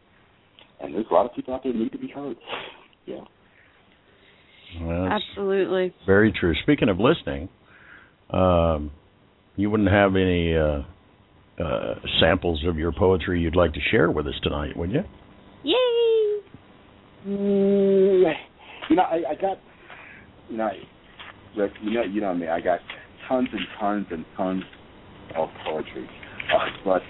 And 0.81 0.95
there's 0.95 1.07
a 1.11 1.15
lot 1.15 1.27
of 1.27 1.35
people 1.35 1.55
out 1.55 1.63
there 1.63 1.73
that 1.73 1.79
need 1.79 1.93
to 1.93 1.99
be 1.99 2.09
heard. 2.09 2.37
Yeah. 3.07 3.21
Well, 4.81 5.07
Absolutely. 5.07 5.95
Very 6.07 6.33
true. 6.33 6.55
Speaking 6.63 6.89
of 6.89 6.99
listening, 6.99 7.49
um, 8.31 8.91
you 9.57 9.71
wouldn't 9.71 9.91
have 9.91 10.17
any 10.17 10.57
uh, 10.57 10.83
uh, 11.63 11.95
samples 12.21 12.65
of 12.67 12.79
your 12.79 12.93
poetry 12.93 13.41
you'd 13.41 13.57
like 13.57 13.73
to 13.75 13.81
share 13.91 14.11
with 14.11 14.27
us 14.27 14.35
tonight, 14.43 14.77
would 14.77 14.91
you? 14.91 15.03
Yay! 15.65 16.43
Mm, 17.29 18.33
you 18.91 18.97
know, 18.97 19.03
I, 19.03 19.23
I 19.31 19.35
got, 19.41 19.59
you 20.49 20.57
know, 20.57 20.71
Rick, 21.57 21.73
you 21.83 21.91
know, 21.91 22.03
you 22.03 22.21
know 22.21 22.35
me. 22.35 22.49
I 22.49 22.61
got 22.61 22.81
tons 23.29 23.49
and 23.53 23.61
tons 23.79 24.07
and 24.11 24.25
tons 24.37 24.63
of 25.37 25.49
poetry, 25.65 26.09
uh, 26.55 26.67
but 26.85 27.03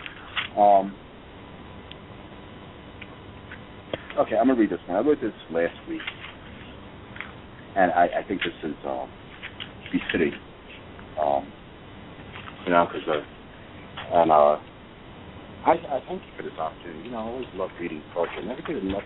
um, 0.61 0.97
okay, 4.18 4.36
I'm 4.36 4.49
gonna 4.49 4.59
read 4.59 4.70
this 4.70 4.80
one. 4.86 4.97
I 4.97 5.01
wrote 5.01 5.20
this 5.20 5.32
last 5.51 5.74
week, 5.88 6.01
and 7.76 7.93
I, 7.93 8.09
I 8.20 8.24
think 8.26 8.43
this 8.43 8.70
is 8.70 8.76
um, 8.84 9.09
befitting, 9.93 10.32
um, 11.20 11.51
you 12.64 12.72
know, 12.72 12.86
because 12.93 13.09
uh, 13.09 14.18
and 14.18 14.30
uh, 14.30 14.59
I, 15.64 15.70
I 15.70 16.03
thank 16.09 16.22
you 16.22 16.32
for 16.36 16.43
this 16.43 16.59
opportunity. 16.59 17.05
You 17.05 17.11
know, 17.12 17.18
I 17.18 17.22
always 17.22 17.47
love 17.55 17.70
reading 17.80 18.03
poetry. 18.12 18.38
I 18.43 18.45
never 18.45 18.62
get 18.62 18.82
much 18.84 19.05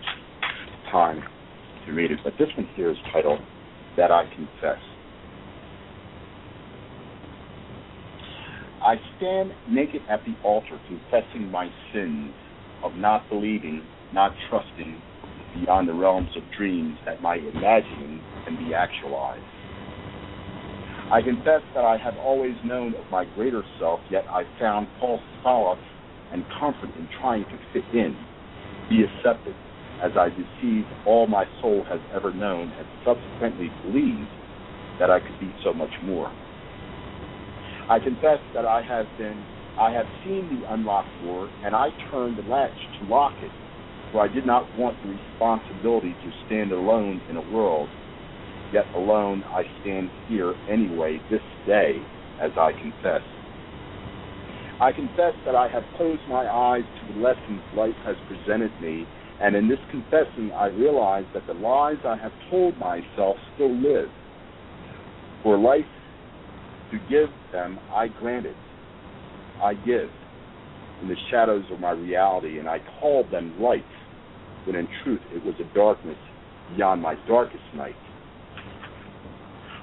time 0.91 1.23
to 1.85 1.91
read 1.93 2.11
it, 2.11 2.19
but 2.23 2.33
this 2.39 2.49
one 2.57 2.67
here 2.75 2.91
is 2.91 2.97
titled 3.13 3.39
"That 3.97 4.11
I 4.11 4.25
Confess." 4.35 4.79
I 8.87 8.95
stand 9.17 9.51
naked 9.69 9.99
at 10.09 10.21
the 10.23 10.33
altar, 10.47 10.79
confessing 10.87 11.51
my 11.51 11.67
sins 11.91 12.31
of 12.85 12.95
not 12.95 13.27
believing, 13.27 13.83
not 14.13 14.31
trusting 14.49 15.01
beyond 15.59 15.89
the 15.89 15.93
realms 15.93 16.29
of 16.37 16.43
dreams 16.57 16.95
that 17.05 17.21
my 17.21 17.35
imagining 17.35 18.23
can 18.45 18.55
be 18.55 18.73
actualized. 18.73 19.43
I 21.11 21.19
confess 21.21 21.59
that 21.75 21.83
I 21.83 21.97
have 21.97 22.15
always 22.23 22.55
known 22.63 22.95
of 22.95 23.03
my 23.11 23.25
greater 23.35 23.61
self, 23.77 23.99
yet 24.09 24.23
I 24.29 24.43
found 24.57 24.87
false 25.01 25.21
solace 25.43 25.83
and 26.31 26.45
comfort 26.57 26.95
in 26.95 27.09
trying 27.19 27.43
to 27.43 27.59
fit 27.73 27.83
in, 27.93 28.15
be 28.89 29.03
accepted, 29.03 29.55
as 30.01 30.11
I 30.15 30.29
deceived 30.29 30.87
all 31.05 31.27
my 31.27 31.43
soul 31.59 31.83
has 31.89 31.99
ever 32.15 32.33
known 32.33 32.71
and 32.71 32.87
subsequently 33.03 33.69
believed 33.83 34.31
that 35.01 35.11
I 35.11 35.19
could 35.19 35.37
be 35.41 35.53
so 35.61 35.73
much 35.73 35.91
more. 36.05 36.31
I 37.89 37.99
confess 37.99 38.39
that 38.53 38.65
I 38.65 38.81
have 38.81 39.07
been 39.17 39.45
I 39.77 39.91
have 39.91 40.07
seen 40.23 40.49
the 40.49 40.73
unlocked 40.73 41.21
door 41.21 41.49
and 41.63 41.75
I 41.75 41.89
turned 42.11 42.37
the 42.37 42.49
latch 42.49 42.71
to 42.99 43.05
lock 43.05 43.33
it, 43.41 43.51
for 44.11 44.21
I 44.21 44.27
did 44.27 44.45
not 44.45 44.75
want 44.77 45.01
the 45.01 45.09
responsibility 45.09 46.15
to 46.23 46.31
stand 46.45 46.71
alone 46.71 47.21
in 47.29 47.37
a 47.37 47.41
world. 47.41 47.89
Yet 48.73 48.87
alone 48.95 49.43
I 49.53 49.63
stand 49.81 50.09
here 50.27 50.55
anyway 50.67 51.21
this 51.29 51.41
day 51.65 52.01
as 52.41 52.51
I 52.57 52.71
confess. 52.81 53.21
I 54.79 54.91
confess 54.91 55.33
that 55.45 55.55
I 55.55 55.67
have 55.69 55.83
closed 55.95 56.21
my 56.27 56.45
eyes 56.45 56.83
to 56.99 57.13
the 57.13 57.19
lessons 57.19 57.61
life 57.73 57.95
has 58.03 58.17
presented 58.27 58.71
me, 58.81 59.05
and 59.41 59.55
in 59.55 59.67
this 59.67 59.79
confessing 59.89 60.51
I 60.51 60.67
realize 60.67 61.25
that 61.33 61.47
the 61.47 61.53
lies 61.53 61.97
I 62.05 62.17
have 62.17 62.33
told 62.49 62.77
myself 62.77 63.37
still 63.55 63.73
live. 63.75 64.09
For 65.41 65.57
life 65.57 65.85
to 66.91 66.97
give 67.09 67.29
them, 67.51 67.79
I 67.93 68.07
granted. 68.07 68.55
I 69.61 69.73
give 69.73 70.09
in 71.01 71.07
the 71.07 71.15
shadows 71.29 71.65
of 71.71 71.79
my 71.79 71.91
reality, 71.91 72.59
and 72.59 72.67
I 72.67 72.79
called 72.99 73.31
them 73.31 73.61
light, 73.61 73.85
when 74.65 74.75
in 74.75 74.87
truth 75.03 75.21
it 75.33 75.43
was 75.43 75.55
a 75.59 75.73
darkness 75.75 76.17
beyond 76.75 77.01
my 77.01 77.15
darkest 77.27 77.63
night. 77.75 77.95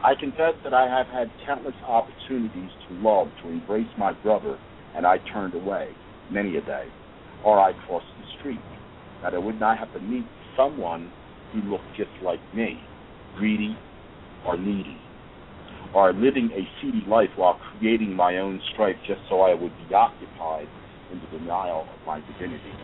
I 0.02 0.14
confess 0.18 0.54
that 0.64 0.74
I 0.74 0.86
have 0.86 1.06
had 1.06 1.30
countless 1.46 1.74
opportunities 1.86 2.70
to 2.88 2.94
love, 2.96 3.28
to 3.42 3.48
embrace 3.48 3.88
my 3.96 4.12
brother, 4.12 4.58
and 4.94 5.06
I 5.06 5.18
turned 5.32 5.54
away 5.54 5.90
many 6.30 6.56
a 6.56 6.60
day, 6.60 6.86
or 7.44 7.58
I 7.58 7.72
crossed 7.86 8.06
the 8.20 8.38
street, 8.38 8.60
that 9.22 9.34
I 9.34 9.38
would 9.38 9.58
not 9.58 9.78
have 9.78 9.92
to 9.94 10.00
meet 10.00 10.26
someone 10.56 11.10
who 11.52 11.62
looked 11.62 11.96
just 11.96 12.10
like 12.22 12.40
me, 12.54 12.80
greedy 13.36 13.76
or 14.46 14.58
needy, 14.58 14.98
or 15.94 16.12
living 16.12 16.50
a 16.52 16.66
seedy 16.80 17.04
life 17.08 17.30
while 17.36 17.58
creating 17.78 18.12
my 18.12 18.38
own 18.38 18.60
strife 18.72 18.96
just 19.06 19.20
so 19.28 19.42
I 19.42 19.54
would 19.54 19.72
be 19.88 19.94
occupied 19.94 20.68
in 21.12 21.20
the 21.20 21.38
denial 21.38 21.82
of 21.82 22.06
my 22.06 22.20
divinity. 22.32 22.74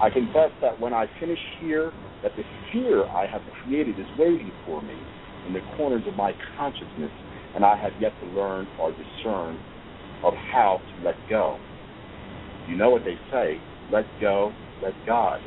I 0.00 0.10
confess 0.10 0.50
that 0.60 0.78
when 0.78 0.92
I 0.92 1.06
finish 1.18 1.38
here, 1.60 1.92
that 2.22 2.32
the 2.36 2.42
fear 2.72 3.04
I 3.04 3.26
have 3.26 3.40
created 3.64 3.98
is 3.98 4.06
waiting 4.18 4.52
for 4.66 4.82
me 4.82 4.96
in 5.46 5.54
the 5.54 5.60
corners 5.76 6.02
of 6.06 6.14
my 6.16 6.32
consciousness, 6.58 7.10
and 7.54 7.64
I 7.64 7.76
have 7.76 7.92
yet 8.00 8.12
to 8.20 8.26
learn 8.38 8.66
or 8.78 8.92
discern 8.92 9.58
of 10.22 10.34
how 10.52 10.80
to 10.80 11.04
let 11.04 11.16
go. 11.30 11.58
You 12.68 12.76
know 12.76 12.90
what 12.90 13.04
they 13.04 13.16
say, 13.30 13.58
let 13.90 14.04
go, 14.20 14.52
let 14.82 14.92
God. 15.06 15.40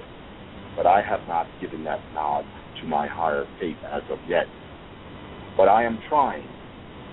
But 0.76 0.88
I 0.88 1.02
have 1.02 1.28
not 1.28 1.48
given 1.62 1.84
that 1.84 2.00
nod 2.14 2.46
to 2.82 2.88
my 2.88 3.08
higher 3.08 3.46
faith 3.60 3.78
as 3.92 4.02
of 4.10 4.18
yet. 4.28 4.46
But 5.58 5.68
I 5.70 5.84
am 5.84 6.00
trying. 6.08 6.48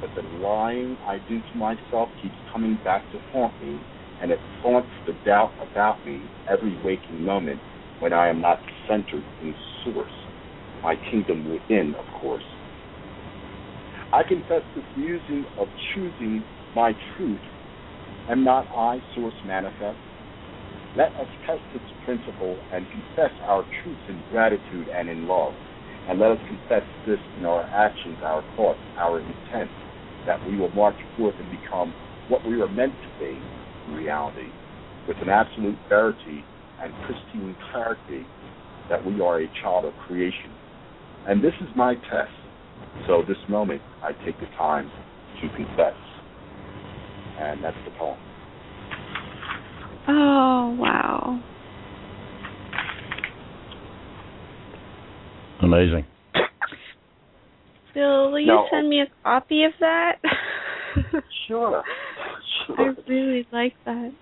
But 0.00 0.14
the 0.14 0.22
lying 0.22 0.98
I 1.06 1.18
do 1.18 1.40
to 1.40 1.58
myself 1.58 2.10
keeps 2.20 2.36
coming 2.52 2.78
back 2.84 3.10
to 3.12 3.18
haunt 3.32 3.60
me, 3.60 3.80
and 4.20 4.30
it 4.30 4.40
haunts 4.62 4.90
the 5.06 5.14
doubt 5.24 5.54
about 5.60 6.04
me 6.04 6.30
every 6.48 6.78
waking 6.82 7.24
moment 7.24 7.60
when 7.98 8.12
I 8.12 8.28
am 8.28 8.40
not 8.40 8.60
centered 8.88 9.24
in 9.40 9.54
Source, 9.84 10.10
my 10.82 10.96
kingdom 11.10 11.48
within, 11.48 11.94
of 11.98 12.04
course. 12.20 12.44
I 14.12 14.22
confess 14.22 14.62
this 14.74 14.84
musing 14.94 15.46
of 15.58 15.68
choosing 15.94 16.44
my 16.74 16.94
truth. 17.16 17.40
Am 18.28 18.44
not 18.44 18.68
I 18.76 19.00
Source 19.14 19.34
manifest? 19.44 19.98
Let 20.94 21.14
us 21.20 21.28
test 21.46 21.62
this 21.72 21.82
principle 22.04 22.58
and 22.72 22.86
confess 22.90 23.32
our 23.46 23.66
truths 23.82 24.00
in 24.08 24.24
gratitude 24.30 24.88
and 24.94 25.08
in 25.08 25.26
love. 25.26 25.54
And 26.08 26.20
let 26.20 26.30
us 26.32 26.38
confess 26.46 26.82
this 27.06 27.18
in 27.38 27.44
our 27.46 27.62
actions, 27.64 28.16
our 28.22 28.44
thoughts, 28.56 28.78
our 28.96 29.18
intent, 29.20 29.70
that 30.26 30.38
we 30.48 30.56
will 30.56 30.70
march 30.70 30.96
forth 31.16 31.34
and 31.38 31.50
become 31.50 31.92
what 32.28 32.46
we 32.46 32.56
were 32.56 32.68
meant 32.68 32.92
to 32.92 33.24
be 33.24 33.38
in 33.88 33.94
reality, 33.94 34.50
with 35.08 35.16
an 35.18 35.28
absolute 35.28 35.78
verity 35.88 36.44
and 36.82 36.92
pristine 37.06 37.56
clarity 37.72 38.26
that 38.88 39.04
we 39.04 39.20
are 39.20 39.40
a 39.40 39.46
child 39.62 39.84
of 39.84 39.94
creation. 40.06 40.52
And 41.26 41.42
this 41.42 41.54
is 41.60 41.68
my 41.74 41.94
test. 41.94 42.30
So 43.06 43.22
this 43.26 43.36
moment, 43.48 43.82
I 44.02 44.12
take 44.24 44.38
the 44.38 44.46
time 44.56 44.90
to 45.40 45.48
confess. 45.56 45.94
And 47.38 47.62
that's 47.62 47.76
the 47.84 47.90
poem. 47.98 48.18
Oh, 50.08 50.76
wow. 50.78 51.42
Amazing. 55.62 56.04
Bill, 57.94 58.30
will 58.30 58.40
you 58.40 58.46
No. 58.46 58.66
send 58.70 58.88
me 58.88 59.00
a 59.00 59.06
copy 59.22 59.64
of 59.64 59.72
that? 59.80 60.18
Sure. 61.46 61.84
I 62.76 62.94
really 63.06 63.46
like 63.52 63.74
that. 63.84 64.12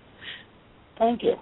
Thank 0.99 1.23
you. 1.23 1.35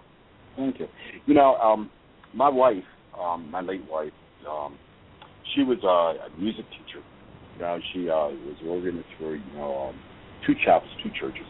Thank 0.55 0.79
you. 0.79 0.87
You 1.25 1.33
know, 1.33 1.55
um, 1.55 1.89
my 2.33 2.47
wife, 2.49 2.83
um, 3.19 3.51
my 3.51 3.61
late 3.61 3.83
wife, 3.89 4.13
um, 4.49 4.77
she 5.53 5.63
was 5.63 5.79
uh, 5.83 6.25
a 6.25 6.39
music 6.39 6.65
teacher. 6.71 7.03
You 7.55 7.61
know, 7.61 7.79
she 7.93 8.09
uh, 8.09 8.29
was 8.29 8.55
organist 8.65 9.07
for 9.19 9.35
you 9.35 9.43
know 9.55 9.89
um, 9.89 9.99
two 10.45 10.53
chapels, 10.63 10.89
two 11.03 11.09
churches, 11.19 11.45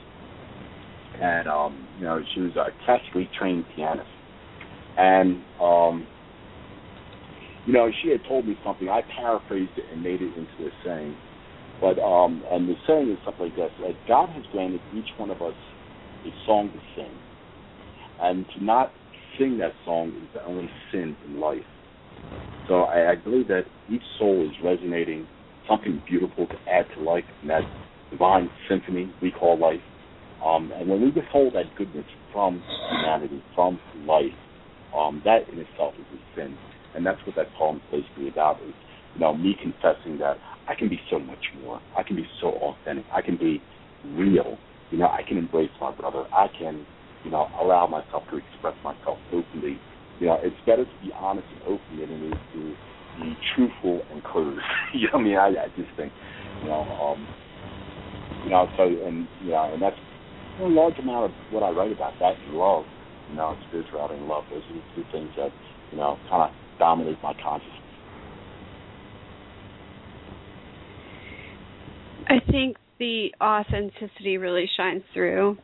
and 1.22 1.48
um, 1.48 1.88
you 2.00 2.06
know 2.06 2.22
she 2.34 2.42
was 2.42 2.56
a 2.56 2.68
classically 2.86 3.30
trained 3.38 3.66
pianist. 3.76 4.10
And 4.98 5.42
um, 5.62 6.08
you 7.66 7.74
know, 7.74 7.90
she 8.02 8.10
had 8.10 8.22
told 8.28 8.46
me 8.46 8.58
something. 8.66 8.90
I 8.90 9.02
paraphrased 9.20 9.72
it 9.78 9.86
and 9.92 10.04
made 10.04 10.22
it 10.22 10.34
into 10.36 10.68
a 10.68 10.72
saying. 10.86 11.16
But 11.82 12.00
um, 12.00 12.44
and 12.52 12.68
the 12.68 12.76
saying 12.88 13.12
is 13.12 13.18
something 13.26 13.46
like 13.46 13.56
this: 13.56 13.72
that 13.80 13.96
God 14.08 14.30
has 14.30 14.44
granted 14.52 14.82
each 14.94 15.08
one 15.18 15.30
of 15.32 15.42
us 15.42 15.56
a 16.26 16.34
song 16.46 16.72
to 16.72 16.80
sing, 16.96 17.12
and 18.22 18.46
to 18.56 18.64
not 18.64 18.92
sing 19.38 19.58
that 19.60 19.74
song 19.86 20.10
is 20.10 20.30
the 20.34 20.46
only 20.46 20.70
sin 20.92 21.16
in 21.26 21.40
life. 21.40 21.64
So 22.68 22.84
I, 22.84 23.12
I 23.12 23.16
believe 23.16 23.48
that 23.50 23.66
each 23.90 24.04
soul 24.18 24.46
is 24.46 24.52
resonating 24.64 25.28
something 25.70 26.02
beautiful 26.08 26.48
to 26.48 26.56
add 26.72 26.86
to 26.96 27.04
life 27.04 27.26
in 27.42 27.50
that 27.50 27.64
divine 28.12 28.50
symphony 28.70 29.14
we 29.22 29.32
call 29.32 29.58
life. 29.58 29.82
Um, 30.46 30.72
and 30.78 30.90
when 30.90 31.02
we 31.02 31.10
withhold 31.12 31.54
that 31.56 31.74
goodness 31.78 32.06
from 32.32 32.64
humanity, 32.90 33.44
from 33.56 33.80
life, 34.06 34.32
um, 34.96 35.22
that 35.26 35.50
in 35.52 35.60
itself 35.60 35.94
is 35.98 36.06
a 36.14 36.40
sin. 36.40 36.58
And 36.96 37.06
that's 37.06 37.20
what 37.26 37.36
that 37.36 37.54
poem 37.58 37.78
is 37.92 38.04
basically 38.04 38.30
about 38.30 38.62
is, 38.62 38.74
you 39.16 39.22
know, 39.22 39.36
me 39.36 39.56
confessing 39.62 40.18
that 40.20 40.38
I 40.68 40.76
can 40.76 40.90
be 40.90 41.00
so 41.10 41.20
much 41.20 41.44
more. 41.62 41.82
I 41.98 42.04
can 42.04 42.16
be 42.16 42.26
so 42.42 42.50
authentic. 42.50 43.06
I 43.14 43.22
can 43.22 43.38
be 43.38 43.62
real. 44.16 44.58
You 44.92 45.00
know, 45.00 45.08
I 45.08 45.22
can 45.28 45.38
embrace 45.38 45.72
my 45.82 45.92
brother. 45.92 46.26
I 46.34 46.48
can, 46.58 46.86
you 47.24 47.32
know, 47.32 47.48
allow 47.60 47.88
myself 47.88 48.24
to 48.32 48.38
express 48.38 48.76
myself 48.84 49.18
openly. 49.32 49.80
You 50.20 50.28
know, 50.28 50.38
it's 50.42 50.56
better 50.66 50.86
to 50.86 50.92
be 51.04 51.12
honest 51.20 51.48
and 51.52 51.62
open 51.64 52.00
than 52.00 52.10
it 52.10 52.32
is 52.32 52.38
to 52.54 52.76
be 53.22 53.36
truthful 53.56 54.02
and 54.12 54.24
closed. 54.24 54.60
you 54.94 55.08
know 55.12 55.20
I 55.20 55.22
mean? 55.22 55.38
I, 55.38 55.48
I 55.48 55.68
just 55.76 55.90
think, 55.98 56.12
you 56.62 56.70
know, 56.70 56.84
um, 56.84 57.28
you 58.44 58.52
know, 58.52 58.68
so 58.78 58.84
and 58.84 59.28
you 59.44 59.52
know, 59.52 59.72
and 59.74 59.82
that's 59.82 59.96
a 60.62 60.68
large 60.68 60.98
amount 61.00 61.26
of 61.26 61.32
what 61.52 61.64
I 61.64 61.72
write 61.72 61.92
about. 61.92 62.14
That 62.20 62.36
and 62.48 62.58
love, 62.58 62.86
you 63.30 63.36
know, 63.36 63.56
spirituality 63.70 64.16
and 64.16 64.28
love. 64.28 64.44
Those 64.52 64.62
are 64.70 64.74
the 64.76 64.84
two 64.96 65.06
things 65.12 65.30
that 65.38 65.52
you 65.92 65.98
know 65.98 66.18
kind 66.30 66.44
of 66.44 66.63
dominate 66.84 67.18
my 67.24 67.34
consciousness. 67.42 67.80
I 72.28 72.52
think 72.52 72.76
the 73.00 73.30
authenticity 73.42 74.38
really 74.38 74.70
shines 74.76 75.04
through 75.14 75.58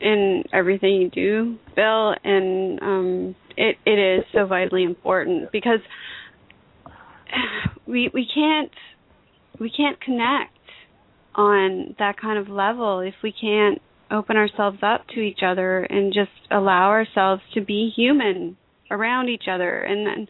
in 0.00 0.44
everything 0.52 0.94
you 0.94 1.10
do, 1.10 1.58
Bill, 1.74 2.14
and 2.22 2.80
um, 2.80 3.36
it 3.56 3.76
it 3.84 3.98
is 3.98 4.24
so 4.32 4.46
vitally 4.46 4.84
important 4.84 5.50
because 5.50 5.80
we 7.86 8.08
we 8.14 8.24
can't 8.32 8.70
we 9.58 9.68
can't 9.68 10.00
connect 10.00 10.52
on 11.34 11.96
that 11.98 12.20
kind 12.20 12.38
of 12.38 12.48
level 12.48 13.00
if 13.00 13.14
we 13.22 13.32
can't 13.32 13.82
open 14.12 14.36
ourselves 14.36 14.78
up 14.82 15.08
to 15.08 15.20
each 15.20 15.40
other 15.44 15.82
and 15.82 16.12
just 16.12 16.30
allow 16.52 16.90
ourselves 16.90 17.42
to 17.54 17.60
be 17.60 17.92
human 17.96 18.56
around 18.92 19.28
each 19.28 19.44
other 19.50 19.80
and 19.80 20.28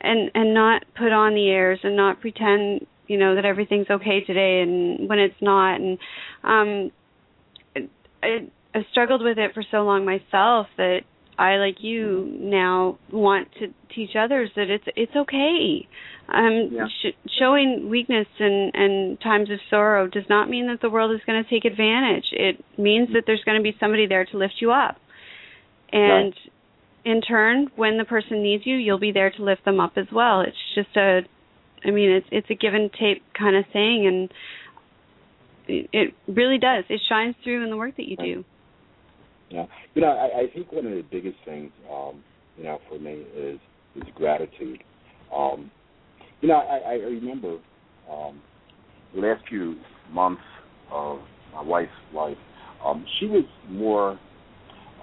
and 0.00 0.30
and 0.34 0.54
not 0.54 0.84
put 0.96 1.12
on 1.12 1.34
the 1.34 1.48
airs 1.48 1.80
and 1.82 1.96
not 1.96 2.20
pretend 2.20 2.86
you 3.06 3.16
know 3.18 3.34
that 3.34 3.44
everything's 3.44 3.90
okay 3.90 4.22
today 4.26 4.60
and 4.62 5.08
when 5.08 5.18
it's 5.18 5.40
not 5.40 5.74
and 5.80 5.98
um 6.42 6.90
I, 8.22 8.48
I 8.74 8.86
struggled 8.90 9.22
with 9.22 9.38
it 9.38 9.52
for 9.54 9.62
so 9.70 9.78
long 9.78 10.04
myself 10.04 10.66
that 10.78 11.00
I 11.38 11.56
like 11.56 11.76
you 11.80 12.26
now 12.40 12.98
want 13.12 13.48
to 13.60 13.66
teach 13.94 14.10
others 14.18 14.50
that 14.56 14.70
it's 14.70 14.84
it's 14.96 15.14
okay. 15.16 15.86
Um 16.28 16.70
Yeah. 16.72 16.86
sh- 17.02 17.16
showing 17.38 17.88
weakness 17.90 18.28
and 18.38 18.70
and 18.74 19.20
times 19.20 19.50
of 19.50 19.58
sorrow 19.68 20.06
does 20.06 20.24
not 20.28 20.48
mean 20.48 20.68
that 20.68 20.80
the 20.80 20.90
world 20.90 21.12
is 21.14 21.20
going 21.26 21.42
to 21.42 21.50
take 21.50 21.64
advantage. 21.64 22.26
It 22.32 22.64
means 22.78 23.08
that 23.14 23.24
there's 23.26 23.42
going 23.44 23.58
to 23.58 23.62
be 23.62 23.76
somebody 23.80 24.06
there 24.06 24.24
to 24.26 24.38
lift 24.38 24.54
you 24.60 24.70
up. 24.72 24.96
And 25.92 26.34
in 27.04 27.20
turn, 27.20 27.68
when 27.76 27.98
the 27.98 28.04
person 28.04 28.42
needs 28.42 28.64
you, 28.66 28.76
you'll 28.76 28.98
be 28.98 29.12
there 29.12 29.30
to 29.30 29.42
lift 29.42 29.64
them 29.64 29.80
up 29.80 29.92
as 29.96 30.06
well. 30.12 30.40
It's 30.40 30.56
just 30.74 30.96
a 30.96 31.22
I 31.84 31.90
mean, 31.90 32.10
it's 32.10 32.26
it's 32.30 32.50
a 32.50 32.54
give 32.54 32.74
and 32.74 32.90
take 32.92 33.22
kind 33.38 33.56
of 33.56 33.64
thing 33.72 34.06
and 34.06 34.32
it, 35.66 36.14
really 36.28 36.58
does. 36.58 36.84
It 36.88 37.00
shines 37.08 37.34
through 37.42 37.64
in 37.64 37.70
the 37.70 37.76
work 37.76 37.96
that 37.96 38.06
you 38.06 38.16
do. 38.16 38.44
Yeah, 39.50 39.66
you 39.94 40.02
know, 40.02 40.08
I, 40.08 40.40
I 40.40 40.46
think 40.54 40.72
one 40.72 40.86
of 40.86 40.92
the 40.92 41.04
biggest 41.10 41.36
things, 41.44 41.70
um, 41.90 42.22
you 42.56 42.64
know, 42.64 42.78
for 42.88 42.98
me 42.98 43.24
is 43.36 43.58
is 43.96 44.02
gratitude. 44.14 44.82
Um, 45.34 45.70
you 46.40 46.48
know, 46.48 46.56
I, 46.56 46.90
I 46.90 46.92
remember 46.94 47.58
um, 48.10 48.40
the 49.14 49.20
last 49.20 49.42
few 49.48 49.76
months 50.10 50.42
of 50.90 51.20
my 51.54 51.62
wife's 51.62 51.90
life. 52.12 52.36
Um, 52.84 53.06
she 53.18 53.26
was 53.26 53.44
more 53.68 54.18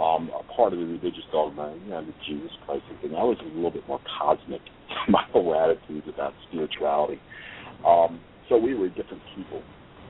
um, 0.01 0.31
a 0.33 0.43
part 0.53 0.73
of 0.73 0.79
the 0.79 0.85
religious 0.85 1.23
dogma, 1.31 1.77
you 1.83 1.91
know, 1.91 2.03
the 2.03 2.13
Jesus 2.25 2.51
Christ 2.65 2.83
thing. 3.01 3.13
I 3.13 3.23
was 3.23 3.37
a 3.41 3.55
little 3.55 3.69
bit 3.69 3.87
more 3.87 3.99
cosmic 4.19 4.61
in 5.07 5.11
my 5.11 5.23
whole 5.31 5.53
attitudes 5.53 6.07
about 6.11 6.33
spirituality. 6.49 7.21
Um, 7.85 8.19
so 8.49 8.57
we 8.57 8.73
were 8.73 8.89
different 8.89 9.21
people. 9.35 9.61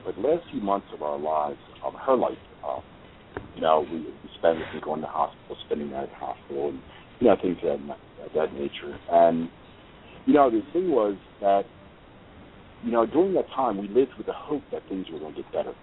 But 0.04 0.16
the 0.16 0.22
last 0.22 0.44
few 0.50 0.60
months 0.60 0.86
of 0.94 1.02
our 1.02 1.18
lives, 1.18 1.58
um, 1.86 1.94
her 1.94 2.16
life, 2.16 2.38
uh, 2.66 2.80
you 3.54 3.60
know, 3.60 3.86
we, 3.90 3.98
we 3.98 4.30
spent 4.38 4.58
we 4.74 4.80
going 4.80 5.02
to 5.02 5.06
hospital, 5.06 5.56
spending 5.66 5.90
night 5.90 6.08
at 6.08 6.14
hospital, 6.14 6.70
and 6.70 6.80
you 7.20 7.28
know 7.28 7.36
things 7.40 7.58
of 7.62 7.78
that, 7.86 7.98
of 8.26 8.32
that 8.34 8.52
nature. 8.54 8.98
And 9.10 9.48
you 10.26 10.34
know, 10.34 10.50
the 10.50 10.62
thing 10.72 10.90
was 10.90 11.16
that 11.40 11.62
you 12.82 12.90
know 12.90 13.06
during 13.06 13.34
that 13.34 13.48
time 13.54 13.78
we 13.78 13.88
lived 13.88 14.12
with 14.16 14.26
the 14.26 14.32
hope 14.32 14.62
that 14.72 14.82
things 14.88 15.06
were 15.12 15.18
going 15.18 15.34
to 15.34 15.42
get 15.42 15.52
better. 15.52 15.74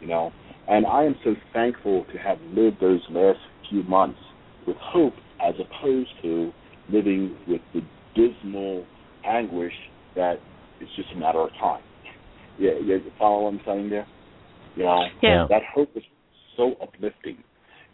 You 0.00 0.08
know, 0.08 0.32
and 0.68 0.84
I 0.84 1.04
am 1.04 1.14
so 1.24 1.34
thankful 1.52 2.04
to 2.12 2.18
have 2.18 2.38
lived 2.54 2.80
those 2.80 3.00
last 3.08 3.38
few 3.68 3.82
months 3.84 4.18
with 4.66 4.76
hope, 4.80 5.14
as 5.44 5.54
opposed 5.58 6.10
to 6.22 6.52
living 6.90 7.36
with 7.48 7.60
the 7.74 7.82
dismal 8.14 8.84
anguish 9.24 9.72
that 10.14 10.38
it's 10.80 10.90
just 10.96 11.08
a 11.14 11.18
matter 11.18 11.40
of 11.40 11.50
time. 11.60 11.82
Yeah, 12.58 12.72
you 12.84 13.00
follow 13.18 13.44
what 13.44 13.54
I'm 13.54 13.60
saying 13.64 13.90
there? 13.90 14.06
You 14.76 14.84
know, 14.84 15.06
Yeah. 15.22 15.46
that 15.48 15.62
hope 15.64 15.96
is 15.96 16.04
so 16.56 16.74
uplifting. 16.82 17.42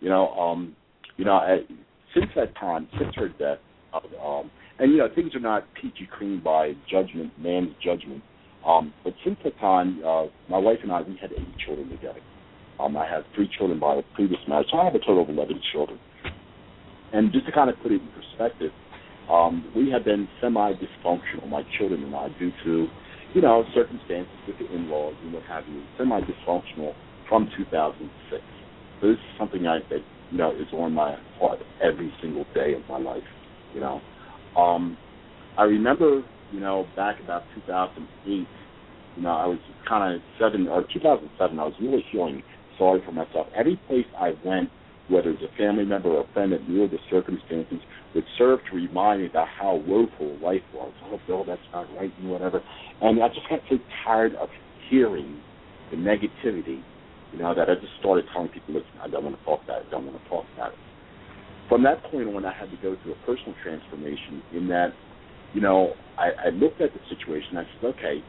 You 0.01 0.09
know, 0.09 0.33
um, 0.35 0.77
you 1.17 1.25
know, 1.25 1.35
I, 1.35 1.65
since 2.15 2.33
that 2.35 2.55
time, 2.57 2.89
since 2.99 3.15
her 3.17 3.29
death, 3.29 3.59
uh, 3.93 4.01
um, 4.25 4.51
and 4.79 4.93
you 4.93 4.99
know, 4.99 5.09
things 5.15 5.35
are 5.35 5.41
not 5.41 5.65
peachy 5.75 6.07
clean 6.19 6.41
by 6.41 6.75
judgment, 6.91 7.33
man's 7.39 7.75
judgment. 7.83 8.23
Um, 8.65 8.93
but 9.05 9.15
since 9.25 9.39
that 9.45 9.59
time, 9.59 10.01
uh, 10.05 10.27
my 10.49 10.59
wife 10.59 10.79
and 10.83 10.93
I, 10.93 11.03
we 11.03 11.17
had 11.21 11.33
eight 11.33 11.59
children 11.65 11.89
together. 11.91 12.21
Um, 12.81 12.97
I 12.97 13.07
had 13.07 13.25
three 13.35 13.51
children 13.59 13.81
by 13.81 13.97
a 13.97 14.03
previous 14.15 14.41
marriage, 14.47 14.69
so 14.71 14.79
I 14.79 14.85
have 14.85 14.95
a 14.95 15.01
total 15.01 15.23
of 15.23 15.29
eleven 15.29 15.61
children. 15.73 15.99
And 17.13 17.33
just 17.33 17.47
to 17.47 17.53
kind 17.53 17.71
of 17.71 17.77
put 17.83 17.93
it 17.93 18.01
in 18.03 18.09
perspective, 18.09 18.71
um, 19.31 19.71
we 19.75 19.91
have 19.91 20.05
been 20.05 20.29
semi-dysfunctional, 20.41 21.49
my 21.49 21.63
children 21.79 22.03
and 22.03 22.15
I, 22.15 22.29
due 22.39 22.53
to, 22.65 22.87
you 23.35 23.41
know, 23.41 23.65
circumstances 23.75 24.33
with 24.47 24.59
the 24.59 24.75
in-laws 24.75 25.15
and 25.23 25.33
what 25.33 25.43
have 25.45 25.67
you, 25.69 25.83
semi-dysfunctional 25.97 26.95
from 27.29 27.51
2006. 27.57 28.43
So 29.01 29.07
this 29.09 29.17
is 29.17 29.39
something 29.39 29.67
I, 29.67 29.79
that, 29.91 30.01
you 30.31 30.39
know, 30.39 30.53
is 30.53 30.67
on 30.73 30.93
my 30.93 31.17
heart 31.39 31.61
every 31.83 32.13
single 32.23 32.45
day 32.55 32.75
of 32.75 32.83
my 32.89 32.99
life, 32.99 33.23
you 33.75 33.81
know. 33.81 34.01
Um, 34.57 34.97
I 35.57 35.65
remember, 35.65 36.23
you 36.53 36.61
know, 36.61 36.87
back 36.97 37.21
about 37.23 37.43
2008, 37.55 38.47
you 39.17 39.23
know, 39.23 39.31
I 39.31 39.47
was 39.47 39.59
kind 39.87 40.15
of 40.15 40.23
seven, 40.39 40.69
or 40.69 40.85
2007, 40.93 41.59
I 41.59 41.65
was 41.65 41.75
really 41.81 42.05
feeling 42.13 42.43
sorry 42.79 43.03
for 43.05 43.13
myself. 43.13 43.49
Every 43.57 43.77
place 43.89 44.07
I 44.17 44.33
went, 44.45 44.71
whether 45.09 45.31
it's 45.31 45.43
a 45.43 45.57
family 45.57 45.85
member 45.85 46.11
or 46.11 46.25
a 46.25 46.33
friend 46.33 46.53
that 46.53 46.69
knew 46.69 46.85
of 46.85 46.91
the 46.91 46.99
circumstances, 47.11 47.81
would 48.15 48.25
serve 48.37 48.61
to 48.71 48.77
remind 48.77 49.23
me 49.23 49.29
about 49.29 49.49
how 49.49 49.83
woeful 49.87 50.39
life 50.43 50.63
was. 50.73 50.93
Oh, 51.05 51.21
Bill, 51.27 51.45
that's 51.45 51.61
not 51.73 51.87
right, 51.97 52.13
and 52.19 52.31
whatever. 52.31 52.63
And 53.01 53.23
I 53.23 53.29
just 53.29 53.49
got 53.49 53.61
so 53.69 53.77
tired 54.05 54.35
of 54.37 54.49
hearing 54.89 55.41
the 55.91 55.97
negativity, 55.97 56.83
you 57.33 57.39
know, 57.39 57.55
that 57.55 57.69
I 57.69 57.75
just 57.75 57.93
started 58.01 58.25
telling 58.33 58.49
people, 58.49 58.75
listen, 58.75 58.89
I 59.03 59.09
don't 59.09 59.25
want 59.25 59.39
to 59.39 59.45
talk 59.45 59.63
about 59.65 59.83
it, 59.83 59.87
I 59.89 59.91
don't 59.91 60.07
want 60.07 60.23
to 60.23 60.29
talk 60.29 60.45
about 60.55 60.73
it. 60.73 60.79
From 61.69 61.83
that 61.83 62.03
point 62.05 62.29
on, 62.29 62.45
I 62.45 62.53
had 62.53 62.71
to 62.71 62.77
go 62.83 62.97
through 63.03 63.13
a 63.13 63.27
personal 63.27 63.55
transformation 63.63 64.43
in 64.55 64.69
that, 64.69 64.89
you 65.53 65.61
know, 65.61 65.93
I, 66.17 66.49
I 66.49 66.49
looked 66.51 66.81
at 66.81 66.91
the 66.93 67.01
situation, 67.15 67.57
I 67.57 67.65
said, 67.81 67.95
okay, 67.97 68.25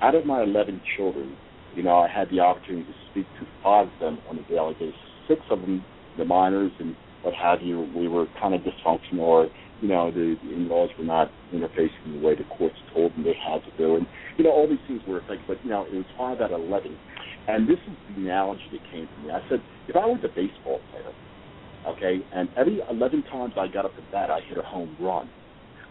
out 0.00 0.14
of 0.14 0.24
my 0.24 0.42
11 0.42 0.80
children, 0.96 1.36
you 1.74 1.82
know, 1.82 1.98
I 1.98 2.08
had 2.08 2.30
the 2.30 2.40
opportunity 2.40 2.84
to 2.84 2.94
speak 3.10 3.26
to 3.40 3.46
five 3.62 3.86
of 3.88 3.92
them 4.00 4.18
on 4.28 4.38
a 4.38 4.42
daily 4.44 4.74
basis. 4.74 4.94
Six 5.28 5.40
of 5.50 5.60
them, 5.60 5.84
the 6.16 6.24
minors 6.24 6.72
and 6.78 6.96
what 7.22 7.34
have 7.34 7.62
you, 7.62 7.90
we 7.94 8.08
were 8.08 8.26
kind 8.40 8.54
of 8.54 8.62
dysfunctional 8.62 9.20
or, 9.20 9.48
you 9.80 9.88
know, 9.88 10.10
the, 10.10 10.36
in-laws 10.42 10.90
were 10.98 11.04
not 11.04 11.30
interfacing 11.52 12.20
the 12.20 12.26
way 12.26 12.34
the 12.34 12.44
courts 12.56 12.76
told 12.92 13.12
them 13.14 13.24
they 13.24 13.34
had 13.46 13.62
to 13.64 13.76
do. 13.76 13.96
And, 13.96 14.06
you 14.36 14.44
know, 14.44 14.50
all 14.50 14.68
these 14.68 14.78
things 14.86 15.02
were 15.06 15.18
affected. 15.18 15.44
But, 15.46 15.58
you 15.64 15.70
know, 15.70 15.84
it 15.84 15.94
was 15.94 16.06
five 16.16 16.40
out 16.40 16.52
of 16.52 16.60
11. 16.60 16.96
And 17.48 17.68
this 17.68 17.78
is 17.86 17.94
the 18.14 18.22
analogy 18.22 18.62
that 18.72 18.80
came 18.90 19.08
to 19.08 19.22
me. 19.22 19.30
I 19.30 19.40
said, 19.48 19.60
if 19.88 19.96
I 19.96 20.06
was 20.06 20.20
a 20.24 20.28
baseball 20.28 20.80
player, 20.90 21.12
okay, 21.88 22.24
and 22.34 22.48
every 22.56 22.80
11 22.90 23.24
times 23.30 23.54
I 23.58 23.66
got 23.68 23.84
up 23.84 23.94
to 23.96 24.02
bat, 24.12 24.30
I 24.30 24.40
hit 24.48 24.58
a 24.58 24.62
home 24.62 24.96
run, 25.00 25.28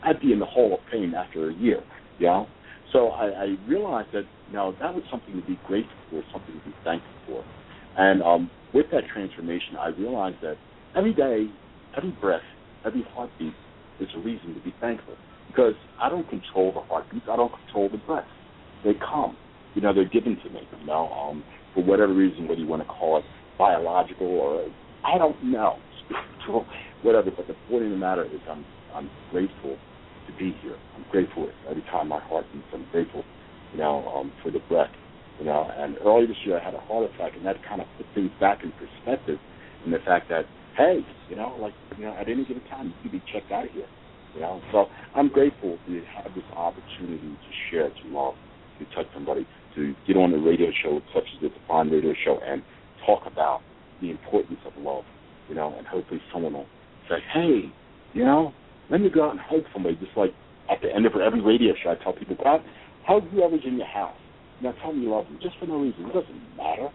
I'd 0.03 0.19
be 0.21 0.31
in 0.31 0.39
the 0.39 0.45
Hall 0.45 0.73
of 0.73 0.79
Fame 0.91 1.13
after 1.15 1.49
a 1.49 1.53
year, 1.53 1.83
you 2.19 2.27
know? 2.27 2.47
So 2.93 3.09
I, 3.09 3.25
I 3.25 3.55
realized 3.67 4.09
that 4.13 4.25
know 4.51 4.75
that 4.79 4.93
was 4.93 5.03
something 5.11 5.35
to 5.35 5.41
be 5.41 5.59
grateful 5.63 5.97
for, 6.09 6.23
something 6.31 6.55
to 6.55 6.61
be 6.61 6.75
thankful 6.83 7.15
for. 7.25 7.45
And 7.97 8.21
um, 8.23 8.51
with 8.73 8.87
that 8.91 9.03
transformation, 9.13 9.77
I 9.79 9.89
realized 9.89 10.37
that 10.41 10.57
every 10.95 11.13
day, 11.13 11.49
every 11.97 12.11
breath, 12.11 12.41
every 12.85 13.05
heartbeat 13.13 13.53
is 13.99 14.09
a 14.15 14.19
reason 14.19 14.53
to 14.55 14.61
be 14.61 14.75
thankful. 14.79 15.15
Because 15.47 15.75
I 16.01 16.09
don't 16.09 16.29
control 16.29 16.73
the 16.73 16.81
heartbeats, 16.81 17.25
I 17.31 17.35
don't 17.37 17.53
control 17.65 17.89
the 17.89 17.97
breaths. 17.97 18.27
They 18.83 18.93
come. 18.95 19.37
You 19.73 19.81
know, 19.81 19.93
they're 19.93 20.09
given 20.09 20.37
to 20.43 20.49
me. 20.49 20.67
You 20.79 20.85
know, 20.85 21.09
um, 21.09 21.45
for 21.73 21.83
whatever 21.83 22.13
reason, 22.13 22.47
whether 22.47 22.61
you 22.61 22.67
want 22.67 22.81
to 22.83 22.87
call 22.87 23.17
it 23.17 23.25
biological 23.57 24.27
or 24.27 24.67
I 25.03 25.17
don't 25.17 25.41
know, 25.43 25.77
spiritual, 26.05 26.67
whatever. 27.01 27.31
But 27.31 27.47
the 27.47 27.55
point 27.69 27.85
of 27.85 27.91
the 27.91 27.97
matter 27.97 28.25
is, 28.25 28.41
I'm 28.49 28.65
I'm 28.93 29.11
grateful 29.29 29.77
to 30.27 30.33
be 30.33 30.57
here. 30.61 30.77
I'm 30.95 31.05
grateful 31.09 31.49
every 31.69 31.83
time 31.83 32.09
my 32.09 32.19
heart 32.19 32.45
beats. 32.51 32.67
I'm 32.73 32.85
grateful, 32.91 33.23
you 33.73 33.79
know, 33.79 34.07
um, 34.07 34.31
for 34.43 34.51
the 34.51 34.59
breath. 34.69 34.91
You 35.39 35.45
know, 35.45 35.69
and 35.77 35.97
earlier 36.03 36.27
this 36.27 36.37
year 36.45 36.59
I 36.59 36.63
had 36.63 36.73
a 36.73 36.79
heart 36.79 37.09
attack, 37.13 37.33
and 37.35 37.45
that 37.45 37.57
kind 37.67 37.81
of 37.81 37.87
put 37.97 38.07
things 38.15 38.31
back 38.39 38.63
in 38.63 38.71
perspective. 38.73 39.37
In 39.85 39.91
the 39.91 39.99
fact 39.99 40.29
that, 40.29 40.45
hey, 40.75 40.99
you 41.29 41.35
know, 41.35 41.55
like 41.61 41.73
you 41.97 42.05
know, 42.05 42.13
at 42.13 42.27
any 42.27 42.43
given 42.45 42.63
time 42.69 42.87
you 42.87 42.93
could 43.03 43.11
be 43.11 43.23
checked 43.31 43.51
out 43.51 43.65
of 43.65 43.71
here. 43.71 43.87
You 44.33 44.41
know, 44.41 44.61
so 44.71 44.85
I'm 45.15 45.29
grateful 45.29 45.77
to 45.87 46.01
have 46.15 46.33
this 46.35 46.43
opportunity 46.55 47.29
to 47.29 47.51
share, 47.69 47.89
to 47.89 48.07
love, 48.09 48.35
to 48.79 48.85
touch 48.95 49.07
somebody, 49.13 49.47
to 49.75 49.95
get 50.05 50.17
on 50.17 50.33
a 50.33 50.37
radio 50.37 50.67
show 50.83 51.01
such 51.13 51.23
as 51.35 51.41
this 51.41 51.51
fine 51.67 51.89
radio 51.89 52.13
show 52.25 52.39
and 52.45 52.61
talk 53.05 53.23
about 53.25 53.61
the 54.01 54.11
importance 54.11 54.59
of 54.65 54.73
love. 54.81 55.03
You 55.49 55.55
know, 55.55 55.73
and 55.77 55.87
hopefully 55.87 56.21
someone 56.33 56.53
will 56.53 56.67
say, 57.09 57.17
hey, 57.33 57.71
you 58.13 58.25
know, 58.25 58.53
let 58.89 59.01
me 59.01 59.09
go 59.09 59.25
out 59.25 59.31
and 59.31 59.39
hug 59.39 59.61
somebody. 59.73 59.95
Just 59.95 60.15
like 60.17 60.33
at 60.69 60.81
the 60.81 60.93
end 60.93 61.05
of 61.05 61.13
every 61.15 61.41
radio 61.41 61.73
show, 61.81 61.91
I 61.91 62.03
tell 62.03 62.13
people, 62.13 62.35
God, 62.43 62.61
hug 63.07 63.23
whoever's 63.31 63.61
in 63.65 63.77
your 63.77 63.87
house. 63.87 64.15
Know, 64.61 64.73
tell 64.81 64.91
them 64.91 65.01
you 65.01 65.11
love 65.11 65.25
them 65.25 65.39
just 65.41 65.55
for 65.59 65.65
no 65.65 65.79
reason. 65.79 66.05
It 66.05 66.13
doesn't 66.13 66.57
matter, 66.57 66.89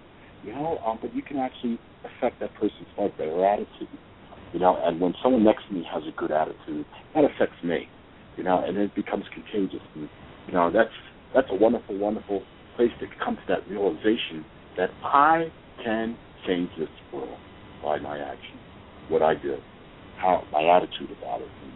you 0.45 0.53
know. 0.53 0.79
Um, 0.85 0.99
but 1.01 1.15
you 1.15 1.23
can 1.23 1.39
actually 1.39 1.79
affect 2.05 2.41
that 2.41 2.53
person's 2.55 2.91
life, 2.99 3.13
their 3.17 3.33
attitude. 3.47 3.89
You 4.53 4.61
know, 4.61 4.77
and 4.83 5.01
when 5.01 5.15
someone 5.23 5.45
next 5.45 5.69
to 5.69 5.75
me 5.75 5.87
has 5.91 6.03
a 6.07 6.15
good 6.19 6.31
attitude, 6.31 6.85
that 7.15 7.25
affects 7.25 7.63
me. 7.65 7.89
You 8.37 8.45
know, 8.45 8.63
and 8.67 8.77
it 8.77 8.95
becomes 8.95 9.25
contagious. 9.33 9.81
And 9.95 10.09
you 10.49 10.55
know, 10.55 10.71
that's 10.73 10.91
that's 11.35 11.47
a 11.51 11.55
wonderful, 11.55 11.97
wonderful 11.99 12.43
place 12.77 12.91
to 13.01 13.07
come 13.25 13.37
to 13.37 13.43
that 13.49 13.69
realization 13.69 14.45
that 14.77 14.91
I 15.05 15.53
can 15.85 16.17
change 16.47 16.69
this 16.79 16.89
world 17.13 17.39
by 17.83 17.99
my 17.99 18.19
action, 18.19 18.59
what 19.09 19.23
I 19.23 19.35
do, 19.35 19.57
how 20.19 20.43
my 20.53 20.65
attitude 20.65 21.17
about 21.19 21.41
it. 21.41 21.49
And 21.63 21.73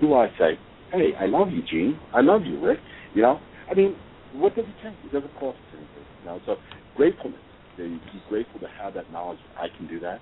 who 0.00 0.14
I 0.14 0.28
say, 0.38 0.58
hey, 0.92 1.12
I 1.18 1.26
love 1.26 1.48
you, 1.50 1.62
Jean. 1.62 1.98
I 2.14 2.20
love 2.20 2.42
you, 2.44 2.60
Rick. 2.60 2.78
You 3.14 3.22
know, 3.22 3.40
I 3.70 3.74
mean, 3.74 3.96
what 4.34 4.54
does 4.56 4.64
it 4.66 4.74
take? 4.82 4.96
It 5.04 5.12
doesn't 5.12 5.34
cost 5.38 5.56
us 5.56 5.74
anything. 5.74 6.04
You 6.22 6.26
know, 6.26 6.40
so 6.46 6.56
gratefulness. 6.96 7.40
You 7.76 7.88
know, 7.88 7.98
be 8.12 8.22
grateful 8.28 8.60
to 8.60 8.66
have 8.80 8.94
that 8.94 9.10
knowledge 9.12 9.38
that 9.48 9.62
I 9.62 9.76
can 9.76 9.86
do 9.86 10.00
that, 10.00 10.20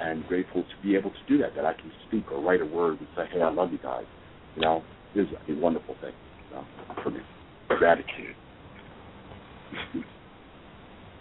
and 0.00 0.26
grateful 0.26 0.62
to 0.62 0.82
be 0.82 0.96
able 0.96 1.10
to 1.10 1.24
do 1.28 1.38
that. 1.38 1.54
That 1.56 1.66
I 1.66 1.74
can 1.74 1.90
speak 2.08 2.30
or 2.30 2.40
write 2.40 2.60
a 2.60 2.66
word 2.66 3.00
and 3.00 3.08
say, 3.16 3.24
"Hey, 3.32 3.42
I 3.42 3.50
love 3.50 3.72
you 3.72 3.78
guys." 3.78 4.04
You 4.56 4.62
know, 4.62 4.82
is 5.14 5.26
a 5.48 5.52
wonderful 5.54 5.96
thing 6.00 6.12
you 6.50 6.56
know, 6.56 6.64
for 7.02 7.10
me. 7.10 7.20
Gratitude. 7.68 8.36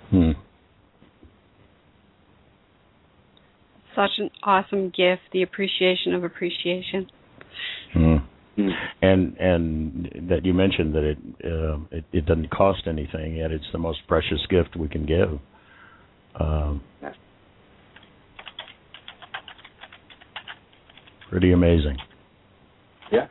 hmm. 0.10 0.32
Such 3.96 4.12
an 4.18 4.30
awesome 4.44 4.86
gift, 4.90 5.22
the 5.32 5.44
appreciation 5.44 6.14
of 6.14 6.24
appreciation. 6.24 7.08
Hmm. 7.94 8.18
And 8.56 9.36
and 9.38 10.30
that 10.30 10.46
you 10.46 10.54
mentioned 10.54 10.94
that 10.94 11.04
it, 11.04 11.18
uh, 11.44 11.78
it 11.90 12.04
it 12.14 12.26
doesn't 12.28 12.52
cost 12.52 12.84
anything, 12.88 13.38
yet 13.38 13.52
it's 13.52 13.66
the 13.72 13.80
most 13.80 14.00
precious 14.08 14.40
gift 14.48 14.76
we 14.76 14.88
can 14.88 15.08
give. 15.08 15.40
Um, 16.40 16.82
pretty 21.32 21.52
amazing. 21.52 21.98
Yeah, 23.12 23.28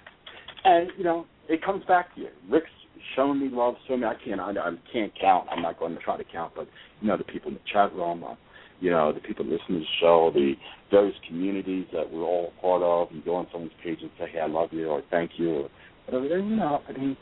and 0.64 0.91
you 0.99 1.05
know 1.05 1.27
it 1.49 1.64
comes 1.64 1.85
back 1.85 2.12
to 2.16 2.23
you. 2.23 2.29
Rick's 2.51 2.66
shown 3.14 3.41
me 3.41 3.49
love 3.51 3.75
so 3.89 3.97
many. 3.97 4.07
I 4.07 4.16
can't 4.25 4.41
I, 4.41 4.51
I 4.51 4.73
can't 4.93 5.12
count. 5.20 5.47
I'm 5.53 5.62
not 5.62 5.79
going 5.79 5.95
to 5.95 6.01
try 6.01 6.16
to 6.16 6.25
count, 6.25 6.53
but 6.57 6.66
you 7.01 7.07
know 7.07 7.16
the 7.16 7.25
people 7.25 7.49
in 7.49 7.55
the 7.55 7.61
chat 7.73 7.95
room. 7.95 8.25
Uh, 8.25 8.35
you 8.83 8.91
know, 8.91 9.12
the 9.12 9.20
people 9.20 9.45
listening 9.45 9.78
to 9.78 9.78
the 9.78 9.87
show, 10.01 10.33
the 10.35 10.55
various 10.91 11.14
communities 11.28 11.87
that 11.93 12.12
we're 12.12 12.24
all 12.24 12.53
part 12.61 12.83
of. 12.83 13.14
You 13.14 13.22
go 13.24 13.37
on 13.37 13.47
someone's 13.53 13.72
page 13.83 13.99
and 14.03 14.11
say, 14.18 14.26
hey, 14.33 14.41
I 14.41 14.49
love 14.49 14.70
you, 14.72 14.89
or 14.89 15.03
thank 15.09 15.30
you, 15.37 15.51
or 15.51 15.68
whatever. 16.07 16.39
You 16.41 16.57
know, 16.57 16.80
I 16.89 16.93
mean, 16.93 17.16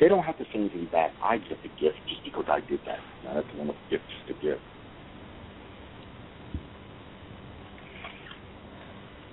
they 0.00 0.08
don't 0.08 0.24
have 0.24 0.36
to 0.38 0.44
say 0.44 0.58
anything 0.58 0.88
back. 0.90 1.12
I 1.22 1.38
get 1.38 1.62
the 1.62 1.68
gift 1.80 1.96
just 2.08 2.24
because 2.24 2.46
I 2.48 2.58
did 2.68 2.80
that. 2.86 2.98
You 3.22 3.28
know, 3.28 3.34
that's 3.36 3.46
a 3.54 3.56
wonderful 3.56 3.80
gift 3.88 4.02
just 4.26 4.40
to 4.40 4.46
give. 4.46 4.58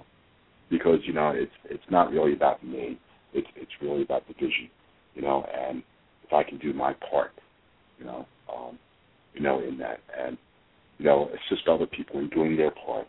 because 0.70 1.00
you 1.04 1.12
know 1.12 1.34
it's 1.36 1.52
it's 1.66 1.84
not 1.92 2.10
really 2.12 2.34
about 2.34 2.66
me. 2.66 2.98
It's 3.34 3.48
it's 3.58 3.72
really 3.82 4.04
about 4.04 4.26
the 4.28 4.34
vision, 4.34 4.70
you 5.14 5.22
know, 5.22 5.46
and 5.54 5.84
if 6.24 6.32
I 6.32 6.44
can 6.44 6.58
do 6.58 6.72
my 6.72 6.94
part, 7.10 7.32
you 8.00 8.06
know, 8.06 8.26
um, 8.54 8.80
you 9.34 9.42
know, 9.42 9.62
in 9.62 9.78
that, 9.80 10.00
and 10.18 10.38
you 10.98 11.06
know, 11.06 11.30
assist 11.30 11.68
other 11.68 11.86
people 11.86 12.20
in 12.20 12.30
doing 12.30 12.56
their 12.56 12.72
part, 12.72 13.08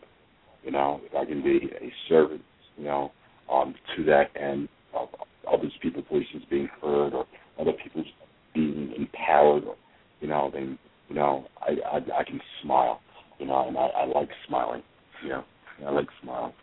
you 0.63 0.71
know, 0.71 0.99
if 1.05 1.15
I 1.15 1.23
can 1.23 1.41
be 1.41 1.69
a 1.81 1.93
servant, 2.09 2.41
you 2.77 2.83
know, 2.83 3.11
um, 3.49 3.73
to 3.95 4.03
that 4.03 4.31
end 4.35 4.67
of 4.93 5.07
other 5.51 5.69
people's 5.81 6.05
voices 6.09 6.47
being 6.49 6.69
heard 6.81 7.13
or 7.13 7.25
other 7.59 7.73
people's 7.83 8.07
being 8.53 8.93
empowered, 8.97 9.63
or, 9.63 9.75
you 10.21 10.27
know, 10.27 10.49
then 10.53 10.77
you 11.09 11.15
know, 11.15 11.45
I, 11.61 11.97
I 11.97 11.97
I 12.19 12.23
can 12.23 12.39
smile, 12.61 13.01
you 13.39 13.45
know, 13.45 13.67
and 13.67 13.77
I, 13.77 13.87
I 13.87 14.05
like 14.05 14.29
smiling, 14.47 14.83
you 15.23 15.29
know, 15.29 15.43
I 15.85 15.91
like 15.91 16.07
smiling. 16.21 16.53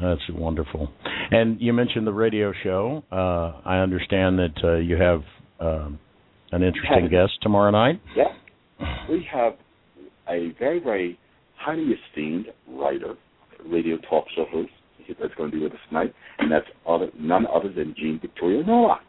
That's 0.00 0.20
wonderful. 0.30 0.88
And 1.30 1.60
you 1.60 1.72
mentioned 1.72 2.06
the 2.06 2.12
radio 2.12 2.52
show. 2.64 3.04
Uh, 3.12 3.60
I 3.64 3.78
understand 3.78 4.38
that 4.38 4.54
uh, 4.64 4.76
you 4.76 4.96
have 4.96 5.22
um, 5.60 5.98
an 6.50 6.62
interesting 6.62 7.08
guest 7.10 7.32
tomorrow 7.42 7.70
night. 7.70 8.00
Yeah, 8.16 8.32
we 9.08 9.26
have 9.32 9.54
a 10.28 10.52
very 10.58 10.80
very 10.80 11.18
highly 11.56 11.92
esteemed 11.92 12.46
writer, 12.68 13.14
radio 13.66 13.96
talk 14.08 14.26
show 14.34 14.46
host 14.50 14.70
that's 15.08 15.34
going 15.34 15.50
to 15.50 15.56
be 15.56 15.62
with 15.62 15.72
us 15.72 15.78
tonight, 15.88 16.14
and 16.38 16.50
that's 16.50 16.66
other, 16.88 17.08
none 17.18 17.46
other 17.46 17.72
than 17.72 17.94
Jean 17.96 18.18
Victoria 18.20 18.64
Noah, 18.64 19.00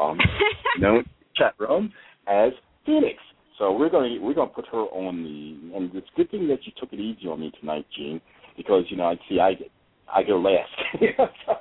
um, 0.00 0.18
known 0.78 1.04
chat 1.36 1.54
room 1.58 1.92
as 2.26 2.52
Phoenix. 2.86 3.18
So 3.58 3.72
we're 3.72 3.90
going 3.90 4.18
to 4.18 4.18
we're 4.18 4.34
going 4.34 4.48
to 4.48 4.54
put 4.54 4.66
her 4.72 4.78
on 4.78 5.22
the 5.22 5.76
and 5.76 5.94
it's 5.94 6.08
a 6.12 6.16
good 6.16 6.30
thing 6.30 6.48
that 6.48 6.64
you 6.64 6.72
took 6.78 6.92
it 6.92 7.00
easy 7.00 7.28
on 7.28 7.40
me 7.40 7.52
tonight, 7.60 7.86
Jean, 7.96 8.20
because 8.56 8.84
you 8.88 8.96
know 8.96 9.04
I 9.04 9.16
see 9.28 9.38
I 9.40 9.54
get 9.54 9.70
I 10.12 10.22
go 10.22 10.36
last. 10.38 10.70
so, 11.46 11.54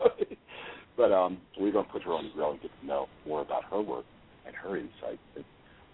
but 0.97 1.11
um, 1.11 1.37
we're 1.59 1.71
going 1.71 1.85
to 1.85 1.91
put 1.91 2.03
her 2.03 2.11
on 2.11 2.25
the 2.25 2.31
grill 2.33 2.51
and 2.51 2.61
get 2.61 2.71
to 2.81 2.87
know 2.87 3.07
more 3.25 3.41
about 3.41 3.63
her 3.65 3.81
work 3.81 4.05
and 4.45 4.55
her 4.55 4.77
insight. 4.77 5.19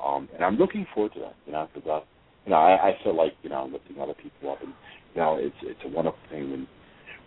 Um, 0.04 0.30
and 0.34 0.43
I'm 0.43 0.56
looking 0.56 0.86
forward 0.93 1.14
to 1.14 1.20
that. 1.22 1.36
You 1.45 1.54
know, 1.54 1.68
because 1.74 1.89
uh, 1.89 2.06
you 2.45 2.52
know 2.52 2.58
I, 2.58 2.89
I 2.89 2.98
feel 3.04 3.16
like 3.16 3.34
you 3.41 3.50
know 3.50 3.64
I'm 3.64 3.74
lifting 3.74 4.00
other 4.00 4.14
people 4.14 4.52
up, 4.52 4.62
and 4.62 4.74
you 5.14 5.22
know 5.22 5.38
it's 5.39 5.56
it's 5.64 5.80
a 5.86 5.89
wonderful 5.89 6.20
thing 6.30 6.52
when 6.52 6.68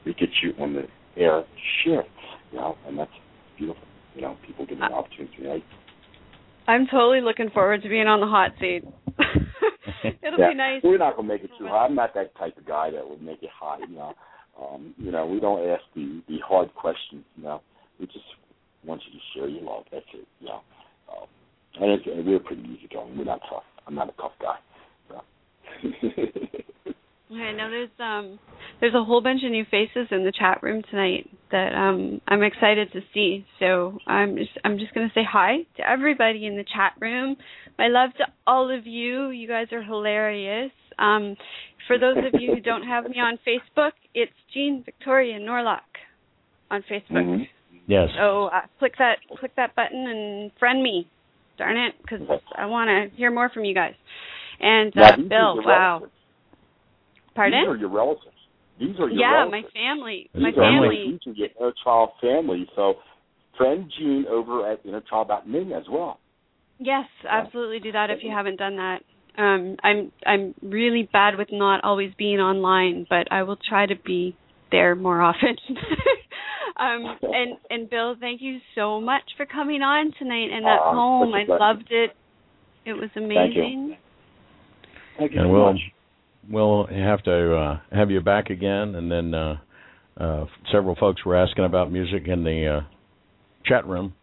we 0.05 0.14
get 0.14 0.28
you 0.42 0.53
on 0.59 0.74
the 0.74 0.82
air 1.16 1.44
share, 1.84 2.05
you 2.53 2.59
know, 2.59 2.76
and 2.86 2.98
that's 2.98 3.11
beautiful. 3.59 3.82
You 4.14 4.22
know, 4.22 4.36
people 4.46 4.66
give 4.66 4.78
me 4.78 4.86
an 4.86 4.92
opportunity. 4.92 5.46
Right? 5.46 5.64
I'm 6.66 6.86
totally 6.90 7.20
looking 7.20 7.51
forward 7.51 7.82
to 7.82 7.88
being 7.88 8.07
on 8.07 8.20
the 8.20 8.26
hot 8.26 8.53
seat. 8.61 8.84
It'll 10.22 10.38
yeah. 10.38 10.51
be 10.51 10.55
nice. 10.55 10.80
We're 10.82 10.98
not 10.98 11.16
gonna 11.16 11.28
make 11.28 11.42
it 11.42 11.51
too 11.59 11.66
hot. 11.66 11.86
I'm 11.86 11.94
not 11.94 12.14
that 12.14 12.34
type 12.36 12.57
of 12.57 12.66
guy 12.66 12.90
that 12.90 13.09
would 13.09 13.22
make 13.22 13.42
it 13.42 13.51
hot. 13.59 13.80
You 13.80 13.94
know, 13.94 14.14
um, 14.61 14.94
you 14.96 15.11
know, 15.11 15.26
we 15.26 15.40
don't 15.40 15.68
ask 15.68 15.82
the 15.94 16.22
the 16.28 16.38
hard 16.46 16.74
questions. 16.74 17.24
You 17.36 17.44
know, 17.44 17.61
we 17.98 18.07
just 18.07 18.18
want 18.84 19.03
you 19.07 19.18
to 19.18 19.24
share 19.34 19.48
your 19.48 19.62
love. 19.62 19.84
That's 19.92 20.05
it. 20.14 20.26
You 20.40 20.48
know, 20.48 20.61
um, 21.11 21.26
and, 21.80 21.90
it's, 21.92 22.07
and 22.07 22.26
we're 22.26 22.38
pretty 22.40 22.62
easygoing. 22.62 23.16
We're 23.16 23.24
not 23.24 23.40
tough. 23.48 23.64
I'm 23.86 23.94
not 23.94 24.09
a 24.09 24.12
tough 24.12 24.32
guy. 24.40 24.57
So. 27.31 27.37
I 27.37 27.53
know 27.53 27.70
there's 27.70 27.91
um 27.99 28.39
there's 28.81 28.95
a 28.95 29.05
whole 29.05 29.22
bunch 29.22 29.43
of 29.45 29.51
new 29.51 29.64
faces 29.70 30.09
in 30.11 30.24
the 30.24 30.33
chat 30.33 30.62
room 30.62 30.83
tonight 30.91 31.31
that 31.53 31.74
um 31.74 32.20
I'm 32.26 32.43
excited 32.43 32.93
to 32.93 33.01
see. 33.14 33.47
So 33.59 33.99
I'm 34.07 34.37
just 34.37 34.51
I'm 34.64 34.78
just 34.78 34.93
gonna 34.95 35.12
say 35.14 35.22
hi 35.28 35.59
to 35.76 35.89
everybody 35.89 36.47
in 36.47 36.57
the 36.57 36.64
chat 36.64 36.95
room. 37.01 37.37
My 37.78 37.89
love 37.89 38.11
to 38.18 38.24
all 38.47 38.76
of 38.76 38.87
you. 38.87 39.31
You 39.31 39.47
guys 39.47 39.68
are 39.72 39.83
hilarious. 39.83 40.72
Um 40.99 41.37
for 41.87 41.99
those 41.99 42.16
of 42.18 42.41
you 42.41 42.55
who 42.55 42.61
don't 42.61 42.83
have 42.83 43.05
me 43.05 43.18
on 43.18 43.39
Facebook, 43.47 43.93
it's 44.14 44.33
Jean 44.53 44.83
Victoria 44.85 45.39
Norlock 45.39 45.81
on 46.70 46.83
Facebook. 46.91 47.11
Mm-hmm. 47.11 47.43
Yes. 47.87 48.09
So 48.16 48.47
uh, 48.47 48.62
click 48.78 48.93
that 48.99 49.18
click 49.39 49.53
that 49.57 49.74
button 49.74 50.07
and 50.07 50.51
friend 50.59 50.83
me. 50.83 51.09
Darn 51.59 51.76
it, 51.76 51.95
because 52.01 52.26
I 52.57 52.64
want 52.66 52.89
to 52.89 53.14
hear 53.18 53.31
more 53.31 53.51
from 53.51 53.64
you 53.64 53.74
guys. 53.74 53.93
And 54.61 54.97
uh, 54.97 55.01
now, 55.01 55.16
Bill, 55.16 55.57
wow. 55.62 55.99
relatives. 55.99 56.12
Pardon? 57.41 57.61
These 57.62 57.68
are 57.68 57.76
your 57.76 57.88
relatives. 57.88 58.36
These 58.78 59.01
are 59.01 59.09
your 59.09 59.20
yeah, 59.20 59.45
relatives. 59.45 59.72
my 59.74 59.80
family. 59.80 60.30
These 60.34 60.43
my 60.43 60.51
are 60.51 60.72
family. 60.72 61.18
These 61.24 61.32
are 61.32 61.36
your 61.36 61.49
inner 61.59 61.72
child 61.82 62.11
family. 62.20 62.66
So 62.76 62.95
friend 63.57 63.91
Jean 63.99 64.26
over 64.28 64.70
at 64.70 64.84
innerchild.me 64.84 65.72
as 65.72 65.84
well. 65.91 66.20
Yes, 66.78 67.07
absolutely 67.28 67.80
do 67.80 67.93
that 67.93 68.11
if 68.11 68.18
you 68.22 68.30
haven't 68.30 68.57
done 68.57 68.76
that. 68.76 68.99
Um, 69.38 69.76
I'm 69.82 70.12
I'm 70.26 70.55
really 70.62 71.09
bad 71.11 71.38
with 71.38 71.49
not 71.51 71.82
always 71.82 72.12
being 72.18 72.41
online, 72.41 73.07
but 73.09 73.30
I 73.30 73.43
will 73.45 73.57
try 73.68 73.86
to 73.86 73.95
be 74.05 74.36
there 74.70 74.95
more 74.95 75.22
often. 75.22 75.57
um, 76.78 77.18
and 77.22 77.57
and 77.70 77.88
Bill, 77.88 78.16
thank 78.20 78.43
you 78.43 78.59
so 78.74 79.01
much 79.01 79.22
for 79.38 79.47
coming 79.47 79.80
on 79.80 80.12
tonight 80.18 80.49
and 80.53 80.66
that 80.66 80.78
Ah, 80.80 80.93
poem. 80.93 81.32
such 81.32 81.36
I 81.36 81.43
a 81.43 81.47
pleasure. 81.47 81.61
loved 81.61 81.88
it. 81.91 82.11
It 82.84 82.93
was 82.95 83.11
amazing. 83.16 83.97
Thank 85.18 85.32
you 85.32 85.41
And 85.41 85.49
so 85.49 85.53
we'll 85.53 85.72
much. 85.72 85.80
We'll 86.49 86.86
have 86.86 87.22
to 87.24 87.57
uh, 87.57 87.80
have 87.93 88.11
you 88.11 88.20
back 88.20 88.51
again. 88.51 88.95
And 88.95 89.11
then 89.11 89.34
uh, 89.34 89.57
uh, 90.18 90.47
several 90.72 90.97
folks 90.97 91.24
were 91.24 91.36
asking 91.36 91.64
about 91.64 91.93
music 91.93 92.22
in 92.26 92.45
the 92.45 92.78
uh, 92.78 92.80
chat 93.64 93.86
room. 93.86 94.14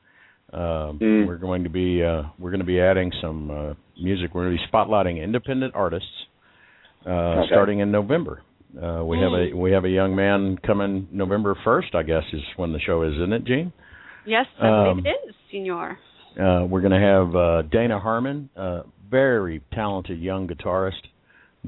Uh, 0.52 0.94
Mm. 1.00 1.28
We're 1.28 1.38
going 1.38 1.64
to 1.66 1.70
be 1.70 2.02
uh, 2.04 2.24
we're 2.40 2.52
going 2.52 2.62
to 2.62 2.66
be 2.66 2.80
adding 2.80 3.12
some 3.22 3.52
uh, 3.52 3.74
music. 4.02 4.34
We're 4.34 4.46
going 4.46 4.58
to 4.58 4.64
be 4.64 4.72
spotlighting 4.72 5.22
independent 5.22 5.76
artists 5.76 6.08
uh, 7.06 7.10
Okay. 7.10 7.48
starting 7.50 7.80
in 7.80 7.92
November. 7.92 8.42
Uh, 8.82 9.04
we 9.04 9.18
have 9.20 9.32
a 9.34 9.54
we 9.56 9.72
have 9.72 9.86
a 9.86 9.90
young 9.90 10.16
man 10.16 10.58
coming 10.66 11.08
November 11.12 11.58
first. 11.64 11.96
I 11.96 12.04
guess 12.04 12.24
is 12.34 12.42
when 12.56 12.72
the 12.74 12.80
show 12.80 13.04
is, 13.04 13.14
isn't 13.16 13.34
it, 13.34 13.44
Jean? 13.46 13.74
Yes, 14.26 14.46
I 14.62 14.90
Um, 14.90 15.00
it 15.06 15.10
is, 15.30 15.36
Senor. 15.52 15.98
Uh, 16.40 16.66
we're 16.66 16.82
going 16.82 16.92
to 16.92 17.00
have 17.00 17.36
uh, 17.36 17.62
Dana 17.64 18.00
Harmon, 18.00 18.50
a 18.56 18.82
very 19.10 19.62
talented 19.74 20.20
young 20.20 20.48
guitarist, 20.48 21.02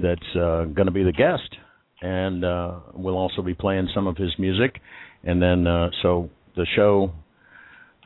that's 0.02 0.36
uh, 0.36 0.66
going 0.66 0.86
to 0.86 0.92
be 0.92 1.04
the 1.04 1.12
guest, 1.12 1.56
and 2.02 2.44
uh, 2.46 2.80
we'll 2.94 3.18
also 3.18 3.42
be 3.42 3.54
playing 3.54 3.90
some 3.94 4.08
of 4.08 4.18
his 4.18 4.32
music. 4.40 4.80
And 5.24 5.42
then, 5.42 5.68
uh, 5.68 5.90
so 6.02 6.30
the 6.56 6.66
show 6.76 7.12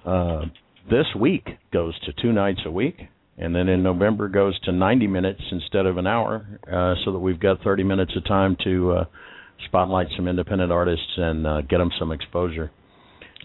uh, 0.06 0.42
this 0.90 1.06
week 1.20 1.48
goes 1.72 1.98
to 2.06 2.14
two 2.22 2.32
nights 2.32 2.62
a 2.66 2.72
week, 2.72 2.98
and 3.38 3.56
then 3.56 3.70
in 3.70 3.84
November 3.84 4.28
goes 4.28 4.60
to 4.62 4.72
90 4.72 5.08
minutes 5.08 5.42
instead 5.52 5.86
of 5.86 5.98
an 5.98 6.08
hour, 6.08 6.60
uh, 6.68 6.96
so 7.06 7.12
that 7.12 7.20
we've 7.20 7.40
got 7.40 7.62
30 7.64 7.84
minutes 7.84 8.12
of 8.16 8.26
time 8.26 8.58
to 8.64 8.92
uh, 8.92 9.06
spotlight 9.66 10.08
some 10.16 10.28
independent 10.28 10.72
artists 10.72 11.14
and 11.18 11.46
uh, 11.46 11.62
get 11.62 11.78
them 11.78 11.92
some 12.00 12.12
exposure. 12.12 12.72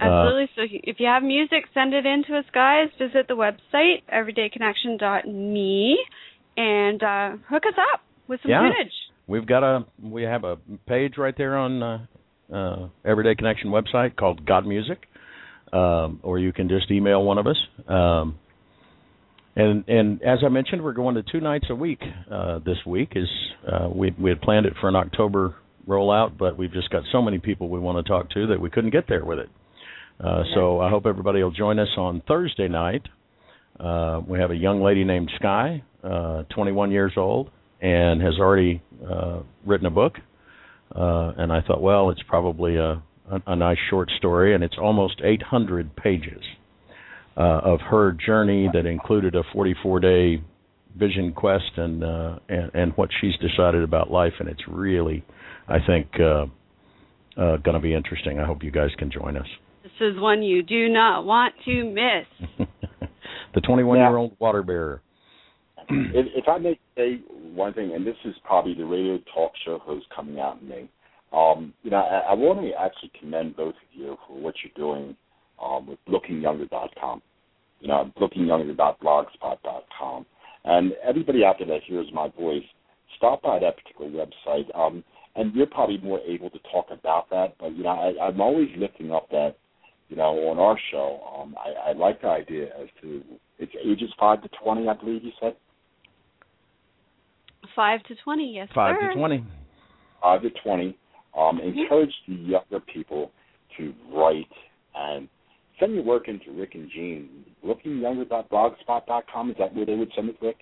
Uh, 0.00 0.04
Absolutely. 0.04 0.48
so 0.54 0.62
if 0.84 1.00
you 1.00 1.06
have 1.06 1.22
music, 1.22 1.64
send 1.74 1.92
it 1.92 2.06
in 2.06 2.22
to 2.28 2.38
us, 2.38 2.44
guys. 2.54 2.88
Visit 2.98 3.26
the 3.26 3.34
website 3.34 4.02
everydayconnection.me 4.12 5.98
and 6.56 7.02
uh, 7.02 7.30
hook 7.48 7.64
us 7.66 7.74
up 7.92 8.00
with 8.28 8.40
some 8.42 8.50
Yeah. 8.50 8.70
footage. 8.70 8.92
We've 9.26 9.46
got 9.46 9.62
a 9.62 9.84
we 10.02 10.22
have 10.22 10.44
a 10.44 10.56
page 10.86 11.18
right 11.18 11.36
there 11.36 11.56
on 11.56 11.82
uh, 11.82 11.98
uh, 12.52 12.88
Everyday 13.04 13.34
Connection 13.34 13.70
website 13.70 14.16
called 14.16 14.46
God 14.46 14.66
Music, 14.66 15.06
um, 15.72 16.20
or 16.22 16.38
you 16.38 16.52
can 16.52 16.68
just 16.68 16.90
email 16.90 17.22
one 17.22 17.38
of 17.38 17.46
us. 17.46 17.58
Um, 17.86 18.38
and 19.56 19.84
and 19.88 20.22
as 20.22 20.38
I 20.44 20.48
mentioned, 20.48 20.82
we're 20.82 20.92
going 20.92 21.16
to 21.16 21.22
two 21.22 21.40
nights 21.40 21.66
a 21.68 21.74
week 21.74 22.00
uh, 22.30 22.60
this 22.60 22.78
week. 22.86 23.12
Is 23.16 23.28
uh, 23.70 23.88
we 23.92 24.14
we 24.18 24.30
had 24.30 24.40
planned 24.40 24.66
it 24.66 24.74
for 24.80 24.88
an 24.88 24.96
October 24.96 25.56
rollout, 25.86 26.38
but 26.38 26.56
we've 26.56 26.72
just 26.72 26.90
got 26.90 27.02
so 27.12 27.20
many 27.20 27.38
people 27.38 27.68
we 27.68 27.80
want 27.80 28.04
to 28.04 28.08
talk 28.08 28.30
to 28.30 28.46
that 28.48 28.60
we 28.60 28.70
couldn't 28.70 28.90
get 28.90 29.04
there 29.08 29.24
with 29.24 29.38
it. 29.38 29.48
Uh, 30.20 30.42
so 30.54 30.80
I 30.80 30.90
hope 30.90 31.06
everybody 31.06 31.42
will 31.42 31.50
join 31.50 31.78
us 31.78 31.88
on 31.96 32.22
Thursday 32.26 32.68
night. 32.68 33.02
Uh, 33.78 34.20
we 34.26 34.38
have 34.38 34.50
a 34.50 34.56
young 34.56 34.82
lady 34.82 35.04
named 35.04 35.30
Sky, 35.36 35.82
uh, 36.02 36.42
21 36.54 36.90
years 36.90 37.12
old, 37.16 37.50
and 37.80 38.20
has 38.20 38.34
already 38.38 38.82
uh, 39.08 39.40
written 39.64 39.86
a 39.86 39.90
book. 39.90 40.14
Uh, 40.94 41.32
and 41.36 41.52
I 41.52 41.60
thought, 41.60 41.82
well, 41.82 42.10
it's 42.10 42.22
probably 42.26 42.76
a, 42.76 43.02
a, 43.30 43.42
a 43.46 43.56
nice 43.56 43.78
short 43.90 44.10
story, 44.16 44.54
and 44.54 44.64
it's 44.64 44.76
almost 44.80 45.20
800 45.22 45.94
pages 45.96 46.42
uh, 47.36 47.60
of 47.62 47.80
her 47.80 48.12
journey 48.12 48.68
that 48.72 48.86
included 48.86 49.34
a 49.34 49.42
44-day 49.54 50.42
vision 50.96 51.32
quest 51.32 51.70
and, 51.76 52.02
uh, 52.02 52.38
and 52.48 52.70
and 52.74 52.92
what 52.96 53.10
she's 53.20 53.34
decided 53.36 53.82
about 53.82 54.10
life. 54.10 54.32
And 54.40 54.48
it's 54.48 54.62
really, 54.66 55.24
I 55.68 55.78
think, 55.86 56.08
uh, 56.18 56.46
uh, 57.40 57.56
going 57.58 57.74
to 57.74 57.80
be 57.80 57.94
interesting. 57.94 58.40
I 58.40 58.46
hope 58.46 58.64
you 58.64 58.70
guys 58.70 58.90
can 58.98 59.10
join 59.10 59.36
us. 59.36 59.46
This 59.82 59.92
is 60.00 60.20
one 60.20 60.42
you 60.42 60.62
do 60.62 60.88
not 60.88 61.24
want 61.24 61.54
to 61.64 61.84
miss. 61.84 62.66
the 63.54 63.60
21-year-old 63.60 64.36
water 64.38 64.62
bearer. 64.62 65.02
if, 66.14 66.26
if 66.34 66.48
I 66.48 66.58
may 66.58 66.78
say 66.96 67.20
one 67.54 67.72
thing, 67.72 67.94
and 67.94 68.06
this 68.06 68.16
is 68.24 68.34
probably 68.44 68.74
the 68.74 68.84
radio 68.84 69.18
talk 69.34 69.52
show 69.64 69.78
host 69.78 70.06
coming 70.14 70.38
out 70.38 70.60
in 70.60 70.68
me, 70.68 70.90
um, 71.32 71.72
you 71.82 71.90
know, 71.90 71.96
I, 71.98 72.30
I 72.30 72.34
want 72.34 72.60
to 72.60 72.72
actually 72.78 73.10
commend 73.18 73.56
both 73.56 73.74
of 73.74 73.88
you 73.92 74.16
for 74.26 74.38
what 74.38 74.54
you're 74.62 74.72
doing 74.76 75.16
um, 75.62 75.86
with 75.86 75.98
lookingyounger.com. 76.08 77.22
You 77.80 77.88
know, 77.88 78.12
lookingyounger.blogspot.com. 78.20 80.26
And 80.64 80.92
everybody 81.02 81.44
out 81.44 81.56
there 81.58 81.68
that 81.68 81.82
hears 81.86 82.08
my 82.12 82.28
voice, 82.28 82.64
stop 83.16 83.40
by 83.42 83.60
that 83.60 83.76
particular 83.76 84.10
website. 84.10 84.76
Um, 84.76 85.04
and 85.36 85.54
you're 85.54 85.66
probably 85.66 85.98
more 85.98 86.20
able 86.20 86.48
to 86.50 86.58
talk 86.72 86.86
about 86.90 87.30
that. 87.30 87.54
But 87.58 87.76
you 87.76 87.84
know, 87.84 87.90
I, 87.90 88.26
I'm 88.26 88.40
always 88.40 88.70
lifting 88.76 89.12
up 89.12 89.30
that, 89.30 89.56
you 90.08 90.16
know, 90.16 90.48
on 90.50 90.58
our 90.58 90.76
show. 90.90 91.20
Um, 91.38 91.54
I, 91.58 91.90
I 91.90 91.92
like 91.92 92.22
the 92.22 92.28
idea 92.28 92.70
as 92.80 92.88
to 93.02 93.22
it's 93.58 93.72
ages 93.84 94.10
five 94.18 94.42
to 94.42 94.48
twenty, 94.62 94.88
I 94.88 94.94
believe 94.94 95.22
you 95.24 95.32
said. 95.40 95.54
Five 97.74 98.02
to 98.04 98.14
twenty, 98.24 98.52
yes, 98.54 98.68
Five 98.74 98.96
sir. 99.00 99.08
to 99.08 99.14
20. 99.14 99.44
five 100.22 100.42
to 100.42 100.50
twenty. 100.62 100.96
Um, 101.36 101.60
encourage 101.60 102.12
the 102.26 102.34
younger 102.34 102.80
people 102.92 103.30
to 103.76 103.94
write 104.12 104.48
and 104.94 105.28
send 105.78 105.94
your 105.94 106.02
work 106.02 106.26
into 106.28 106.50
Rick 106.52 106.74
and 106.74 106.90
Jean. 106.90 107.28
Lookingyounger.blogspot.com. 107.64 109.50
Is 109.50 109.56
that 109.58 109.74
where 109.74 109.86
they 109.86 109.94
would 109.94 110.10
send 110.16 110.28
it, 110.30 110.36
Rick? 110.42 110.56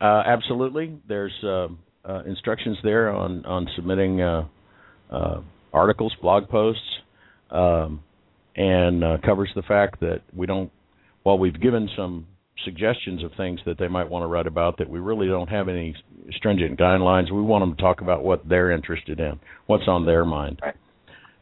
Uh, 0.00 0.22
absolutely. 0.26 0.98
There's 1.08 1.32
uh, 1.44 1.68
uh, 2.04 2.22
instructions 2.24 2.78
there 2.82 3.10
on 3.10 3.44
on 3.44 3.66
submitting 3.76 4.20
uh, 4.20 4.46
uh, 5.10 5.40
articles, 5.72 6.14
blog 6.22 6.48
posts, 6.48 6.82
um, 7.50 8.02
and 8.56 9.04
uh, 9.04 9.16
covers 9.24 9.50
the 9.54 9.62
fact 9.62 10.00
that 10.00 10.22
we 10.34 10.46
don't. 10.46 10.70
While 11.22 11.38
we've 11.38 11.60
given 11.60 11.88
some 11.96 12.26
suggestions 12.64 13.22
of 13.22 13.32
things 13.36 13.60
that 13.66 13.78
they 13.78 13.88
might 13.88 14.08
want 14.08 14.22
to 14.22 14.26
write 14.26 14.46
about 14.46 14.78
that 14.78 14.88
we 14.88 14.98
really 14.98 15.26
don't 15.26 15.48
have 15.48 15.68
any 15.68 15.94
stringent 16.32 16.78
guidelines. 16.78 17.30
We 17.30 17.42
want 17.42 17.62
them 17.62 17.76
to 17.76 17.82
talk 17.82 18.00
about 18.00 18.24
what 18.24 18.48
they're 18.48 18.70
interested 18.70 19.20
in, 19.20 19.38
what's 19.66 19.86
on 19.86 20.06
their 20.06 20.24
mind. 20.24 20.60
Right. 20.62 20.74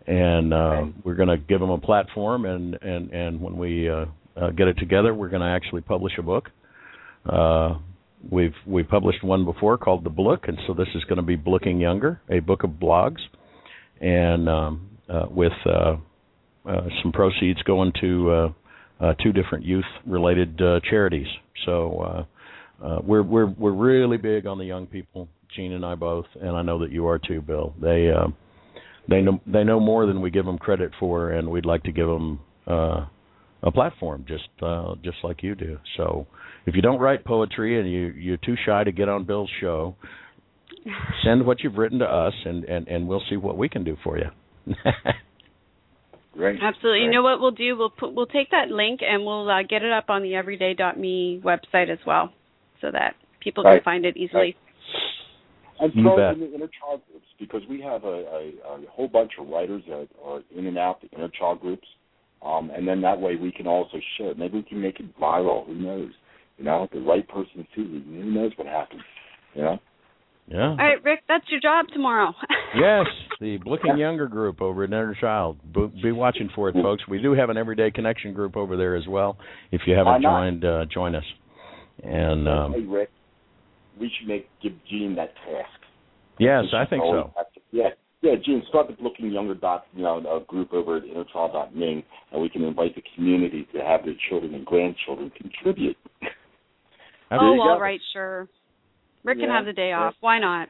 And 0.07 0.53
uh, 0.53 0.57
Right. 0.57 0.95
we're 1.05 1.15
going 1.15 1.29
to 1.29 1.39
give 1.39 1.61
them 1.61 1.71
a 1.71 1.79
platform, 1.79 2.45
and 2.45 2.75
and 2.83 3.11
and 3.11 3.41
when 3.41 3.57
we 3.57 3.89
uh, 3.89 4.05
uh, 4.37 4.51
get 4.51 4.69
it 4.69 4.77
together, 4.79 5.15
we're 5.15 5.31
going 5.31 5.41
to 5.41 5.49
actually 5.49 5.81
publish 5.81 6.13
a 6.19 6.23
book. 6.23 6.51
Uh, 7.25 7.79
we've 8.31 8.55
we 8.67 8.83
published 8.83 9.25
one 9.25 9.47
before 9.47 9.79
called 9.79 10.05
the 10.05 10.11
Blook, 10.11 10.47
and 10.49 10.59
so 10.67 10.75
this 10.75 10.89
is 10.95 11.03
going 11.05 11.17
to 11.17 11.23
be 11.23 11.37
Blooking 11.37 11.81
Younger, 11.81 12.21
a 12.29 12.41
book 12.41 12.65
of 12.65 12.71
blogs, 12.73 13.21
and 14.01 14.47
um, 14.47 14.91
uh, 15.09 15.27
with 15.31 15.53
uh, 15.65 15.97
uh, 16.69 16.81
some 17.03 17.13
proceeds 17.13 17.63
going 17.63 17.93
to 18.01 18.31
uh, 18.31 18.35
uh, 18.45 18.53
two 19.23 19.33
different 19.33 19.65
youth-related 19.65 20.61
uh, 20.61 20.81
charities. 20.89 21.27
So 21.67 22.27
uh, 22.83 22.85
uh, 22.85 22.99
we're 23.03 23.23
we're 23.23 23.47
we're 23.47 23.73
really 23.73 24.17
big 24.17 24.47
on 24.47 24.59
the 24.59 24.65
young 24.65 24.87
people, 24.87 25.29
Jean 25.55 25.73
and 25.73 25.85
I 25.85 25.95
both, 25.95 26.27
and 26.41 26.57
I 26.57 26.63
know 26.63 26.81
that 26.81 26.91
you 26.91 27.07
are 27.07 27.19
too, 27.19 27.41
Bill. 27.41 27.75
They 27.81 28.11
uh, 28.11 28.29
they 29.09 29.21
know 29.21 29.41
they 29.47 29.65
know 29.65 29.81
more 29.81 30.07
than 30.07 30.21
we 30.21 30.31
give 30.31 30.45
them 30.45 30.59
credit 30.59 30.93
for, 30.99 31.33
and 31.33 31.51
we'd 31.51 31.67
like 31.67 31.83
to 31.85 31.93
give 31.93 32.07
them 32.07 32.41
uh, 32.67 33.07
a 33.63 33.71
platform, 33.73 34.25
just 34.27 34.49
uh, 34.63 34.95
just 35.03 35.19
like 35.23 35.43
you 35.43 35.55
do. 35.55 35.79
So 35.97 36.27
if 36.67 36.75
you 36.75 36.83
don't 36.83 36.99
write 36.99 37.25
poetry 37.25 37.81
and 37.81 37.91
you 37.91 38.07
you're 38.09 38.37
too 38.39 38.57
shy 38.67 38.85
to 38.85 38.93
get 38.93 39.09
on 39.09 39.25
Bill's 39.25 39.51
show, 39.61 39.97
send 41.25 41.47
what 41.47 41.61
you've 41.63 41.77
written 41.77 42.01
to 42.01 42.07
us, 42.07 42.35
and 42.45 42.65
and 42.65 42.89
and 42.89 43.09
we'll 43.09 43.23
see 43.31 43.37
what 43.37 43.57
we 43.57 43.69
can 43.69 43.85
do 43.85 43.97
for 44.03 44.19
you. 44.19 44.31
Great. 46.35 46.59
Absolutely. 46.61 47.05
You 47.05 47.11
know 47.11 47.23
what 47.23 47.41
we'll 47.41 47.53
do? 47.53 47.77
We'll 47.77 47.91
put 47.91 48.13
we'll 48.13 48.27
take 48.27 48.51
that 48.51 48.69
link 48.69 49.01
and 49.03 49.25
we'll 49.25 49.49
uh, 49.49 49.63
get 49.63 49.83
it 49.83 49.93
up 49.93 50.11
on 50.11 50.23
the 50.23 50.35
everyday.me 50.35 51.41
website 51.45 51.91
as 51.91 51.99
well, 52.07 52.33
so 52.81 52.91
that 52.91 53.15
people 53.41 53.63
can 53.63 53.81
find 53.85 54.05
it 54.05 54.17
easily. 54.17 54.57
And 55.81 55.93
You 55.95 56.03
throw 56.03 56.31
it 56.31 56.33
in 56.35 56.41
the 56.41 56.55
inner 56.55 56.71
child 56.81 57.03
groups 57.11 57.27
because 57.39 57.63
we 57.69 57.81
have 57.83 58.05
a, 58.05 58.09
a, 58.09 58.53
a 58.69 58.81
whole 58.91 59.09
bunch 59.09 59.33
of 59.41 59.49
writers 59.49 59.83
that 59.89 60.09
are 60.25 60.41
in 60.57 60.67
and 60.67 60.79
out 60.79 61.01
the 61.01 61.09
inner 61.17 61.29
child 61.29 61.61
groups, 61.61 61.87
um, 62.43 62.71
and 62.71 62.87
then 62.87 63.01
that 63.03 63.21
way 63.21 63.37
we 63.37 63.51
can 63.53 63.67
also 63.67 63.99
share. 64.17 64.31
it. 64.31 64.39
Maybe 64.39 64.59
we 64.59 64.63
can 64.63 64.81
make 64.81 65.01
it 65.01 65.17
viral. 65.19 65.67
Who 65.67 65.75
knows? 65.75 66.11
You 66.59 66.65
know, 66.65 66.89
the 66.93 67.01
right 67.01 67.27
person 67.29 67.67
sees 67.75 67.87
it. 67.89 68.05
Who 68.07 68.31
knows 68.33 68.53
what 68.57 68.67
happens? 68.69 69.03
You 69.55 69.63
know. 69.63 69.79
Yeah. 70.47 70.71
All 70.71 70.77
right, 70.77 71.03
Rick, 71.03 71.21
that's 71.27 71.45
your 71.49 71.61
job 71.61 71.87
tomorrow. 71.93 72.33
Yes, 72.77 73.07
the 73.41 73.59
Looking 73.65 73.97
Younger 73.99 74.27
group 74.27 74.61
over 74.61 74.83
at 74.83 74.89
Inner 74.91 75.17
Child. 75.21 75.61
Be, 75.73 75.87
be 76.03 76.11
watching 76.11 76.51
for 76.57 76.69
it, 76.69 76.73
folks. 76.75 77.07
We 77.09 77.23
do 77.23 77.33
have 77.33 77.49
an 77.49 77.57
Everyday 77.57 77.93
Connection 77.93 78.35
group 78.35 78.57
over 78.57 78.77
there 78.77 78.97
as 78.97 79.05
well. 79.07 79.37
If 79.71 79.83
you 79.87 79.95
haven't 79.95 80.23
joined, 80.23 80.65
uh, 80.65 80.85
join 80.93 81.15
us. 81.15 81.23
And 82.03 82.49
hey, 82.49 82.81
um, 82.81 82.91
Rick, 82.91 83.11
we 84.01 84.11
should 84.19 84.27
make 84.27 84.49
give 84.61 84.73
Jean 84.91 85.15
that 85.15 85.37
task. 85.37 85.81
yes, 86.41 86.65
I 86.75 86.85
think 86.85 87.05
so. 87.05 87.31
to- 87.37 87.61
Yeah, 87.71 87.91
yeah, 88.23 88.33
Jean, 88.45 88.65
start 88.69 88.89
the 88.89 88.97
Looking 89.01 89.31
Younger 89.31 89.55
dot, 89.55 89.87
you 89.95 90.03
know, 90.03 90.19
a 90.19 90.45
group 90.45 90.73
over 90.73 90.97
at 90.97 91.05
innerchild.ming, 91.05 92.03
and 92.33 92.43
we 92.43 92.49
can 92.49 92.65
invite 92.65 92.97
the 92.97 93.03
community 93.15 93.69
to 93.73 93.79
have 93.83 94.05
their 94.05 94.17
children 94.29 94.53
and 94.55 94.67
grandchildren 94.67 95.31
contribute. 95.41 95.97
Oh, 97.31 97.55
you 97.55 97.61
all 97.61 97.77
go. 97.77 97.81
right, 97.81 98.01
sure. 98.13 98.49
Rick 99.25 99.39
can 99.41 99.49
have 99.49 99.65
the 99.65 99.73
day 99.73 99.93
off. 99.93 100.15
Why 100.21 100.39
not? 100.39 100.69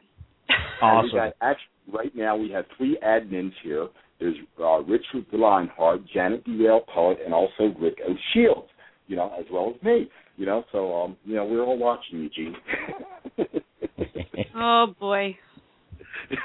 Awesome. 0.82 1.10
got, 1.16 1.32
actually, 1.40 1.92
right 1.92 2.14
now 2.14 2.36
we 2.36 2.50
have 2.50 2.64
three 2.76 2.98
admins 3.02 3.52
here. 3.62 3.88
There's 4.20 4.34
uh, 4.60 4.82
Richard 4.82 5.24
Lionheart, 5.32 6.02
Janet 6.12 6.44
Derail 6.44 6.80
Poet, 6.92 7.18
and 7.24 7.32
also 7.32 7.74
Rick 7.80 7.98
O'Shields, 8.06 8.66
you 9.06 9.16
know, 9.16 9.32
as 9.38 9.46
well 9.50 9.72
as 9.74 9.82
me. 9.82 10.10
You 10.36 10.46
know, 10.46 10.64
so 10.72 10.92
um, 10.94 11.16
you 11.24 11.36
know, 11.36 11.44
we're 11.46 11.62
all 11.62 11.78
watching 11.78 12.20
you, 12.20 12.28
Jean. 12.30 12.56
oh 14.56 14.86
boy. 14.98 15.36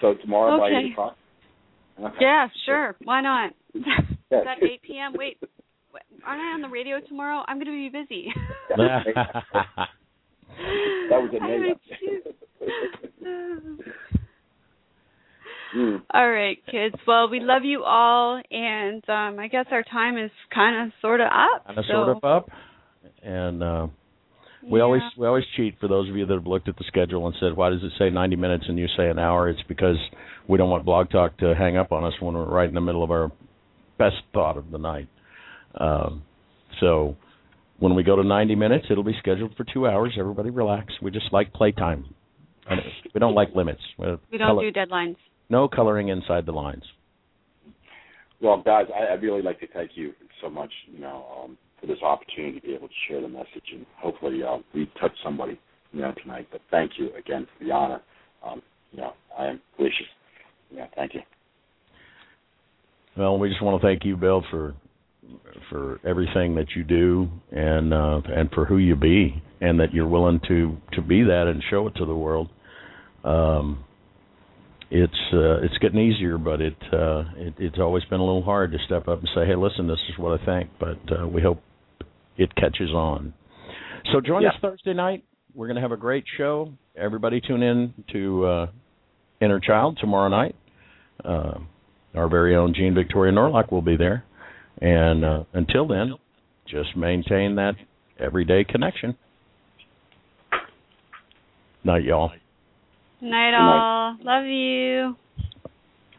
so 0.00 0.14
tomorrow 0.22 0.58
by 0.58 0.68
eight 0.68 0.92
o'clock. 0.92 1.16
Okay. 1.98 2.16
Yeah, 2.20 2.48
sure. 2.66 2.96
Why 3.02 3.20
not? 3.20 3.50
Is 3.74 3.82
Yeah. 4.30 4.44
that 4.44 4.62
8 4.62 4.82
p.m.? 4.82 5.12
Wait, 5.14 5.38
wait, 5.92 6.02
aren't 6.24 6.40
I 6.40 6.52
on 6.54 6.60
the 6.62 6.68
radio 6.68 7.00
tomorrow? 7.00 7.42
I'm 7.48 7.56
going 7.56 7.66
to 7.66 7.72
be 7.72 7.88
busy. 7.88 8.32
That 11.10 11.22
was 11.22 11.30
a 11.32 11.42
I 11.42 11.48
name. 11.48 11.74
would 12.60 13.94
Mm. 15.76 16.00
All 16.14 16.30
right, 16.30 16.58
kids. 16.70 16.94
Well, 17.06 17.28
we 17.28 17.40
love 17.40 17.62
you 17.62 17.84
all, 17.84 18.40
and 18.50 19.02
um, 19.08 19.38
I 19.38 19.48
guess 19.48 19.66
our 19.70 19.82
time 19.82 20.16
is 20.16 20.30
kind 20.54 20.86
of 20.86 20.92
sort 21.02 21.20
of 21.20 21.26
up. 21.26 21.66
kind 21.66 21.78
of 21.78 21.84
so, 21.86 21.92
sort 21.92 22.16
of 22.16 22.24
up. 22.24 22.48
And 23.22 23.62
uh, 23.62 23.86
we 24.70 24.80
always 24.80 25.02
we 25.18 25.26
always 25.26 25.44
cheat 25.56 25.74
for 25.78 25.88
those 25.88 26.08
of 26.08 26.16
you 26.16 26.24
that 26.26 26.34
have 26.34 26.46
looked 26.46 26.68
at 26.68 26.76
the 26.76 26.84
schedule 26.86 27.26
and 27.26 27.36
said, 27.38 27.54
"Why 27.54 27.68
does 27.70 27.82
it 27.82 27.92
say 27.98 28.08
90 28.10 28.36
minutes 28.36 28.64
and 28.68 28.78
you 28.78 28.86
say 28.96 29.10
an 29.10 29.18
hour?" 29.18 29.48
It's 29.48 29.60
because 29.68 29.96
we 30.48 30.56
don't 30.56 30.70
want 30.70 30.84
Blog 30.84 31.10
Talk 31.10 31.36
to 31.38 31.54
hang 31.54 31.76
up 31.76 31.92
on 31.92 32.04
us 32.04 32.14
when 32.20 32.34
we're 32.34 32.48
right 32.48 32.68
in 32.68 32.74
the 32.74 32.80
middle 32.80 33.04
of 33.04 33.10
our 33.10 33.30
best 33.98 34.16
thought 34.32 34.56
of 34.56 34.70
the 34.70 34.78
night. 34.78 35.08
Um, 35.78 36.22
so 36.80 37.16
when 37.78 37.94
we 37.94 38.02
go 38.02 38.16
to 38.16 38.24
90 38.24 38.54
minutes, 38.54 38.86
it'll 38.90 39.04
be 39.04 39.16
scheduled 39.18 39.54
for 39.56 39.64
two 39.72 39.86
hours. 39.86 40.14
Everybody 40.18 40.50
relax. 40.50 40.92
We 41.02 41.10
just 41.10 41.32
like 41.32 41.52
playtime. 41.52 42.04
We 43.14 43.18
don't 43.20 43.34
like 43.34 43.54
limits. 43.54 43.80
We're 43.96 44.18
We 44.30 44.36
don't 44.38 44.48
color- 44.56 44.70
do 44.70 44.78
deadlines. 44.80 45.16
no 45.48 45.68
coloring 45.68 46.08
inside 46.08 46.44
the 46.44 46.52
lines. 46.52 46.82
Well, 48.40 48.62
guys, 48.62 48.86
I, 48.94 49.12
I'd 49.14 49.22
really 49.22 49.42
like 49.42 49.58
to 49.60 49.66
thank 49.68 49.92
you 49.94 50.12
so 50.42 50.48
much, 50.50 50.70
you 50.92 51.00
know, 51.00 51.24
um, 51.42 51.58
for 51.80 51.86
this 51.86 52.00
opportunity 52.02 52.60
to 52.60 52.66
be 52.66 52.74
able 52.74 52.88
to 52.88 52.94
share 53.08 53.20
the 53.20 53.28
message, 53.28 53.64
and 53.72 53.86
hopefully 53.96 54.42
uh, 54.42 54.58
we 54.74 54.90
touch 55.00 55.12
somebody, 55.24 55.58
you 55.92 56.02
know, 56.02 56.12
tonight. 56.22 56.46
But 56.52 56.60
thank 56.70 56.92
you 56.98 57.10
again 57.16 57.46
for 57.58 57.64
the 57.64 57.70
honor. 57.72 58.00
Um, 58.44 58.62
you 58.92 58.98
know, 58.98 59.12
I 59.36 59.46
am 59.46 59.60
gracious. 59.76 60.06
Yeah, 60.70 60.86
thank 60.94 61.14
you. 61.14 61.20
Well, 63.16 63.38
we 63.38 63.48
just 63.48 63.62
want 63.62 63.80
to 63.80 63.86
thank 63.86 64.04
you, 64.04 64.16
Bill, 64.16 64.44
for 64.50 64.74
for 65.70 66.00
everything 66.04 66.54
that 66.56 66.68
you 66.76 66.84
do 66.84 67.28
and 67.50 67.92
uh, 67.92 68.20
and 68.26 68.50
for 68.52 68.64
who 68.64 68.78
you 68.78 68.96
be, 68.96 69.42
and 69.60 69.80
that 69.80 69.92
you're 69.92 70.06
willing 70.08 70.40
to 70.48 70.76
to 70.92 71.02
be 71.02 71.22
that 71.24 71.46
and 71.46 71.62
show 71.70 71.86
it 71.86 71.94
to 71.96 72.06
the 72.06 72.14
world. 72.14 72.48
Um, 73.24 73.84
it's 74.90 75.12
uh, 75.32 75.60
it's 75.62 75.76
getting 75.78 76.00
easier, 76.00 76.38
but 76.38 76.60
it, 76.60 76.76
uh, 76.92 77.24
it 77.36 77.54
it's 77.58 77.78
always 77.78 78.04
been 78.04 78.20
a 78.20 78.24
little 78.24 78.42
hard 78.42 78.72
to 78.72 78.78
step 78.86 79.06
up 79.08 79.18
and 79.18 79.28
say, 79.34 79.44
"Hey, 79.46 79.54
listen, 79.56 79.86
this 79.86 79.98
is 80.08 80.18
what 80.18 80.40
I 80.40 80.44
think." 80.44 80.70
But 80.80 80.98
uh, 81.12 81.26
we 81.28 81.42
hope 81.42 81.60
it 82.38 82.54
catches 82.54 82.90
on. 82.90 83.34
So 84.12 84.20
join 84.20 84.42
Yeah. 84.42 84.50
us 84.50 84.54
Thursday 84.62 84.94
night. 84.94 85.24
We're 85.54 85.66
going 85.66 85.76
to 85.76 85.82
have 85.82 85.92
a 85.92 85.96
great 85.96 86.24
show. 86.38 86.72
Everybody 86.96 87.40
tune 87.40 87.62
in 87.62 87.92
to 88.12 88.46
uh, 88.46 88.66
Inner 89.40 89.60
Child 89.60 89.98
tomorrow 90.00 90.28
night. 90.28 90.54
Uh, 91.24 91.58
our 92.14 92.28
very 92.28 92.54
own 92.56 92.72
Jean 92.74 92.94
Victoria 92.94 93.32
Norlock 93.32 93.70
will 93.72 93.82
be 93.82 93.96
there. 93.96 94.24
And 94.80 95.24
uh, 95.24 95.44
until 95.54 95.86
then, 95.86 96.14
just 96.66 96.96
maintain 96.96 97.56
that 97.56 97.74
everyday 98.18 98.64
connection. 98.64 99.16
Night, 101.84 102.04
y'all. 102.04 102.30
Night, 103.20 103.50
night. 103.50 103.54
all. 103.54 104.16
Love 104.22 104.44
you. 104.46 105.16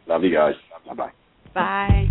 Love 0.08 0.24
you 0.24 0.34
guys. 0.34 0.56
Bye 0.88 0.94
bye. 0.94 1.12
Bye. 1.54 2.08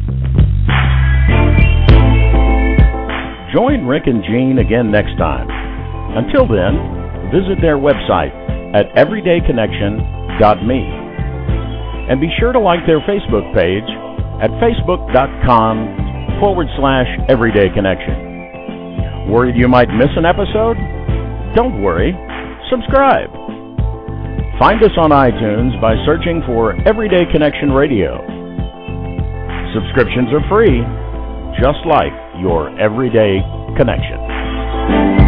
Join 3.53 3.87
Rick 3.87 4.05
and 4.07 4.23
Jean 4.25 4.59
again 4.59 4.91
next 4.91 5.17
time. 5.19 5.49
Until 6.17 6.47
then, 6.47 6.77
visit 7.33 7.61
their 7.61 7.77
website 7.77 8.33
at 8.75 8.87
everydayconnection.me. 8.97 10.81
And 12.09 12.21
be 12.21 12.29
sure 12.39 12.53
to 12.53 12.61
like 12.61 12.87
their 12.87 13.01
Facebook 13.01 13.53
page 13.55 13.89
at 14.41 14.51
facebook.com 14.63 16.08
forward 16.41 16.67
slash 16.79 17.07
everyday 17.29 17.69
connection. 17.75 19.31
Worried 19.31 19.57
you 19.57 19.69
might 19.69 19.89
miss 19.91 20.09
an 20.17 20.25
episode? 20.25 20.77
Don't 21.55 21.83
worry. 21.83 22.15
Subscribe. 22.71 23.31
Find 24.59 24.83
us 24.83 24.93
on 24.99 25.11
iTunes 25.11 25.79
by 25.81 25.95
searching 26.05 26.43
for 26.47 26.75
Everyday 26.87 27.31
Connection 27.31 27.71
Radio. 27.71 28.19
Subscriptions 29.75 30.29
are 30.33 30.43
free, 30.49 30.83
just 31.61 31.85
like 31.87 32.13
your 32.41 32.71
everyday 32.81 33.39
connection. 33.77 35.28